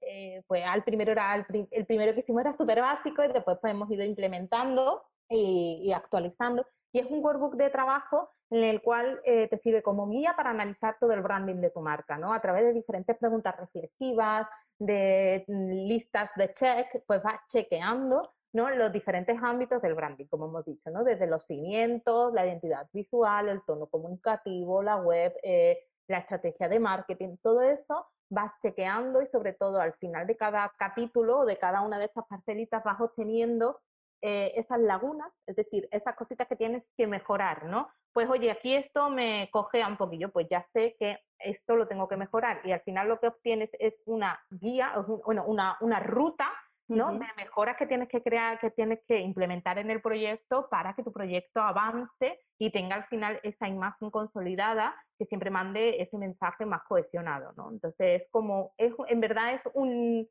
eh, 0.09 0.43
pues 0.47 0.63
al 0.65 0.83
primero 0.83 1.11
era 1.11 1.35
el, 1.35 1.85
primero 1.85 2.13
que 2.13 2.21
hicimos 2.21 2.41
era 2.41 2.53
súper 2.53 2.81
básico 2.81 3.23
y 3.23 3.27
después 3.27 3.57
pues, 3.61 3.73
hemos 3.73 3.91
ido 3.91 4.03
implementando 4.03 5.03
y, 5.29 5.91
actualizando. 5.93 6.65
Y 6.93 6.99
es 6.99 7.07
un 7.07 7.23
workbook 7.23 7.55
de 7.55 7.69
trabajo 7.69 8.29
en 8.49 8.63
el 8.63 8.81
cual 8.81 9.19
eh, 9.25 9.47
te 9.49 9.57
sirve 9.57 9.83
como 9.83 10.07
guía 10.09 10.33
para 10.37 10.51
analizar 10.51 10.95
todo 10.99 11.11
el 11.11 11.21
branding 11.21 11.57
de 11.57 11.69
tu 11.69 11.81
marca, 11.81 12.17
¿no? 12.17 12.33
A 12.33 12.41
través 12.41 12.63
de 12.63 12.73
diferentes 12.73 13.17
preguntas 13.17 13.57
reflexivas, 13.57 14.47
de 14.79 15.43
mm, 15.47 15.71
listas 15.87 16.31
de 16.35 16.53
check, 16.53 17.03
pues 17.05 17.21
vas 17.21 17.41
chequeando 17.49 18.31
¿no? 18.53 18.69
los 18.69 18.91
diferentes 18.93 19.37
ámbitos 19.43 19.81
del 19.81 19.95
branding, 19.95 20.27
como 20.27 20.45
hemos 20.45 20.63
dicho, 20.63 20.89
¿no? 20.89 21.03
Desde 21.03 21.27
los 21.27 21.45
cimientos, 21.45 22.33
la 22.33 22.45
identidad 22.45 22.87
visual, 22.93 23.49
el 23.49 23.61
tono 23.65 23.87
comunicativo, 23.87 24.81
la 24.81 24.95
web, 24.95 25.35
eh, 25.43 25.83
la 26.07 26.19
estrategia 26.19 26.69
de 26.69 26.79
marketing, 26.79 27.35
todo 27.43 27.61
eso 27.61 28.07
vas 28.29 28.51
chequeando 28.61 29.21
y 29.21 29.27
sobre 29.27 29.53
todo 29.53 29.79
al 29.79 29.93
final 29.93 30.27
de 30.27 30.37
cada 30.37 30.73
capítulo 30.77 31.39
o 31.39 31.45
de 31.45 31.57
cada 31.57 31.81
una 31.81 31.99
de 31.99 32.05
estas 32.05 32.25
parcelitas 32.27 32.83
vas 32.83 32.99
obteniendo 32.99 33.79
eh, 34.21 34.53
esas 34.55 34.79
lagunas, 34.79 35.31
es 35.45 35.55
decir, 35.55 35.87
esas 35.91 36.15
cositas 36.15 36.47
que 36.47 36.55
tienes 36.55 36.83
que 36.97 37.05
mejorar, 37.05 37.65
¿no? 37.65 37.89
Pues 38.13 38.27
oye, 38.29 38.49
aquí 38.49 38.73
esto 38.73 39.11
me 39.11 39.47
cogea 39.51 39.87
un 39.87 39.97
poquillo, 39.97 40.31
pues 40.31 40.47
ya 40.49 40.63
sé 40.63 40.95
que 40.99 41.19
esto 41.37 41.75
lo 41.75 41.87
tengo 41.87 42.07
que 42.07 42.17
mejorar 42.17 42.61
y 42.63 42.71
al 42.71 42.81
final 42.81 43.09
lo 43.09 43.19
que 43.19 43.27
obtienes 43.27 43.71
es 43.79 44.01
una 44.05 44.39
guía, 44.49 44.93
bueno, 45.23 45.45
una, 45.45 45.77
una 45.81 45.99
ruta 45.99 46.51
¿no? 46.87 47.11
De 47.11 47.25
mejoras 47.35 47.77
que 47.77 47.85
tienes 47.85 48.07
que 48.07 48.21
crear, 48.21 48.59
que 48.59 48.71
tienes 48.71 48.99
que 49.07 49.19
implementar 49.19 49.77
en 49.77 49.91
el 49.91 50.01
proyecto 50.01 50.67
para 50.69 50.93
que 50.93 51.03
tu 51.03 51.11
proyecto 51.11 51.61
avance 51.61 52.39
y 52.57 52.71
tenga 52.71 52.95
al 52.95 53.05
final 53.05 53.39
esa 53.43 53.67
imagen 53.67 54.09
consolidada 54.09 54.95
que 55.17 55.25
siempre 55.25 55.49
mande 55.49 56.01
ese 56.01 56.17
mensaje 56.17 56.65
más 56.65 56.83
cohesionado, 56.87 57.53
¿no? 57.57 57.71
Entonces 57.71 58.21
es 58.21 58.29
como, 58.31 58.73
es, 58.77 58.93
en 59.07 59.19
verdad 59.19 59.53
es 59.53 59.61
un, 59.73 60.27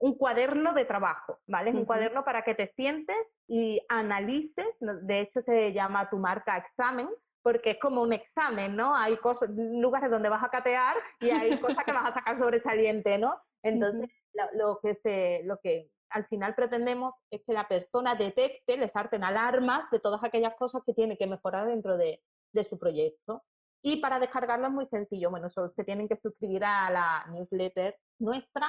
un 0.00 0.18
cuaderno 0.18 0.72
de 0.74 0.84
trabajo, 0.84 1.38
¿vale? 1.46 1.70
Es 1.70 1.76
un 1.76 1.84
cuaderno 1.84 2.24
para 2.24 2.42
que 2.42 2.54
te 2.54 2.66
sientes 2.66 3.16
y 3.46 3.80
analices, 3.88 4.66
de 4.80 5.20
hecho 5.20 5.40
se 5.40 5.72
llama 5.72 6.10
tu 6.10 6.18
marca 6.18 6.56
examen, 6.56 7.08
porque 7.42 7.70
es 7.70 7.78
como 7.78 8.02
un 8.02 8.12
examen, 8.12 8.76
¿no? 8.76 8.96
Hay 8.96 9.16
cosas, 9.18 9.50
lugares 9.50 10.10
donde 10.10 10.28
vas 10.28 10.42
a 10.42 10.48
catear 10.48 10.96
y 11.20 11.30
hay 11.30 11.58
cosas 11.60 11.84
que 11.84 11.92
vas 11.92 12.06
a 12.06 12.14
sacar 12.14 12.38
sobresaliente, 12.38 13.18
¿no? 13.18 13.36
Entonces, 13.62 14.10
lo, 14.54 14.80
que 14.80 14.94
se, 14.94 15.42
lo 15.44 15.58
que 15.58 15.90
al 16.10 16.26
final 16.26 16.54
pretendemos 16.54 17.14
es 17.30 17.42
que 17.46 17.52
la 17.52 17.68
persona 17.68 18.14
detecte, 18.14 18.76
les 18.76 18.94
arten 18.96 19.24
alarmas 19.24 19.90
de 19.90 20.00
todas 20.00 20.22
aquellas 20.24 20.54
cosas 20.56 20.82
que 20.84 20.94
tiene 20.94 21.16
que 21.16 21.26
mejorar 21.26 21.66
dentro 21.66 21.96
de, 21.96 22.22
de 22.52 22.64
su 22.64 22.78
proyecto. 22.78 23.42
Y 23.82 24.00
para 24.00 24.20
descargarlo 24.20 24.68
es 24.68 24.72
muy 24.72 24.84
sencillo. 24.84 25.30
Bueno, 25.30 25.50
solo 25.50 25.68
se 25.68 25.84
tienen 25.84 26.08
que 26.08 26.16
suscribir 26.16 26.64
a 26.64 26.90
la 26.90 27.26
newsletter 27.30 27.96
nuestra, 28.18 28.68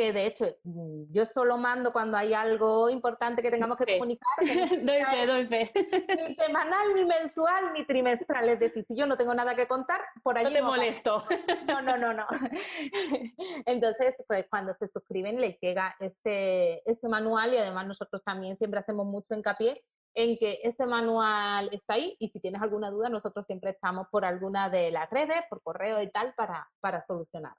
que 0.00 0.14
de 0.14 0.24
hecho 0.24 0.46
mm, 0.64 1.12
yo 1.12 1.26
solo 1.26 1.58
mando 1.58 1.92
cuando 1.92 2.16
hay 2.16 2.32
algo 2.32 2.88
importante 2.88 3.42
que 3.42 3.50
tengamos 3.50 3.76
que 3.76 3.98
comunicar. 3.98 4.30
doy 4.40 5.04
fe, 5.04 5.26
doy 5.26 5.46
fe. 5.46 5.72
Ni 6.16 6.34
semanal, 6.36 6.94
ni 6.94 7.04
mensual, 7.04 7.74
ni 7.74 7.84
trimestral. 7.84 8.48
Es 8.48 8.60
decir, 8.60 8.82
si 8.82 8.96
yo 8.96 9.04
no 9.04 9.18
tengo 9.18 9.34
nada 9.34 9.54
que 9.54 9.68
contar, 9.68 10.00
por 10.22 10.38
ahí... 10.38 10.44
No 10.44 10.52
te 10.52 10.62
molesto. 10.62 11.22
No, 11.66 11.82
no, 11.82 11.98
no, 11.98 12.14
no. 12.14 12.26
Entonces, 13.66 14.16
pues 14.26 14.46
cuando 14.48 14.72
se 14.72 14.86
suscriben 14.86 15.38
les 15.38 15.60
llega 15.60 15.94
este, 16.00 16.90
este 16.90 17.06
manual 17.06 17.52
y 17.52 17.58
además 17.58 17.86
nosotros 17.86 18.22
también 18.24 18.56
siempre 18.56 18.80
hacemos 18.80 19.04
mucho 19.04 19.34
hincapié 19.34 19.84
en 20.14 20.38
que 20.38 20.60
este 20.62 20.86
manual 20.86 21.68
está 21.72 21.94
ahí 21.94 22.16
y 22.18 22.28
si 22.28 22.40
tienes 22.40 22.62
alguna 22.62 22.88
duda, 22.88 23.10
nosotros 23.10 23.44
siempre 23.44 23.70
estamos 23.70 24.08
por 24.10 24.24
alguna 24.24 24.70
de 24.70 24.90
las 24.90 25.10
redes, 25.10 25.44
por 25.50 25.62
correo 25.62 26.00
y 26.00 26.10
tal, 26.10 26.32
para, 26.34 26.66
para 26.80 27.02
solucionar. 27.02 27.52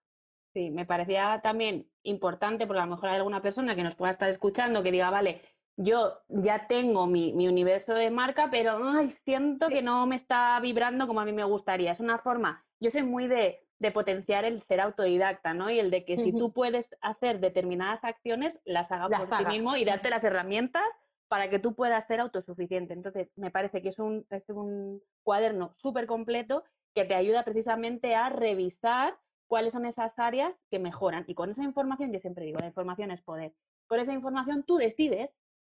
Sí, 0.53 0.69
me 0.69 0.85
parecía 0.85 1.39
también 1.41 1.87
importante, 2.03 2.67
porque 2.67 2.81
a 2.81 2.85
lo 2.85 2.91
mejor 2.91 3.09
hay 3.09 3.17
alguna 3.17 3.41
persona 3.41 3.75
que 3.75 3.83
nos 3.83 3.95
pueda 3.95 4.11
estar 4.11 4.29
escuchando 4.29 4.83
que 4.83 4.91
diga, 4.91 5.09
vale, 5.09 5.41
yo 5.77 6.19
ya 6.27 6.67
tengo 6.67 7.07
mi, 7.07 7.31
universo 7.47 7.93
de 7.93 8.09
marca, 8.09 8.49
pero 8.51 8.79
siento 9.09 9.69
que 9.69 9.81
no 9.81 10.05
me 10.05 10.15
está 10.15 10.59
vibrando 10.59 11.07
como 11.07 11.21
a 11.21 11.25
mí 11.25 11.31
me 11.31 11.43
gustaría. 11.43 11.91
Es 11.91 11.99
una 11.99 12.17
forma, 12.19 12.65
yo 12.79 12.91
soy 12.91 13.03
muy 13.03 13.27
de, 13.27 13.59
potenciar 13.93 14.45
el 14.45 14.61
ser 14.61 14.79
autodidacta, 14.79 15.55
¿no? 15.55 15.71
Y 15.71 15.79
el 15.79 15.89
de 15.89 16.05
que 16.05 16.17
si 16.17 16.31
tú 16.31 16.53
puedes 16.53 16.95
hacer 17.01 17.39
determinadas 17.39 18.03
acciones, 18.03 18.59
las 18.63 18.91
hagas 18.91 19.09
por 19.19 19.37
ti 19.39 19.45
mismo 19.45 19.75
y 19.75 19.85
darte 19.85 20.11
las 20.11 20.23
herramientas 20.23 20.83
para 21.27 21.49
que 21.49 21.57
tú 21.57 21.73
puedas 21.73 22.05
ser 22.05 22.19
autosuficiente. 22.19 22.93
Entonces, 22.93 23.31
me 23.37 23.49
parece 23.49 23.81
que 23.81 23.89
es 23.89 23.97
un, 23.97 24.27
es 24.29 24.49
un 24.49 25.01
cuaderno 25.23 25.73
súper 25.77 26.05
completo 26.05 26.63
que 26.93 27.05
te 27.05 27.15
ayuda 27.15 27.43
precisamente 27.43 28.13
a 28.13 28.29
revisar 28.29 29.17
cuáles 29.51 29.73
son 29.73 29.85
esas 29.85 30.17
áreas 30.17 30.55
que 30.69 30.79
mejoran. 30.79 31.25
Y 31.27 31.33
con 31.33 31.49
esa 31.49 31.61
información, 31.65 32.13
yo 32.13 32.21
siempre 32.21 32.45
digo, 32.45 32.59
la 32.61 32.67
información 32.67 33.11
es 33.11 33.21
poder. 33.21 33.53
Con 33.85 33.99
esa 33.99 34.13
información 34.13 34.63
tú 34.63 34.77
decides 34.77 35.29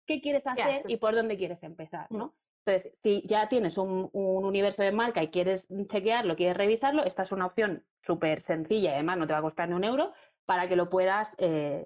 qué 0.07 0.19
quieres 0.19 0.47
hacer 0.47 0.81
y 0.87 0.97
por 0.97 1.13
dónde 1.13 1.37
quieres 1.37 1.61
empezar, 1.61 2.07
¿no? 2.09 2.33
Entonces, 2.65 2.97
si 2.99 3.21
ya 3.27 3.47
tienes 3.49 3.77
un, 3.77 4.09
universo 4.13 4.81
de 4.81 4.91
marca 4.91 5.21
y 5.21 5.27
quieres 5.27 5.67
chequearlo, 5.89 6.35
quieres 6.35 6.57
revisarlo, 6.57 7.03
esta 7.03 7.21
es 7.21 7.31
una 7.31 7.45
opción 7.45 7.85
súper 7.99 8.41
sencilla 8.41 8.89
y 8.89 8.93
además 8.95 9.19
no 9.19 9.27
te 9.27 9.33
va 9.33 9.39
a 9.39 9.43
costar 9.43 9.69
ni 9.69 9.75
un 9.75 9.83
euro 9.83 10.11
para 10.47 10.67
que 10.67 10.75
lo 10.75 10.89
puedas 10.89 11.35
eh, 11.37 11.85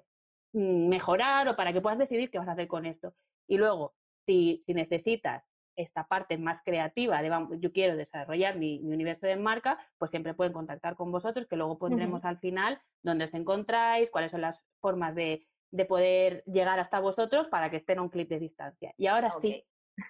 mejorar 0.54 1.46
o 1.48 1.56
para 1.56 1.74
que 1.74 1.82
puedas 1.82 1.98
decidir 1.98 2.30
qué 2.30 2.38
vas 2.38 2.48
a 2.48 2.52
hacer 2.52 2.68
con 2.68 2.86
esto. 2.86 3.12
Y 3.46 3.58
luego, 3.58 3.92
si, 4.24 4.62
si 4.64 4.72
necesitas 4.72 5.51
esta 5.76 6.06
parte 6.06 6.38
más 6.38 6.62
creativa 6.62 7.22
de 7.22 7.58
yo 7.58 7.72
quiero 7.72 7.96
desarrollar 7.96 8.56
mi, 8.56 8.80
universo 8.82 9.26
de 9.26 9.36
marca, 9.36 9.78
pues 9.98 10.10
siempre 10.10 10.34
pueden 10.34 10.52
contactar 10.52 10.96
con 10.96 11.10
vosotros, 11.10 11.46
que 11.46 11.56
luego 11.56 11.78
pondremos 11.78 12.24
al 12.24 12.38
final 12.38 12.80
dónde 13.02 13.24
os 13.24 13.34
encontráis, 13.34 14.10
cuáles 14.10 14.30
son 14.30 14.42
las 14.42 14.62
formas 14.80 15.14
de, 15.14 15.46
de, 15.70 15.84
poder 15.84 16.44
llegar 16.46 16.78
hasta 16.78 17.00
vosotros 17.00 17.48
para 17.48 17.70
que 17.70 17.78
estén 17.78 17.98
a 17.98 18.02
un 18.02 18.10
clic 18.10 18.28
de 18.28 18.38
distancia. 18.38 18.92
Y 18.96 19.06
ahora 19.06 19.30
sí, 19.32 19.64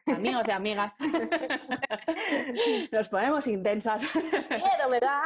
amigos 0.07 0.45
y 0.47 0.51
amigas, 0.51 0.95
nos 2.93 3.09
ponemos 3.09 3.47
intensas. 3.47 4.03
Miedo 4.15 4.89
me 4.91 5.01
da. 5.01 5.23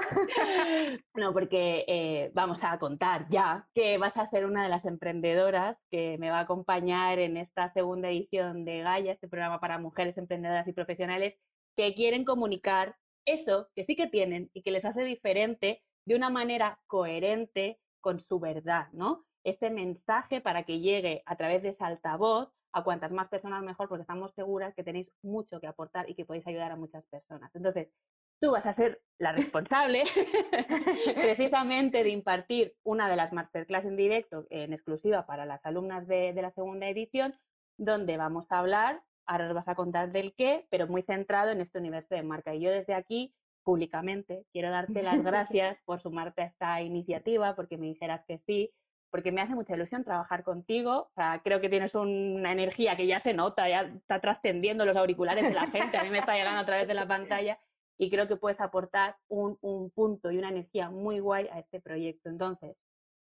no, 1.15 1.33
porque 1.33 1.85
eh, 1.87 2.31
vamos 2.35 2.63
a 2.65 2.79
contar 2.79 3.27
ya 3.29 3.69
que 3.75 3.99
vas 3.99 4.17
a 4.17 4.27
ser 4.27 4.47
una 4.47 4.63
de 4.63 4.69
las 4.69 4.85
emprendedoras 4.85 5.83
que 5.91 6.17
me 6.19 6.31
va 6.31 6.39
a 6.39 6.43
acompañar 6.43 7.19
en 7.19 7.37
esta 7.37 7.69
segunda 7.69 8.09
edición 8.09 8.65
de 8.65 8.81
Gaia, 8.81 9.13
este 9.13 9.29
programa 9.29 9.61
para 9.61 9.79
mujeres 9.79 10.19
emprendedoras 10.19 10.69
y 10.69 10.73
profesionales 10.73 11.39
que 11.77 11.95
quieren 11.95 12.25
comunicar 12.25 12.97
eso 13.27 13.69
que 13.75 13.85
sí 13.85 13.97
que 13.97 14.07
tienen 14.07 14.51
y 14.55 14.63
que 14.63 14.71
les 14.71 14.85
hace 14.85 15.03
diferente 15.03 15.83
de 16.07 16.15
una 16.15 16.31
manera 16.31 16.81
coherente 16.87 17.79
con 18.01 18.21
su 18.21 18.39
verdad, 18.39 18.89
¿no? 18.93 19.27
Ese 19.45 19.69
mensaje 19.71 20.41
para 20.41 20.63
que 20.65 20.81
llegue 20.81 21.23
a 21.27 21.37
través 21.37 21.63
de 21.63 21.71
ese 21.71 21.85
altavoz 21.85 22.53
a 22.77 22.85
cuantas 22.85 23.11
más 23.11 23.29
personas 23.29 23.63
mejor, 23.63 23.89
porque 23.89 24.03
estamos 24.03 24.35
seguras 24.35 24.75
que 24.75 24.85
tenéis 24.85 25.11
mucho 25.23 25.61
que 25.61 25.67
aportar 25.67 26.11
y 26.11 26.15
que 26.15 26.27
podéis 26.27 26.47
ayudar 26.47 26.73
a 26.73 26.77
muchas 26.77 27.07
personas. 27.07 27.51
Entonces, 27.57 27.91
tú 28.39 28.51
vas 28.51 28.67
a 28.67 28.75
ser 28.75 29.01
la 29.19 29.33
responsable 29.33 30.03
precisamente 31.15 32.05
de 32.05 32.11
impartir 32.11 32.75
una 32.85 33.09
de 33.09 33.17
las 33.17 33.33
masterclass 33.33 33.87
en 33.87 33.97
directo 33.97 34.47
en 34.51 34.75
exclusiva 34.75 35.25
para 35.25 35.47
las 35.47 35.65
alumnas 35.65 36.07
de, 36.07 36.35
la 36.35 36.51
segunda 36.51 36.87
edición, 36.87 37.35
donde 37.79 38.19
vamos 38.19 38.53
a 38.53 38.59
hablar, 38.59 39.03
ahora 39.25 39.49
os 39.49 39.55
vas 39.55 39.69
a 39.69 39.75
contar 39.75 40.13
del 40.13 40.35
qué, 40.35 40.67
pero 40.69 40.87
muy 40.87 41.01
centrado 41.01 41.53
en 41.53 41.63
este 41.63 41.79
universo 41.79 42.15
de 42.15 42.25
marca. 42.25 42.55
Y 42.55 42.61
yo 42.61 42.71
desde 42.71 42.93
aquí 42.93 43.33
públicamente 43.65 44.45
quiero 44.53 44.71
darte 44.71 45.03
las 45.03 45.23
gracias 45.25 45.81
por 45.87 46.03
sumarte 46.03 46.43
a 46.43 46.47
esta 46.47 46.83
iniciativa, 46.83 47.57
porque 47.57 47.79
me 47.79 47.87
dijeras 47.87 48.23
que 48.27 48.37
sí, 48.37 48.71
porque 49.11 49.33
me 49.33 49.41
hace 49.41 49.55
mucha 49.55 49.75
ilusión 49.75 50.05
trabajar 50.05 50.45
contigo. 50.45 51.11
creo 51.45 51.61
que 51.61 51.69
tienes 51.69 51.95
una 51.95 52.53
energía 52.53 52.97
que 52.97 53.07
ya 53.07 53.21
se 53.21 53.35
nota, 53.35 53.69
ya 53.69 53.83
está 53.83 54.21
trascendiendo 54.21 54.85
los 54.85 54.97
auriculares 54.97 55.45
de 55.45 55.55
la 55.55 55.67
gente, 55.69 55.97
a 55.97 56.05
mí 56.05 56.11
me 56.11 56.19
está 56.19 56.35
llegando 56.35 56.61
a 56.61 56.67
través 56.67 56.89
de 56.89 56.95
la 56.95 57.07
pantalla 57.09 57.59
y 57.99 58.11
creo 58.11 58.29
que 58.29 58.37
puedes 58.37 58.61
aportar 58.61 59.17
un, 59.29 59.59
un 59.63 59.91
punto 59.91 60.31
y 60.31 60.39
una 60.39 60.51
energía 60.51 60.91
muy 60.91 61.19
guay 61.19 61.49
a 61.49 61.59
este 61.59 61.81
proyecto. 61.81 62.29
Entonces, 62.29 62.77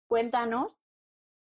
cuéntanos 0.09 0.75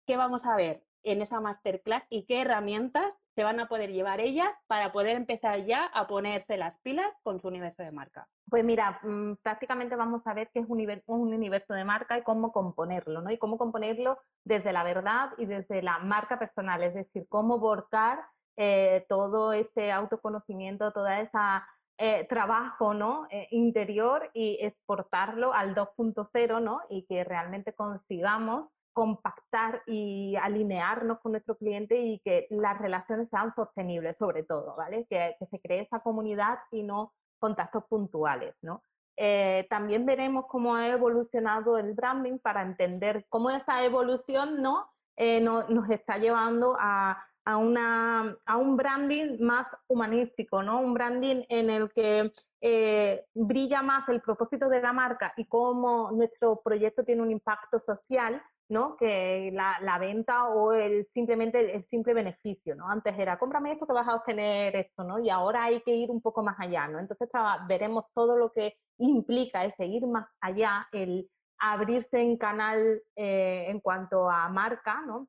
qué 0.07 0.16
vamos 0.16 0.45
a 0.47 0.57
ver 0.57 0.85
en 1.03 1.22
esa 1.22 1.41
masterclass 1.41 2.07
y 2.11 2.24
qué 2.24 2.43
herramientas 2.43 3.24
se 3.35 3.45
van 3.45 3.61
a 3.61 3.68
poder 3.68 3.91
llevar 3.91 4.20
ellas 4.20 4.49
para 4.66 4.93
poder 4.93 5.16
empezar 5.16 5.61
ya 5.61 5.87
a 5.87 6.07
ponerse 6.07 6.57
las 6.57 6.78
pilas 6.80 7.11
con 7.22 7.41
su 7.41 7.49
universo 7.49 7.82
de 7.82 7.91
marca? 7.91 8.28
Pues 8.49 8.64
mira, 8.64 9.01
mm, 9.03 9.35
prácticamente 9.43 9.97
vamos 9.97 10.26
a 10.26 10.35
ver 10.35 10.51
qué 10.53 10.61
es 10.61 10.66
un, 10.68 11.35
universo 11.35 11.74
de 11.74 11.85
marca 11.85 12.18
y 12.18 12.22
cómo 12.22 12.53
componerlo, 12.53 13.22
¿no? 13.22 13.30
Y 13.30 13.39
cómo 13.39 13.59
componerlo 13.59 14.18
desde 14.45 14.72
la 14.72 14.85
verdad 14.85 15.30
y 15.39 15.47
desde 15.47 15.82
la 15.82 15.99
marca 15.99 16.39
personal, 16.39 16.82
es 16.82 16.95
decir, 16.95 17.26
cómo 17.28 17.59
volcar 17.59 18.24
eh, 18.57 19.05
todo 19.09 19.53
ese 19.53 19.91
autoconocimiento, 19.91 20.93
toda 20.93 21.20
esa 21.20 21.66
eh, 21.97 22.26
trabajo 22.28 22.93
¿no? 22.93 23.28
Eh, 23.30 23.47
interior 23.53 24.28
y 24.35 24.59
exportarlo 24.61 25.55
al 25.55 25.76
2.0 25.76 26.61
¿no? 26.61 26.80
y 26.89 27.07
que 27.07 27.22
realmente 27.22 27.72
consigamos 27.72 28.68
compactar 28.95 29.82
y 29.86 30.36
alinearnos 30.36 31.18
con 31.20 31.32
nuestro 31.32 31.57
cliente 31.57 31.99
y 31.99 32.20
que 32.20 32.47
las 32.49 32.78
relaciones 32.78 33.28
sean 33.28 33.51
sostenibles 33.51 34.16
sobre 34.16 34.45
todo, 34.45 34.76
¿vale? 34.76 35.05
Que, 35.11 35.36
se 35.45 35.61
cree 35.61 35.80
esa 35.80 36.01
comunidad 36.01 36.61
y 36.70 36.84
no 36.84 37.12
contactos 37.38 37.84
puntuales, 37.84 38.55
¿no? 38.62 38.82
Eh, 39.16 39.66
también 39.68 40.07
veremos 40.07 40.47
cómo 40.49 40.74
ha 40.74 40.88
evolucionado 40.88 41.76
el 41.76 41.92
branding 41.92 42.38
para 42.38 42.62
entender 42.62 43.26
cómo 43.28 43.51
esa 43.51 43.84
evolución 43.84 44.61
¿no? 44.62 44.88
Eh, 45.16 45.40
nos 45.40 45.88
está 45.90 46.18
llevando 46.18 46.76
a, 46.78 47.24
a, 47.45 47.57
una, 47.57 48.36
a, 48.47 48.57
un 48.57 48.76
branding 48.76 49.38
más 49.40 49.66
humanístico, 49.86 50.62
¿no? 50.62 50.80
un 50.80 50.95
branding 50.95 51.45
en 51.49 51.70
el 51.70 51.92
que 51.92 52.32
eh, 52.61 53.24
brilla 53.34 53.82
más 53.82 54.09
el 54.09 54.20
propósito 54.20 54.68
de 54.68 54.80
la 54.80 54.92
marca 54.92 55.32
y 55.36 55.45
cómo 55.45 56.11
nuestro 56.11 56.61
proyecto 56.62 57.05
tiene 57.05 57.22
un 57.22 57.30
impacto 57.30 57.78
social 57.78 58.42
¿no? 58.68 58.96
Que 58.96 59.50
la, 59.52 59.98
venta 59.98 60.48
o 60.48 60.72
el 60.72 61.06
simplemente 61.10 61.74
el 61.76 61.84
simple 61.84 62.14
beneficio, 62.14 62.74
¿no? 62.74 62.88
Antes 62.88 63.18
era 63.18 63.38
cómprame 63.38 63.72
esto 63.72 63.86
que 63.86 63.92
vas 63.92 64.08
a 64.08 64.16
obtener 64.16 64.74
esto, 64.76 65.04
¿no? 65.04 65.18
Y 65.18 65.30
ahora 65.30 65.64
hay 65.64 65.82
que 65.82 65.94
ir 65.94 66.10
un 66.10 66.20
poco 66.20 66.42
más 66.42 66.56
allá, 66.58 66.88
¿no? 66.88 66.98
Entonces 66.98 67.28
veremos 67.68 68.06
todo 68.14 68.36
lo 68.36 68.52
que 68.52 68.74
implica 68.98 69.64
ese 69.64 69.86
ir 69.86 70.06
más 70.06 70.26
allá, 70.40 70.88
el 70.92 71.30
abrirse 71.58 72.20
en 72.20 72.36
canal 72.36 73.02
eh, 73.16 73.66
en 73.68 73.80
cuanto 73.80 74.30
a 74.30 74.48
marca, 74.48 75.02
¿no? 75.06 75.28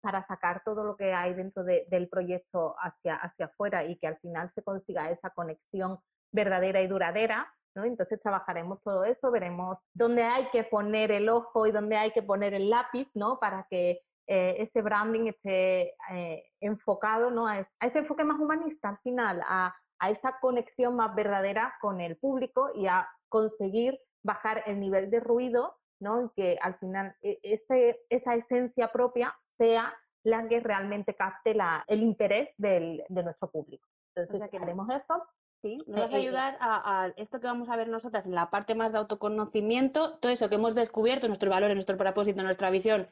Para 0.00 0.22
sacar 0.22 0.62
todo 0.64 0.84
lo 0.84 0.96
que 0.96 1.14
hay 1.14 1.34
dentro 1.34 1.64
del 1.64 2.08
proyecto 2.08 2.74
hacia, 2.78 3.16
hacia 3.16 3.46
afuera 3.46 3.84
y 3.84 3.96
que 3.96 4.06
al 4.06 4.18
final 4.18 4.50
se 4.50 4.62
consiga 4.62 5.10
esa 5.10 5.30
conexión 5.30 5.98
verdadera 6.32 6.82
y 6.82 6.88
duradera 6.88 7.54
entonces 7.82 8.20
trabajaremos 8.20 8.80
todo 8.82 9.04
eso, 9.04 9.30
veremos 9.32 9.78
dónde 9.92 10.22
hay 10.22 10.48
que 10.50 10.62
poner 10.62 11.10
el 11.10 11.28
ojo 11.28 11.66
y 11.66 11.72
dónde 11.72 11.96
hay 11.96 12.12
que 12.12 12.22
poner 12.22 12.54
el 12.54 12.70
lápiz, 12.70 13.10
¿no? 13.14 13.40
Para 13.40 13.66
que 13.68 14.02
eh, 14.26 14.54
ese 14.58 14.80
branding 14.80 15.26
esté 15.26 15.94
eh, 16.10 16.44
enfocado, 16.60 17.30
¿no? 17.30 17.46
A, 17.48 17.58
ese 17.58 17.98
enfoque 17.98 18.22
más 18.24 18.38
humanista 18.38 18.90
al 18.90 18.98
final, 18.98 19.42
a, 19.46 19.74
esa 20.08 20.38
conexión 20.38 20.96
más 20.96 21.14
verdadera 21.14 21.74
con 21.80 21.98
el 21.98 22.18
público 22.18 22.70
y 22.74 22.86
a 22.86 23.08
conseguir 23.30 23.98
bajar 24.22 24.62
el 24.66 24.78
nivel 24.78 25.10
de 25.10 25.18
ruido, 25.18 25.78
¿no? 25.98 26.30
que 26.36 26.58
al 26.60 26.74
final 26.74 27.16
e, 27.22 27.38
este, 27.42 28.02
esa 28.10 28.34
esencia 28.34 28.92
propia 28.92 29.34
sea 29.56 29.94
la 30.22 30.46
que 30.46 30.60
realmente 30.60 31.14
capte 31.14 31.54
la, 31.54 31.84
el 31.86 32.02
interés 32.02 32.50
del, 32.58 33.02
de 33.08 33.22
nuestro 33.22 33.50
público. 33.50 33.88
Entonces, 34.14 34.42
haremos 34.60 34.90
eso 34.90 35.26
Sí, 35.64 35.78
nos 35.86 35.98
vas 35.98 36.12
a 36.12 36.18
eh, 36.18 36.20
eh, 36.20 36.22
ayudar 36.26 36.58
a, 36.60 37.10
esto 37.16 37.40
que 37.40 37.46
vamos 37.46 37.70
a 37.70 37.76
ver 37.76 37.88
nosotras 37.88 38.26
en 38.26 38.34
la 38.34 38.50
parte 38.50 38.74
más 38.74 38.92
de 38.92 38.98
autoconocimiento, 38.98 40.18
todo 40.18 40.30
eso 40.30 40.50
que 40.50 40.56
hemos 40.56 40.74
descubierto, 40.74 41.26
nuestro 41.26 41.48
valor, 41.50 41.72
nuestro 41.72 41.96
propósito, 41.96 42.42
nuestra 42.42 42.68
visión, 42.68 43.08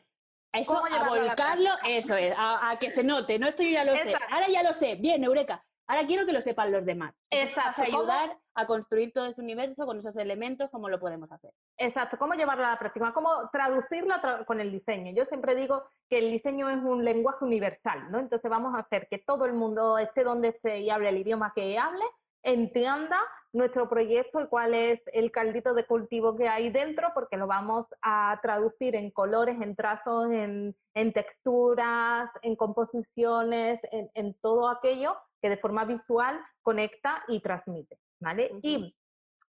a 0.52 0.60
eso, 0.60 0.76
a 0.76 1.08
volcarlo, 1.08 1.70
eso 1.88 2.14
es, 2.14 2.34
a, 2.36 2.76
que 2.78 2.90
se 2.90 3.04
note, 3.04 3.38
no 3.38 3.48
esto 3.48 3.62
yo 3.62 3.70
ya 3.70 3.84
lo 3.84 3.96
sé, 3.96 4.14
ahora 4.30 4.48
ya 4.48 4.62
lo 4.62 4.74
sé, 4.74 4.96
bien, 4.96 5.24
Eureka, 5.24 5.64
Ahora 5.88 6.06
quiero 6.06 6.24
que 6.24 6.32
lo 6.32 6.40
sepan 6.40 6.72
los 6.72 6.86
demás. 6.86 7.14
Exacto. 7.30 7.82
ayudar 7.82 8.38
a 8.54 8.66
construir 8.66 9.12
todo 9.12 9.26
ese 9.26 9.40
universo 9.40 9.84
con 9.84 9.98
esos 9.98 10.16
elementos, 10.16 10.70
¿cómo 10.70 10.88
lo 10.88 11.00
podemos 11.00 11.30
hacer? 11.32 11.52
Exacto, 11.76 12.16
cómo 12.18 12.34
llevarlo 12.34 12.64
a 12.64 12.70
la 12.70 12.78
práctica, 12.78 13.12
cómo 13.12 13.28
traducirlo 13.50 14.14
con 14.46 14.60
el 14.60 14.70
diseño. 14.70 15.12
Yo 15.12 15.24
siempre 15.24 15.54
digo 15.54 15.82
que 16.08 16.18
el 16.18 16.30
diseño 16.30 16.70
es 16.70 16.78
un 16.78 17.04
lenguaje 17.04 17.44
universal, 17.44 18.10
¿no? 18.10 18.20
Entonces 18.20 18.50
vamos 18.50 18.74
a 18.74 18.78
hacer 18.78 19.08
que 19.08 19.18
todo 19.18 19.44
el 19.44 19.54
mundo 19.54 19.98
esté 19.98 20.22
donde 20.22 20.48
esté 20.48 20.80
y 20.80 20.90
hable 20.90 21.08
el 21.08 21.18
idioma 21.18 21.52
que 21.54 21.78
hable, 21.78 22.04
entienda 22.42 23.18
nuestro 23.52 23.88
proyecto 23.88 24.40
y 24.40 24.46
cuál 24.48 24.74
es 24.74 25.02
el 25.12 25.30
caldito 25.30 25.74
de 25.74 25.86
cultivo 25.86 26.36
que 26.36 26.48
hay 26.48 26.70
dentro, 26.70 27.08
porque 27.14 27.36
lo 27.36 27.46
vamos 27.46 27.86
a 28.02 28.38
traducir 28.42 28.96
en 28.96 29.10
colores, 29.10 29.60
en 29.60 29.76
trazos, 29.76 30.30
en, 30.30 30.74
texturas, 31.12 32.30
en 32.42 32.56
composiciones, 32.56 33.80
en, 33.90 34.34
todo 34.40 34.68
aquello 34.68 35.16
que 35.40 35.50
de 35.50 35.56
forma 35.56 35.84
visual 35.84 36.40
conecta 36.62 37.22
y 37.28 37.40
transmite, 37.40 37.98
¿vale? 38.20 38.52
Y 38.62 38.94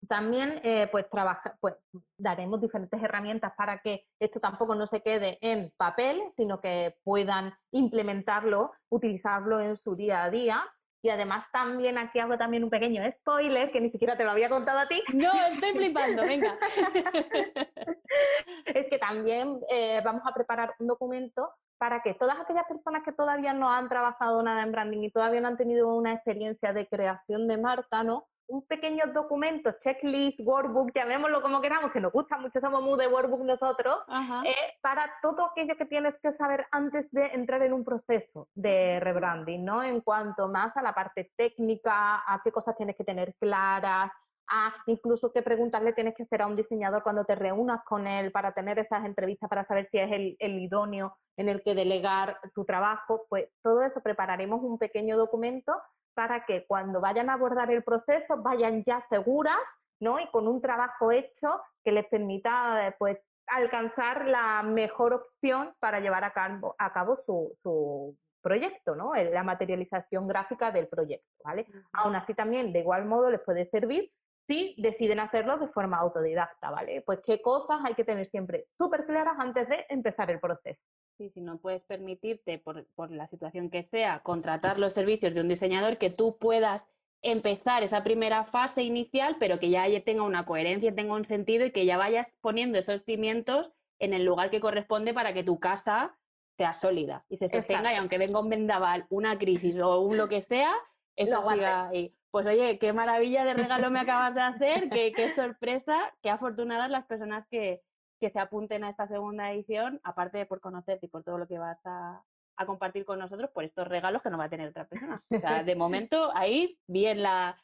también 0.09 0.61
eh, 0.63 0.89
pues, 0.91 1.09
trabaja, 1.09 1.57
pues 1.61 1.75
daremos 2.19 2.61
diferentes 2.61 3.03
herramientas 3.03 3.53
para 3.57 3.79
que 3.79 4.07
esto 4.19 4.41
tampoco 4.41 4.75
no 4.75 4.87
se 4.87 5.03
quede 5.03 5.39
en 5.41 5.73
papel, 5.77 6.21
sino 6.37 6.61
que 6.61 6.97
puedan 7.05 7.55
implementarlo, 7.71 8.73
utilizarlo 8.91 9.61
en 9.61 9.77
su 9.77 9.95
día 9.95 10.25
a 10.25 10.31
día. 10.31 10.65
Y 11.05 11.11
además 11.11 11.53
también 11.53 11.99
aquí 11.99 12.19
hago 12.19 12.39
también 12.39 12.65
un 12.65 12.71
pequeño 12.71 13.03
spoiler 13.13 13.71
que 13.71 13.79
ni 13.79 13.91
siquiera 13.91 14.17
te 14.17 14.25
lo 14.25 14.31
había 14.31 14.49
contado 14.49 14.79
a 14.79 14.87
ti. 14.87 15.03
No, 15.13 15.31
estoy 15.53 15.73
flipando, 15.73 16.23
venga. 16.23 16.59
es 18.65 18.87
que 18.89 18.99
también 18.99 19.61
eh, 19.71 20.01
vamos 20.03 20.23
a 20.25 20.33
preparar 20.33 20.75
un 20.79 20.87
documento 20.87 21.53
para 21.77 22.01
que 22.01 22.15
todas 22.15 22.41
aquellas 22.41 22.65
personas 22.65 23.03
que 23.05 23.13
todavía 23.13 23.53
no 23.53 23.71
han 23.71 23.91
trabajado 23.91 24.43
nada 24.43 24.63
en 24.63 24.73
branding 24.73 25.03
y 25.03 25.11
todavía 25.11 25.43
no 25.43 25.49
han 25.49 25.59
tenido 25.59 25.95
una 25.95 26.15
experiencia 26.15 26.73
de 26.73 26.89
creación 26.89 27.49
de 27.49 27.59
marca, 27.59 28.03
¿no? 28.03 28.27
Un 28.47 28.67
pequeño 28.67 29.07
documento, 29.13 29.73
checklist, 29.81 30.41
workbook, 30.41 30.93
llamémoslo 30.95 31.41
como 31.43 31.61
queramos, 31.61 31.93
que 31.93 32.01
nos 32.01 32.13
gusta 32.13 32.37
mucho, 32.39 32.61
somos 32.61 32.83
muy 32.83 32.99
de 32.99 33.07
workbook 33.07 33.43
nosotros, 33.43 34.05
eh, 34.45 34.55
para 34.81 35.11
todo 35.23 35.47
aquello 35.47 35.77
que 35.77 35.87
tienes 35.87 36.19
que 36.21 36.33
saber 36.33 36.67
antes 36.71 37.11
de 37.11 37.27
entrar 37.27 37.63
en 37.63 37.73
un 37.73 37.85
proceso 37.85 38.49
de 38.55 39.01
rebranding, 39.01 39.65
¿no? 39.65 39.83
En 39.83 40.01
cuanto 40.01 40.49
más 40.49 40.77
a 40.77 40.83
la 40.83 40.95
parte 40.95 41.33
técnica, 41.37 42.23
a 42.27 42.41
qué 42.43 42.53
cosas 42.53 42.77
tienes 42.77 42.97
que 42.97 43.05
tener 43.05 43.35
claras, 43.41 44.11
a 44.49 44.75
incluso 44.87 45.33
qué 45.33 45.43
preguntas 45.43 45.83
le 45.83 45.95
tienes 45.95 46.15
que 46.15 46.23
hacer 46.23 46.43
a 46.43 46.47
un 46.47 46.57
diseñador 46.57 47.03
cuando 47.03 47.25
te 47.25 47.35
reúnas 47.35 47.83
con 47.85 48.07
él 48.07 48.31
para 48.31 48.53
tener 48.53 48.79
esas 48.79 49.05
entrevistas 49.07 49.49
para 49.49 49.65
saber 49.65 49.87
si 49.87 49.99
es 49.99 50.13
el, 50.13 50.37
el 50.39 50.59
idóneo 50.59 51.17
en 51.37 51.49
el 51.49 51.63
que 51.63 51.75
delegar 51.75 52.39
tu 52.55 52.65
trabajo, 52.65 53.27
pues 53.29 53.49
todo 53.63 53.83
eso 53.83 54.03
prepararemos 54.03 54.63
un 54.63 54.79
pequeño 54.79 55.17
documento 55.17 55.73
para 56.15 56.45
que 56.45 56.67
cuando 56.67 57.01
vayan 57.01 57.31
a 57.31 57.35
abordar 57.35 57.71
el 57.71 57.83
proceso 57.83 58.43
vayan 58.43 58.83
ya 58.85 59.01
seguras, 59.03 59.67
¿no? 60.01 60.19
Y 60.21 60.27
con 60.29 60.49
un 60.49 60.61
trabajo 60.61 61.13
hecho 61.13 61.61
que 61.83 61.93
les 61.93 62.07
permita, 62.07 62.89
eh, 62.89 62.97
pues, 62.99 63.19
alcanzar 63.47 64.27
la 64.27 64.63
mejor 64.63 65.13
opción 65.13 65.75
para 65.79 66.01
llevar 66.01 66.25
a 66.25 66.33
cabo, 66.33 66.75
a 66.79 66.93
cabo 66.93 67.17
su, 67.17 67.55
su 67.63 68.17
proyecto, 68.43 68.95
¿no? 68.95 69.15
La 69.15 69.43
materialización 69.43 70.29
gráfica 70.29 70.71
del 70.71 70.89
proyecto, 70.89 71.29
¿vale? 71.45 71.67
Aún 71.93 72.15
así 72.15 72.35
también, 72.35 72.73
de 72.73 72.81
igual 72.81 73.05
modo, 73.07 73.31
les 73.31 73.41
puede 73.41 73.65
servir 73.65 74.11
si 74.47 74.75
deciden 74.79 75.21
hacerlo 75.21 75.57
de 75.57 75.69
forma 75.69 75.97
autodidacta, 75.97 76.71
¿vale? 76.71 77.03
Pues 77.05 77.21
qué 77.25 77.41
cosas 77.41 77.81
hay 77.85 77.95
que 77.95 78.05
tener 78.05 78.27
siempre 78.27 78.67
súper 78.77 79.07
claras 79.07 79.37
antes 79.39 79.69
de 79.69 79.87
empezar 79.89 80.31
el 80.31 80.41
proceso. 80.41 80.83
Sí, 81.17 81.31
si 81.31 81.41
no 81.41 81.59
puedes 81.59 81.83
permitirte, 81.85 82.59
por, 82.59 82.87
por, 82.97 83.11
la 83.13 83.29
situación 83.29 83.71
que 83.71 83.85
sea, 83.85 84.21
contratar 84.21 84.81
los 84.81 84.93
servicios 84.93 85.33
de 85.33 85.43
un 85.43 85.49
diseñador, 85.49 85.97
que 85.97 86.11
tú 86.11 86.37
puedas 86.39 86.87
empezar 87.23 87.83
esa 87.83 88.03
primera 88.03 88.45
fase 88.45 88.83
inicial, 88.83 89.37
pero 89.39 89.59
que 89.59 89.71
ya 89.71 89.87
tenga 90.05 90.25
una 90.25 90.45
coherencia, 90.45 90.95
tenga 90.95 91.15
un 91.15 91.25
sentido 91.25 91.65
y 91.65 91.71
que 91.71 91.87
ya 91.87 91.97
vayas 91.97 92.35
poniendo 92.41 92.79
esos 92.79 93.03
cimientos 93.03 93.73
en 93.99 94.13
el 94.13 94.25
lugar 94.25 94.51
que 94.51 94.61
corresponde 94.61 95.15
para 95.15 95.33
que 95.33 95.45
tu 95.45 95.59
casa 95.59 96.17
sea 96.57 96.73
sólida 96.73 97.25
y 97.29 97.37
se 97.37 97.49
sostenga 97.49 97.93
y 97.93 97.97
aunque 97.97 98.19
venga 98.19 98.41
un 98.41 98.49
vendaval, 98.49 99.07
una 99.09 99.39
crisis 99.39 99.79
o 99.81 100.01
un 100.01 100.17
lo 100.17 100.29
que 100.29 100.43
sea, 100.43 100.73
eso 101.17 101.43
siga 101.49 101.89
ahí. 101.89 102.15
Pues 102.31 102.47
oye, 102.47 102.79
qué 102.79 102.93
maravilla 102.93 103.45
de 103.45 103.55
regalo 103.55 103.91
me 103.91 104.01
acabas 104.01 104.35
de 104.35 104.41
hacer, 104.41 104.91
qué, 104.91 105.13
qué 105.13 105.31
sorpresa, 105.31 105.97
qué 106.21 106.31
afortunadas 106.31 106.91
las 106.91 107.07
personas 107.07 107.47
que, 107.49 107.81
que 108.21 108.31
se 108.31 108.39
apunten 108.39 108.85
a 108.85 108.91
esta 108.91 109.07
segunda 109.07 109.53
edición, 109.53 110.01
aparte 110.03 110.39
de 110.39 110.47
por 110.47 110.61
conocerte 110.61 111.07
y 111.07 111.09
por 111.09 111.25
todo 111.25 111.39
lo 111.39 111.47
que 111.47 111.59
vas 111.59 111.79
a, 111.85 112.23
compartir 112.67 113.05
con 113.05 113.19
nosotros, 113.19 113.51
por 113.51 113.65
estos 113.65 113.89
regalos 113.89 114.23
que 114.23 114.31
no 114.31 114.39
va 114.39 114.45
a 114.45 114.49
tener 114.49 114.69
otra 114.69 114.87
persona. 114.87 115.23
O 115.29 115.41
sea, 115.41 115.65
de 115.65 115.75
momento, 115.77 116.31
ahí 116.35 116.79
bien 116.87 117.23
la, 117.23 117.59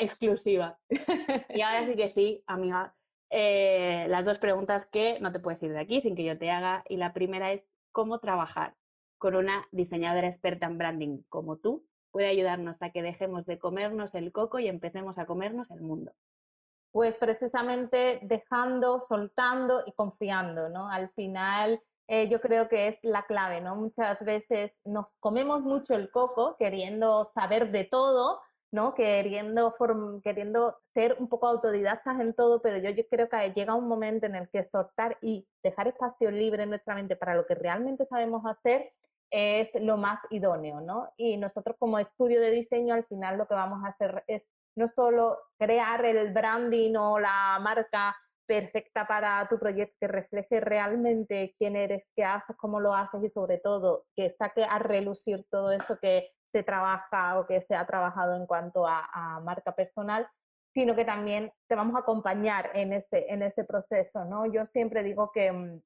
exclusiva. 0.00 0.78
Y 1.50 1.60
ahora 1.60 1.84
sí 1.84 1.94
que 1.94 2.08
sí, 2.08 2.42
amiga, 2.46 2.94
eh, 3.30 4.06
las 4.08 4.24
dos 4.24 4.38
preguntas 4.38 4.86
que 4.86 5.20
no 5.20 5.30
te 5.30 5.40
puedes 5.40 5.62
ir 5.62 5.72
de 5.72 5.80
aquí 5.80 6.00
sin 6.00 6.14
que 6.14 6.24
yo 6.24 6.38
te 6.38 6.50
haga. 6.50 6.84
Y 6.88 6.96
la 6.96 7.12
primera 7.12 7.52
es, 7.52 7.68
¿cómo 7.92 8.18
trabajar 8.18 8.74
con 9.18 9.36
una 9.36 9.68
diseñadora 9.72 10.26
experta 10.26 10.66
en 10.66 10.78
branding 10.78 11.22
como 11.28 11.58
tú? 11.58 11.86
Puede 12.10 12.28
ayudarnos 12.28 12.80
a 12.80 12.90
que 12.90 13.02
dejemos 13.02 13.44
de 13.44 13.58
comernos 13.58 14.14
el 14.14 14.32
coco 14.32 14.58
y 14.58 14.68
empecemos 14.68 15.18
a 15.18 15.26
comernos 15.26 15.70
el 15.70 15.82
mundo 15.82 16.12
pues 16.94 17.16
precisamente 17.16 18.20
dejando, 18.22 19.00
soltando 19.00 19.82
y 19.84 19.90
confiando, 19.94 20.68
¿no? 20.68 20.88
Al 20.88 21.10
final 21.10 21.82
eh, 22.06 22.28
yo 22.28 22.40
creo 22.40 22.68
que 22.68 22.86
es 22.86 22.98
la 23.02 23.26
clave, 23.26 23.60
¿no? 23.60 23.74
Muchas 23.74 24.24
veces 24.24 24.70
nos 24.84 25.10
comemos 25.18 25.62
mucho 25.62 25.96
el 25.96 26.08
coco 26.12 26.54
queriendo 26.56 27.24
saber 27.24 27.72
de 27.72 27.82
todo, 27.82 28.40
¿no? 28.70 28.94
Queriendo, 28.94 29.74
queriendo 30.22 30.76
ser 30.92 31.16
un 31.18 31.28
poco 31.28 31.48
autodidactas 31.48 32.20
en 32.20 32.32
todo, 32.32 32.62
pero 32.62 32.78
yo, 32.78 32.90
yo 32.90 33.02
creo 33.10 33.28
que 33.28 33.52
llega 33.52 33.74
un 33.74 33.88
momento 33.88 34.26
en 34.26 34.36
el 34.36 34.48
que 34.48 34.62
soltar 34.62 35.18
y 35.20 35.48
dejar 35.64 35.88
espacio 35.88 36.30
libre 36.30 36.62
en 36.62 36.68
nuestra 36.68 36.94
mente 36.94 37.16
para 37.16 37.34
lo 37.34 37.44
que 37.44 37.56
realmente 37.56 38.06
sabemos 38.06 38.46
hacer 38.46 38.92
es 39.32 39.68
lo 39.80 39.96
más 39.96 40.20
idóneo, 40.30 40.80
¿no? 40.80 41.12
Y 41.16 41.38
nosotros 41.38 41.74
como 41.76 41.98
estudio 41.98 42.40
de 42.40 42.52
diseño 42.52 42.94
al 42.94 43.04
final 43.06 43.36
lo 43.36 43.48
que 43.48 43.54
vamos 43.54 43.84
a 43.84 43.88
hacer 43.88 44.22
es 44.28 44.44
no 44.76 44.88
solo 44.88 45.38
crear 45.58 46.04
el 46.04 46.32
branding 46.32 46.94
o 46.96 47.18
la 47.18 47.58
marca 47.60 48.16
perfecta 48.46 49.06
para 49.06 49.46
tu 49.48 49.58
proyecto 49.58 49.96
que 50.00 50.08
refleje 50.08 50.60
realmente 50.60 51.54
quién 51.58 51.76
eres, 51.76 52.04
qué 52.14 52.24
haces, 52.24 52.56
cómo 52.56 52.80
lo 52.80 52.94
haces 52.94 53.22
y 53.22 53.28
sobre 53.28 53.58
todo 53.58 54.04
que 54.14 54.30
saque 54.30 54.64
a 54.64 54.78
relucir 54.78 55.46
todo 55.50 55.72
eso 55.72 55.98
que 56.00 56.30
se 56.52 56.62
trabaja 56.62 57.38
o 57.38 57.46
que 57.46 57.60
se 57.60 57.74
ha 57.74 57.86
trabajado 57.86 58.36
en 58.36 58.46
cuanto 58.46 58.86
a, 58.86 59.40
marca 59.42 59.74
personal, 59.74 60.28
sino 60.72 60.94
que 60.94 61.04
también 61.04 61.52
te 61.68 61.74
vamos 61.74 61.96
a 61.96 62.00
acompañar 62.00 62.70
en 62.74 62.92
ese, 62.92 63.26
en 63.32 63.42
ese 63.42 63.64
proceso, 63.64 64.24
¿no? 64.24 64.46
Yo 64.46 64.66
siempre 64.66 65.02
digo 65.02 65.30
que 65.32 65.50
mm, 65.50 65.80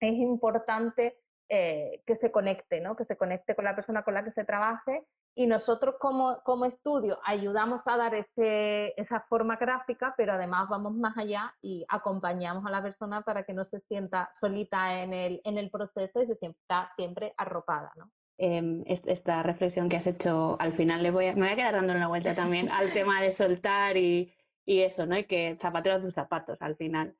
es 0.00 0.12
importante 0.14 1.20
eh, 1.48 2.02
que 2.06 2.16
se 2.16 2.32
conecte, 2.32 2.80
¿no? 2.80 2.96
Que 2.96 3.04
se 3.04 3.16
conecte 3.16 3.54
con 3.54 3.64
la 3.64 3.74
persona 3.74 4.02
con 4.02 4.14
la 4.14 4.24
que 4.24 4.30
se 4.30 4.44
trabaje 4.44 5.06
y 5.34 5.46
nosotros 5.46 5.94
como, 5.98 6.42
como 6.44 6.66
estudio 6.66 7.18
ayudamos 7.24 7.88
a 7.88 7.96
dar 7.96 8.14
ese, 8.14 8.92
esa 9.00 9.20
forma 9.20 9.56
gráfica, 9.56 10.14
pero 10.16 10.34
además 10.34 10.68
vamos 10.68 10.94
más 10.94 11.16
allá 11.16 11.54
y 11.62 11.84
acompañamos 11.88 12.66
a 12.66 12.70
la 12.70 12.82
persona 12.82 13.22
para 13.22 13.44
que 13.44 13.54
no 13.54 13.64
se 13.64 13.78
sienta 13.78 14.30
solita 14.34 15.02
en 15.02 15.14
el, 15.14 15.40
en 15.44 15.56
el 15.56 15.70
proceso 15.70 16.20
y 16.22 16.26
se 16.26 16.34
sienta 16.34 16.88
siempre 16.96 17.32
arropada. 17.38 17.92
¿no? 17.96 18.10
Em, 18.36 18.84
esta 18.86 19.42
reflexión 19.42 19.88
que 19.88 19.96
has 19.96 20.06
hecho 20.06 20.56
al 20.60 20.74
final 20.74 21.02
le 21.02 21.10
voy 21.10 21.26
a, 21.26 21.34
me 21.34 21.42
voy 21.42 21.50
a 21.50 21.56
quedar 21.56 21.74
dando 21.74 21.94
una 21.94 22.08
vuelta 22.08 22.34
también 22.34 22.68
al 22.70 22.92
tema 22.92 23.22
de 23.22 23.32
soltar 23.32 23.96
y, 23.96 24.34
y 24.66 24.80
eso, 24.80 25.06
¿no? 25.06 25.16
Y 25.16 25.24
que 25.24 25.56
zapatero 25.60 26.00
tus 26.00 26.14
zapatos 26.14 26.60
al 26.60 26.76
final. 26.76 27.16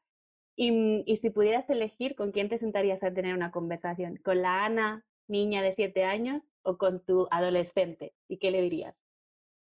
Y, 0.54 1.02
y 1.06 1.16
si 1.16 1.30
pudieras 1.30 1.70
elegir 1.70 2.14
con 2.14 2.30
quién 2.30 2.50
te 2.50 2.58
sentarías 2.58 3.02
a 3.02 3.12
tener 3.12 3.34
una 3.34 3.50
conversación, 3.50 4.16
con 4.22 4.42
la 4.42 4.66
Ana 4.66 5.06
niña 5.28 5.62
de 5.62 5.72
siete 5.72 6.04
años 6.04 6.50
o 6.62 6.78
con 6.78 7.04
tu 7.04 7.28
adolescente? 7.30 8.14
¿Y 8.28 8.38
qué 8.38 8.50
le 8.50 8.62
dirías? 8.62 9.00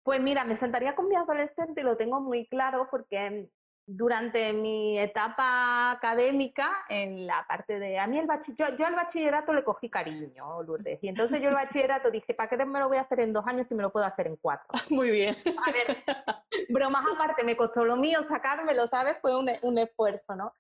Pues 0.03 0.21
mira, 0.21 0.45
me 0.45 0.57
sentaría 0.57 0.95
con 0.95 1.09
mi 1.09 1.15
adolescente 1.15 1.81
y 1.81 1.85
lo 1.85 1.97
tengo 1.97 2.21
muy 2.21 2.47
claro 2.47 2.89
porque 2.91 3.51
durante 3.93 4.53
mi 4.53 4.99
etapa 4.99 5.91
académica, 5.91 6.85
en 6.89 7.27
la 7.27 7.45
parte 7.49 7.81
de, 7.81 7.99
a 7.99 8.07
mí 8.07 8.19
el 8.19 8.27
bachillerato, 8.27 8.77
yo, 8.77 8.87
al 8.87 8.95
bachillerato 8.95 9.53
le 9.53 9.65
cogí 9.65 9.91
cariño, 9.91 10.63
Lourdes, 10.63 11.03
y 11.03 11.09
entonces 11.09 11.41
yo 11.43 11.49
el 11.49 11.55
bachillerato 11.57 12.11
dije, 12.11 12.33
¿para 12.33 12.49
qué 12.49 12.65
me 12.65 12.79
lo 12.79 12.89
voy 12.89 12.99
a 12.99 13.01
hacer 13.01 13.21
en 13.21 13.33
dos 13.33 13.45
años 13.47 13.67
si 13.67 13.75
me 13.75 13.83
lo 13.83 13.91
puedo 13.91 14.07
hacer 14.07 14.29
en 14.29 14.37
cuatro? 14.37 14.69
Muy 14.91 15.11
bien. 15.11 15.35
A 15.67 15.73
ver, 15.73 16.05
bromas 16.69 17.05
aparte, 17.13 17.43
me 17.45 17.57
costó 17.57 17.85
lo 17.85 17.97
mío, 17.97 18.23
sacármelo, 18.23 18.87
¿sabes? 18.87 19.17
Fue 19.21 19.37
un, 19.37 19.51
un 19.63 19.79
esfuerzo, 19.79 20.37
¿no? 20.37 20.53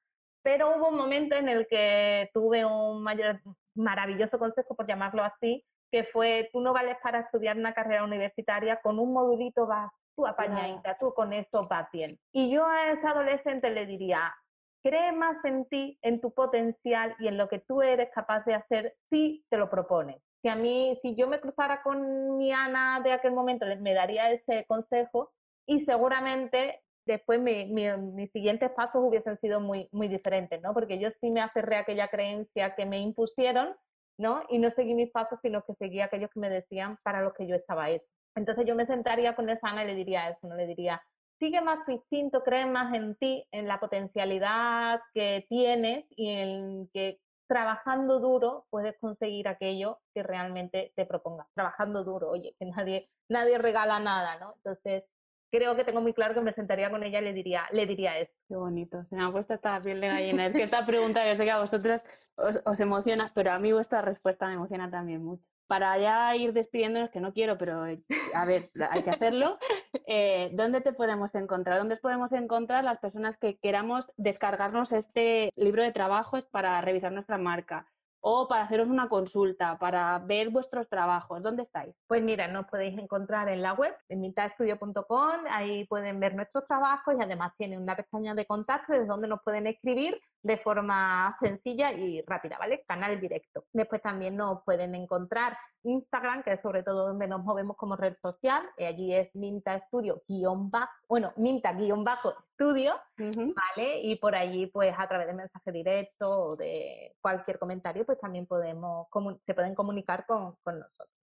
Pero 0.43 0.77
hubo 0.77 0.89
un 0.89 0.97
momento 0.97 1.37
en 1.37 1.49
el 1.49 1.67
que 1.69 2.31
tuve 2.35 2.65
un 2.65 3.03
mayor, 3.03 3.41
maravilloso 3.75 4.39
consejo, 4.39 4.75
por 4.75 4.87
llamarlo 4.87 5.23
así, 5.23 5.65
que 5.91 6.05
fue, 6.05 6.49
tú 6.53 6.61
no 6.61 6.73
vales 6.73 6.97
para 7.03 7.21
estudiar 7.21 7.57
una 7.57 7.75
carrera 7.75 8.05
universitaria, 8.05 8.81
con 8.81 8.99
un 8.99 9.13
modulito 9.13 9.67
vas 9.67 9.91
tú 10.17 10.27
apañadita, 10.27 10.97
tú 10.99 11.13
con 11.15 11.33
eso 11.33 11.67
vas 11.67 11.89
bien. 11.93 12.19
Y 12.33 12.51
yo 12.51 12.67
a 12.67 12.91
ese 12.91 13.07
adolescente 13.07 13.71
le 13.71 13.87
diría, 13.87 14.35
cree 14.83 15.13
más 15.13 15.45
en 15.45 15.67
ti, 15.67 15.99
en 16.03 16.21
tu 16.21 16.33
potencial 16.33 17.15
y 17.19 17.29
en 17.29 17.37
lo 17.37 17.49
que 17.49 17.61
tú 17.61 17.83
eres 17.83 18.11
capaz 18.15 18.45
de 18.45 18.55
hacer 18.55 18.95
si 19.11 19.45
te 19.51 19.57
lo 19.57 19.71
propones. 19.71 20.23
que 20.43 20.49
a 20.49 20.57
mí, 20.57 20.99
si 21.03 21.15
yo 21.17 21.29
me 21.29 21.39
cruzara 21.39 21.83
con 21.83 22.39
mi 22.39 22.51
Ana 22.51 23.01
de 23.05 23.13
aquel 23.13 23.33
momento, 23.33 23.67
me 23.81 23.93
daría 23.93 24.31
ese 24.31 24.65
consejo 24.67 25.33
y 25.67 25.81
seguramente 25.81 26.83
después 27.07 27.41
mis 27.41 28.31
siguientes 28.31 28.71
pasos 28.73 29.03
hubiesen 29.05 29.39
sido 29.39 29.61
muy, 29.61 29.89
muy 29.93 30.09
diferentes, 30.09 30.61
¿no? 30.63 30.75
Porque 30.75 30.99
yo 30.99 31.11
sí 31.11 31.31
me 31.31 31.41
aferré 31.41 31.77
a 31.77 31.81
aquella 31.81 32.09
creencia 32.09 32.75
que 32.75 32.87
me 32.87 32.99
impusieron, 33.01 33.77
¿no? 34.19 34.43
Y 34.49 34.59
no 34.59 34.71
seguí 34.71 34.95
mis 34.95 35.11
pasos, 35.11 35.39
sino 35.41 35.63
que 35.63 35.75
seguí 35.75 36.01
aquellos 36.01 36.31
que 36.31 36.41
me 36.41 36.51
decían 36.51 36.99
para 37.03 37.23
los 37.23 37.33
que 37.35 37.47
yo 37.47 37.55
estaba 37.55 37.91
hecho. 37.91 38.07
Entonces 38.37 38.67
yo 38.67 38.75
me 38.75 38.87
sentaría 38.87 39.35
con 39.35 39.49
esa 39.49 39.69
Ana 39.69 39.85
y 39.85 39.89
le 39.89 39.95
diría 39.95 40.29
eso, 40.29 40.47
no 40.47 40.57
le 40.57 40.67
diría, 40.67 41.03
sigue 41.39 41.61
más 41.63 41.85
tu 41.85 41.93
instinto, 41.93 42.43
cree 42.43 42.67
más 42.67 42.95
en 42.95 43.17
ti, 43.17 43.47
en 43.51 43.67
la 43.67 43.81
potencialidad 43.81 45.01
que 45.15 45.47
tienes 45.49 46.05
y 46.11 46.29
en 46.29 46.89
que 46.93 47.19
trabajando 47.49 48.21
duro 48.21 48.67
puedes 48.71 48.97
conseguir 49.01 49.49
aquello 49.49 49.99
que 50.15 50.23
realmente 50.23 50.93
te 50.95 51.07
propongas. 51.07 51.49
Trabajando 51.55 52.05
duro, 52.05 52.29
oye, 52.29 52.55
que 52.59 52.67
nadie, 52.67 53.11
nadie 53.29 53.59
regala 53.59 53.99
nada, 53.99 54.39
¿no? 54.39 54.53
Entonces, 54.57 55.03
creo 55.51 55.77
que 55.77 55.85
tengo 55.85 56.01
muy 56.01 56.13
claro 56.13 56.35
que 56.35 56.41
me 56.41 56.53
sentaría 56.53 56.91
con 56.91 57.03
ella 57.03 57.21
y 57.21 57.25
le 57.25 57.33
diría, 57.33 57.65
le 57.73 57.87
diría 57.87 58.19
esto. 58.19 58.35
Qué 58.49 58.57
bonito, 58.57 59.05
se 59.05 59.17
me 59.17 59.25
ha 59.25 59.31
puesto 59.31 59.55
esta 59.55 59.81
piel 59.81 60.01
de 60.01 60.09
gallina. 60.09 60.47
Es 60.47 60.53
que 60.53 60.63
esta 60.63 60.87
pregunta 60.87 61.27
yo 61.27 61.35
sé 61.37 61.45
que 61.45 61.51
a 61.51 61.61
vosotros 61.61 62.05
os, 62.37 62.61
os 62.65 62.81
emociona, 62.81 63.31
pero 63.35 63.53
a 63.53 63.59
mí 63.59 63.73
vuestra 63.73 64.03
respuesta 64.03 64.47
me 64.47 64.55
emociona 64.55 64.91
también 64.91 65.25
mucho 65.25 65.45
para 65.71 65.97
ya 65.99 66.35
ir 66.35 66.53
despidiéndonos, 66.53 67.11
que 67.11 67.21
no 67.21 67.33
quiero, 67.33 67.57
pero 67.57 67.87
eh, 67.87 68.03
a 68.35 68.45
ver, 68.45 68.73
hay 68.91 69.05
que 69.05 69.11
hacerlo, 69.11 69.57
eh, 70.05 70.51
¿dónde 70.53 70.81
te 70.81 70.93
podemos 70.93 71.33
encontrar? 71.37 71.79
¿Dónde 71.79 71.97
podemos 71.97 72.33
encontrar 72.33 72.83
las 72.83 72.99
personas 72.99 73.37
que 73.37 73.57
queramos 73.57 74.13
descargarnos 74.17 74.91
este 74.91 75.53
libro 75.55 75.85
de 75.85 75.93
trabajos 75.93 76.45
para 76.47 76.81
revisar 76.81 77.13
nuestra 77.13 77.39
marca? 77.39 77.87
O 78.21 78.49
para 78.49 78.65
haceros 78.65 78.89
una 78.89 79.09
consulta, 79.09 79.79
para 79.79 80.19
ver 80.19 80.51
vuestros 80.51 80.89
trabajos. 80.89 81.43
¿Dónde 81.43 81.63
estáis? 81.63 81.95
Pues 82.07 82.23
mira, 82.23 82.49
nos 82.49 82.67
podéis 82.67 82.99
encontrar 82.99 83.49
en 83.49 83.63
la 83.63 83.73
web, 83.73 83.95
en 84.09 84.21
mintaestudio.com, 84.21 85.31
ahí 85.51 85.87
pueden 85.87 86.21
ver 86.21 86.35
nuestros 86.35 86.67
trabajos 86.67 87.15
y 87.19 87.23
además 87.23 87.53
tienen 87.57 87.81
una 87.81 87.97
pestaña 87.97 88.35
de 88.35 88.47
contacto 88.47 88.93
desde 88.93 89.07
donde 89.07 89.29
nos 89.29 89.43
pueden 89.43 89.67
escribir 89.67 90.21
de 90.43 90.57
forma 90.57 91.31
sencilla 91.39 91.93
y 91.93 92.23
rápida, 92.23 92.57
¿vale? 92.59 92.85
Canal 92.87 93.21
directo. 93.21 93.65
Después 93.73 94.01
también 94.01 94.37
nos 94.37 94.63
pueden 94.65 94.95
encontrar 94.95 95.57
Instagram, 95.83 96.43
que 96.43 96.53
es 96.53 96.61
sobre 96.61 96.83
todo 96.83 97.07
donde 97.07 97.27
nos 97.27 97.45
movemos 97.45 97.77
como 97.77 97.97
red 97.97 98.17
social, 98.21 98.63
y 98.77 98.85
allí 98.85 99.15
es 99.15 99.35
Minta 99.35 99.75
Estudio 99.75 100.23
guion 100.29 100.71
bajo, 100.71 100.93
bueno, 101.09 101.33
Minta 101.37 101.73
guion 101.73 102.05
bajo 102.05 102.35
estudio, 102.39 102.95
¿vale? 103.17 104.01
Y 104.03 104.17
por 104.17 104.35
allí, 104.35 104.67
pues 104.67 104.95
a 104.97 105.09
través 105.09 105.27
de 105.27 105.35
mensaje 105.35 105.73
directo 105.73 106.31
o 106.31 106.57
de 106.57 107.15
cualquier 107.21 107.59
comentario, 107.59 108.05
pues 108.05 108.19
también 108.19 108.47
podemos, 108.47 109.09
se 109.45 109.55
pueden 109.55 109.75
comunicar 109.75 110.27
con, 110.27 110.57
con 110.63 110.79
nosotros. 110.79 111.20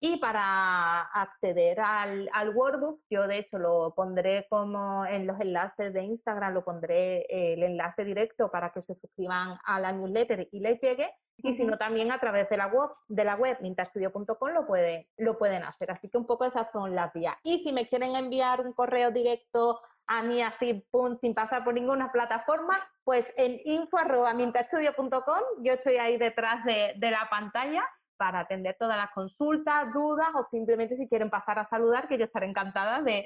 Y 0.00 0.18
para 0.18 1.00
acceder 1.00 1.80
al, 1.80 2.30
al, 2.32 2.54
workbook, 2.54 3.00
yo 3.10 3.26
de 3.26 3.38
hecho 3.38 3.58
lo 3.58 3.94
pondré 3.96 4.46
como 4.48 5.04
en 5.04 5.26
los 5.26 5.40
enlaces 5.40 5.92
de 5.92 6.02
Instagram, 6.02 6.54
lo 6.54 6.64
pondré 6.64 7.26
el 7.28 7.64
enlace 7.64 8.04
directo 8.04 8.48
para 8.48 8.70
que 8.70 8.80
se 8.80 8.94
suscriban 8.94 9.56
a 9.64 9.80
la 9.80 9.90
newsletter 9.90 10.48
y 10.52 10.60
les 10.60 10.80
llegue. 10.80 11.10
Y 11.38 11.54
si 11.54 11.64
no, 11.64 11.78
también 11.78 12.10
a 12.12 12.18
través 12.18 12.48
de 12.48 12.56
la 12.56 12.66
web, 12.66 12.90
de 13.08 13.24
la 13.24 13.36
web 13.36 13.58
mintastudio.com 13.60 14.50
lo, 14.50 14.66
puede, 14.66 15.08
lo 15.16 15.38
pueden 15.38 15.62
hacer. 15.62 15.90
Así 15.90 16.08
que 16.08 16.18
un 16.18 16.26
poco 16.26 16.44
esas 16.44 16.70
son 16.70 16.94
las 16.94 17.12
vías. 17.12 17.36
Y 17.44 17.58
si 17.58 17.72
me 17.72 17.86
quieren 17.86 18.16
enviar 18.16 18.60
un 18.60 18.72
correo 18.72 19.10
directo 19.10 19.80
a 20.06 20.22
mí 20.22 20.42
así, 20.42 20.86
pum, 20.90 21.14
sin 21.14 21.34
pasar 21.34 21.64
por 21.64 21.74
ninguna 21.74 22.10
plataforma, 22.10 22.78
pues 23.04 23.32
en 23.36 23.60
info.mintastudio.com, 23.64 25.40
yo 25.60 25.72
estoy 25.74 25.96
ahí 25.96 26.16
detrás 26.16 26.64
de, 26.64 26.94
de 26.96 27.10
la 27.10 27.28
pantalla 27.30 27.84
para 28.18 28.40
atender 28.40 28.76
todas 28.78 28.96
las 28.96 29.10
consultas, 29.12 29.92
dudas 29.94 30.28
o 30.34 30.42
simplemente 30.42 30.96
si 30.96 31.08
quieren 31.08 31.30
pasar 31.30 31.58
a 31.58 31.64
saludar, 31.64 32.08
que 32.08 32.18
yo 32.18 32.24
estaré 32.24 32.46
encantada 32.46 33.00
de, 33.02 33.24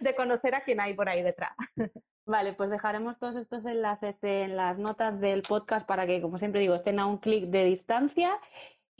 de, 0.00 0.14
conocer 0.14 0.54
a 0.54 0.62
quien 0.62 0.80
hay 0.80 0.94
por 0.94 1.08
ahí 1.08 1.22
detrás. 1.22 1.56
Vale, 2.26 2.52
pues 2.52 2.70
dejaremos 2.70 3.18
todos 3.18 3.36
estos 3.36 3.64
enlaces 3.64 4.22
en 4.22 4.54
las 4.54 4.78
notas 4.78 5.18
del 5.18 5.42
podcast 5.42 5.86
para 5.86 6.06
que, 6.06 6.20
como 6.20 6.38
siempre 6.38 6.60
digo, 6.60 6.74
estén 6.74 7.00
a 7.00 7.06
un 7.06 7.18
clic 7.18 7.46
de 7.46 7.64
distancia. 7.64 8.38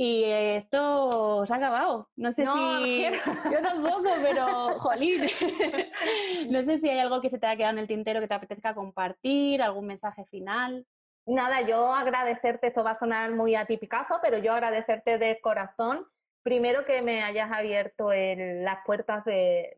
Y 0.01 0.23
esto 0.25 1.45
se 1.45 1.53
ha 1.53 1.57
acabado. 1.57 2.09
No 2.15 2.33
sé 2.33 2.47
si. 2.47 3.03
Yo 3.53 3.63
tampoco, 3.63 4.09
pero. 4.23 4.79
Jolín. 4.79 5.23
no 6.51 6.63
sé 6.63 6.79
si 6.79 6.89
hay 6.89 7.01
algo 7.01 7.21
que 7.21 7.31
se 7.31 7.39
te 7.39 7.47
haya 7.47 7.57
quedado 7.57 7.73
en 7.73 7.81
el 7.81 7.89
tintero 7.89 8.21
que 8.21 8.29
te 8.29 8.35
apetezca 8.35 8.77
compartir, 8.77 9.61
algún 9.61 9.87
mensaje 9.87 10.25
final. 10.27 10.87
Nada, 11.29 11.61
yo 11.61 11.95
agradecerte, 11.95 12.69
esto 12.69 12.83
va 12.83 12.93
a 12.93 12.99
sonar 12.99 13.31
muy 13.33 13.55
atipicazo, 13.55 14.19
pero 14.23 14.39
yo 14.39 14.55
agradecerte 14.55 15.19
de 15.19 15.39
corazón, 15.43 16.07
primero 16.43 16.87
que 16.87 17.03
me 17.03 17.23
hayas 17.23 17.53
abierto 17.53 18.09
las 18.11 18.79
puertas 18.87 19.27
de, 19.27 19.77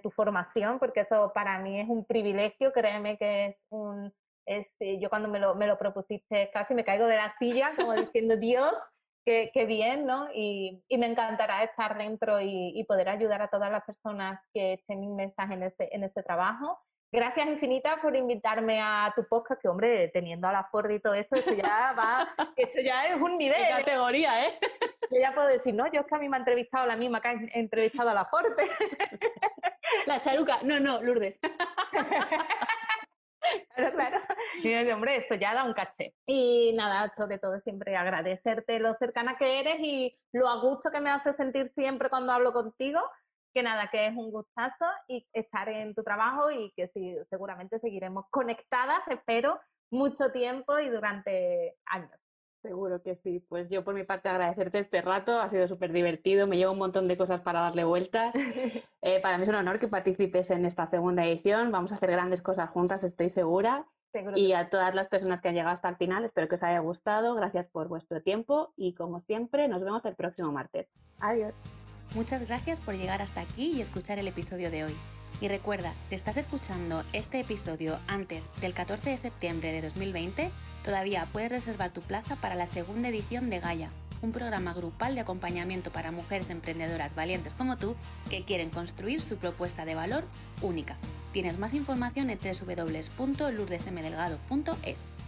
tu 0.00 0.10
formación, 0.12 0.78
porque 0.78 1.00
eso 1.00 1.32
para 1.34 1.58
mí 1.58 1.80
es 1.80 1.88
un 1.88 2.04
privilegio, 2.04 2.72
créeme 2.72 3.18
que 3.18 3.46
es 3.46 3.56
un, 3.70 4.14
eh, 4.46 5.00
yo 5.00 5.10
cuando 5.10 5.28
me 5.28 5.40
lo, 5.40 5.56
me 5.56 5.66
lo 5.66 5.76
propusiste 5.78 6.48
casi 6.52 6.74
me 6.74 6.84
caigo 6.84 7.06
de 7.06 7.16
la 7.16 7.30
silla, 7.30 7.72
como 7.76 7.94
diciendo, 7.94 8.36
Dios, 8.36 8.72
qué, 9.24 9.64
bien, 9.66 10.06
¿no? 10.06 10.28
Y, 10.32 10.84
me 10.96 11.06
encantará 11.06 11.64
estar 11.64 11.98
dentro 11.98 12.40
y, 12.40 12.84
poder 12.84 13.08
ayudar 13.08 13.42
a 13.42 13.48
todas 13.48 13.72
las 13.72 13.84
personas 13.84 14.40
que 14.54 14.74
estén 14.74 15.02
inmersas 15.02 15.50
en 15.50 15.64
este, 15.64 15.94
en 15.94 16.04
este 16.04 16.22
trabajo. 16.22 16.78
Gracias 17.10 17.46
infinitas 17.46 17.98
por 18.00 18.14
invitarme 18.14 18.82
a 18.82 19.10
tu 19.16 19.26
podcast, 19.26 19.62
que 19.62 19.68
hombre, 19.68 20.08
teniendo 20.08 20.46
a 20.46 20.52
la 20.52 20.64
Ford 20.64 20.90
y 20.90 21.00
todo 21.00 21.14
eso, 21.14 21.36
esto 21.36 21.54
ya 21.54 21.94
va, 21.96 22.28
esto 22.56 22.80
ya 22.82 23.06
es 23.06 23.20
un 23.20 23.38
nivel. 23.38 23.62
¿eh? 23.62 23.68
categoría, 23.78 24.46
¿eh? 24.46 24.58
Yo 25.10 25.18
ya 25.18 25.32
puedo 25.32 25.48
decir, 25.48 25.74
no, 25.74 25.90
yo 25.90 26.00
es 26.00 26.06
que 26.06 26.14
a 26.14 26.18
mí 26.18 26.28
me 26.28 26.36
ha 26.36 26.40
entrevistado 26.40 26.86
la 26.86 26.96
misma 26.96 27.22
que 27.22 27.28
ha 27.28 27.32
entrevistado 27.54 28.10
a 28.10 28.14
la 28.14 28.26
Ford. 28.26 28.52
La 30.06 30.20
charuca, 30.20 30.58
no, 30.62 30.78
no, 30.78 31.02
Lourdes. 31.02 31.38
Claro, 33.74 33.94
claro. 33.94 34.20
Y 34.62 34.90
hombre, 34.90 35.16
esto 35.16 35.34
ya 35.36 35.54
da 35.54 35.64
un 35.64 35.72
caché. 35.72 36.12
Y 36.26 36.74
nada, 36.76 37.10
sobre 37.16 37.38
todo 37.38 37.58
siempre 37.60 37.96
agradecerte 37.96 38.78
lo 38.78 38.92
cercana 38.92 39.38
que 39.38 39.60
eres 39.60 39.80
y 39.80 40.18
lo 40.32 40.48
a 40.48 40.60
gusto 40.60 40.90
que 40.90 41.00
me 41.00 41.08
hace 41.08 41.32
sentir 41.32 41.68
siempre 41.68 42.10
cuando 42.10 42.32
hablo 42.32 42.52
contigo 42.52 43.00
que 43.58 43.62
nada, 43.64 43.88
que 43.90 44.06
es 44.06 44.16
un 44.16 44.30
gustazo 44.30 44.84
y 45.08 45.26
estar 45.32 45.68
en 45.68 45.92
tu 45.92 46.04
trabajo 46.04 46.48
y 46.48 46.70
que 46.76 46.86
sí, 46.94 47.16
seguramente 47.28 47.80
seguiremos 47.80 48.26
conectadas, 48.30 49.00
espero, 49.08 49.58
mucho 49.90 50.30
tiempo 50.30 50.78
y 50.78 50.88
durante 50.88 51.74
años. 51.86 52.16
Seguro 52.62 53.02
que 53.02 53.16
sí. 53.16 53.44
Pues 53.48 53.68
yo 53.68 53.82
por 53.82 53.94
mi 53.94 54.04
parte 54.04 54.28
agradecerte 54.28 54.78
este 54.78 55.02
rato, 55.02 55.40
ha 55.40 55.48
sido 55.48 55.66
súper 55.66 55.92
divertido, 55.92 56.46
me 56.46 56.56
llevo 56.56 56.70
un 56.70 56.78
montón 56.78 57.08
de 57.08 57.16
cosas 57.16 57.40
para 57.40 57.60
darle 57.60 57.82
vueltas. 57.82 58.34
Eh, 59.00 59.20
para 59.20 59.38
mí 59.38 59.44
es 59.44 59.48
un 59.48 59.54
honor 59.54 59.78
que 59.78 59.86
participes 59.86 60.50
en 60.50 60.64
esta 60.64 60.84
segunda 60.84 61.24
edición, 61.24 61.70
vamos 61.70 61.92
a 61.92 61.94
hacer 61.94 62.10
grandes 62.10 62.42
cosas 62.42 62.68
juntas, 62.70 63.04
estoy 63.04 63.30
segura. 63.30 63.86
y 64.34 64.52
a 64.52 64.68
todas 64.70 64.94
las 64.94 65.08
personas 65.08 65.40
que 65.40 65.48
han 65.48 65.54
llegado 65.54 65.72
hasta 65.72 65.88
el 65.88 65.96
final, 65.96 66.24
espero 66.24 66.48
que 66.48 66.56
os 66.56 66.62
haya 66.64 66.80
gustado, 66.80 67.34
gracias 67.34 67.68
por 67.68 67.88
vuestro 67.88 68.22
tiempo 68.22 68.72
y 68.76 68.94
como 68.94 69.20
siempre 69.20 69.68
nos 69.68 69.82
vemos 69.82 70.04
el 70.04 70.16
próximo 70.16 70.52
martes. 70.52 70.92
Adiós. 71.20 71.60
Muchas 72.14 72.46
gracias 72.46 72.80
por 72.80 72.96
llegar 72.96 73.20
hasta 73.20 73.42
aquí 73.42 73.72
y 73.72 73.82
escuchar 73.82 74.18
el 74.18 74.28
episodio 74.28 74.70
de 74.70 74.84
hoy. 74.84 74.94
Y 75.40 75.48
recuerda, 75.48 75.92
te 76.08 76.14
estás 76.14 76.38
escuchando 76.38 77.04
este 77.12 77.40
episodio 77.40 77.98
antes 78.08 78.48
del 78.60 78.72
14 78.74 79.10
de 79.10 79.18
septiembre 79.18 79.72
de 79.72 79.82
2020, 79.82 80.50
todavía 80.82 81.28
puedes 81.32 81.52
reservar 81.52 81.90
tu 81.90 82.00
plaza 82.00 82.36
para 82.36 82.54
la 82.54 82.66
segunda 82.66 83.08
edición 83.08 83.50
de 83.50 83.60
Gaia, 83.60 83.90
un 84.22 84.32
programa 84.32 84.72
grupal 84.72 85.14
de 85.14 85.20
acompañamiento 85.20 85.92
para 85.92 86.10
mujeres 86.10 86.48
emprendedoras 86.50 87.14
valientes 87.14 87.52
como 87.54 87.76
tú 87.76 87.94
que 88.30 88.42
quieren 88.42 88.70
construir 88.70 89.20
su 89.20 89.36
propuesta 89.36 89.84
de 89.84 89.94
valor 89.94 90.24
única. 90.62 90.96
Tienes 91.32 91.58
más 91.58 91.74
información 91.74 92.30
en 92.30 92.38
www.lourdesmdelgado.es. 92.38 95.27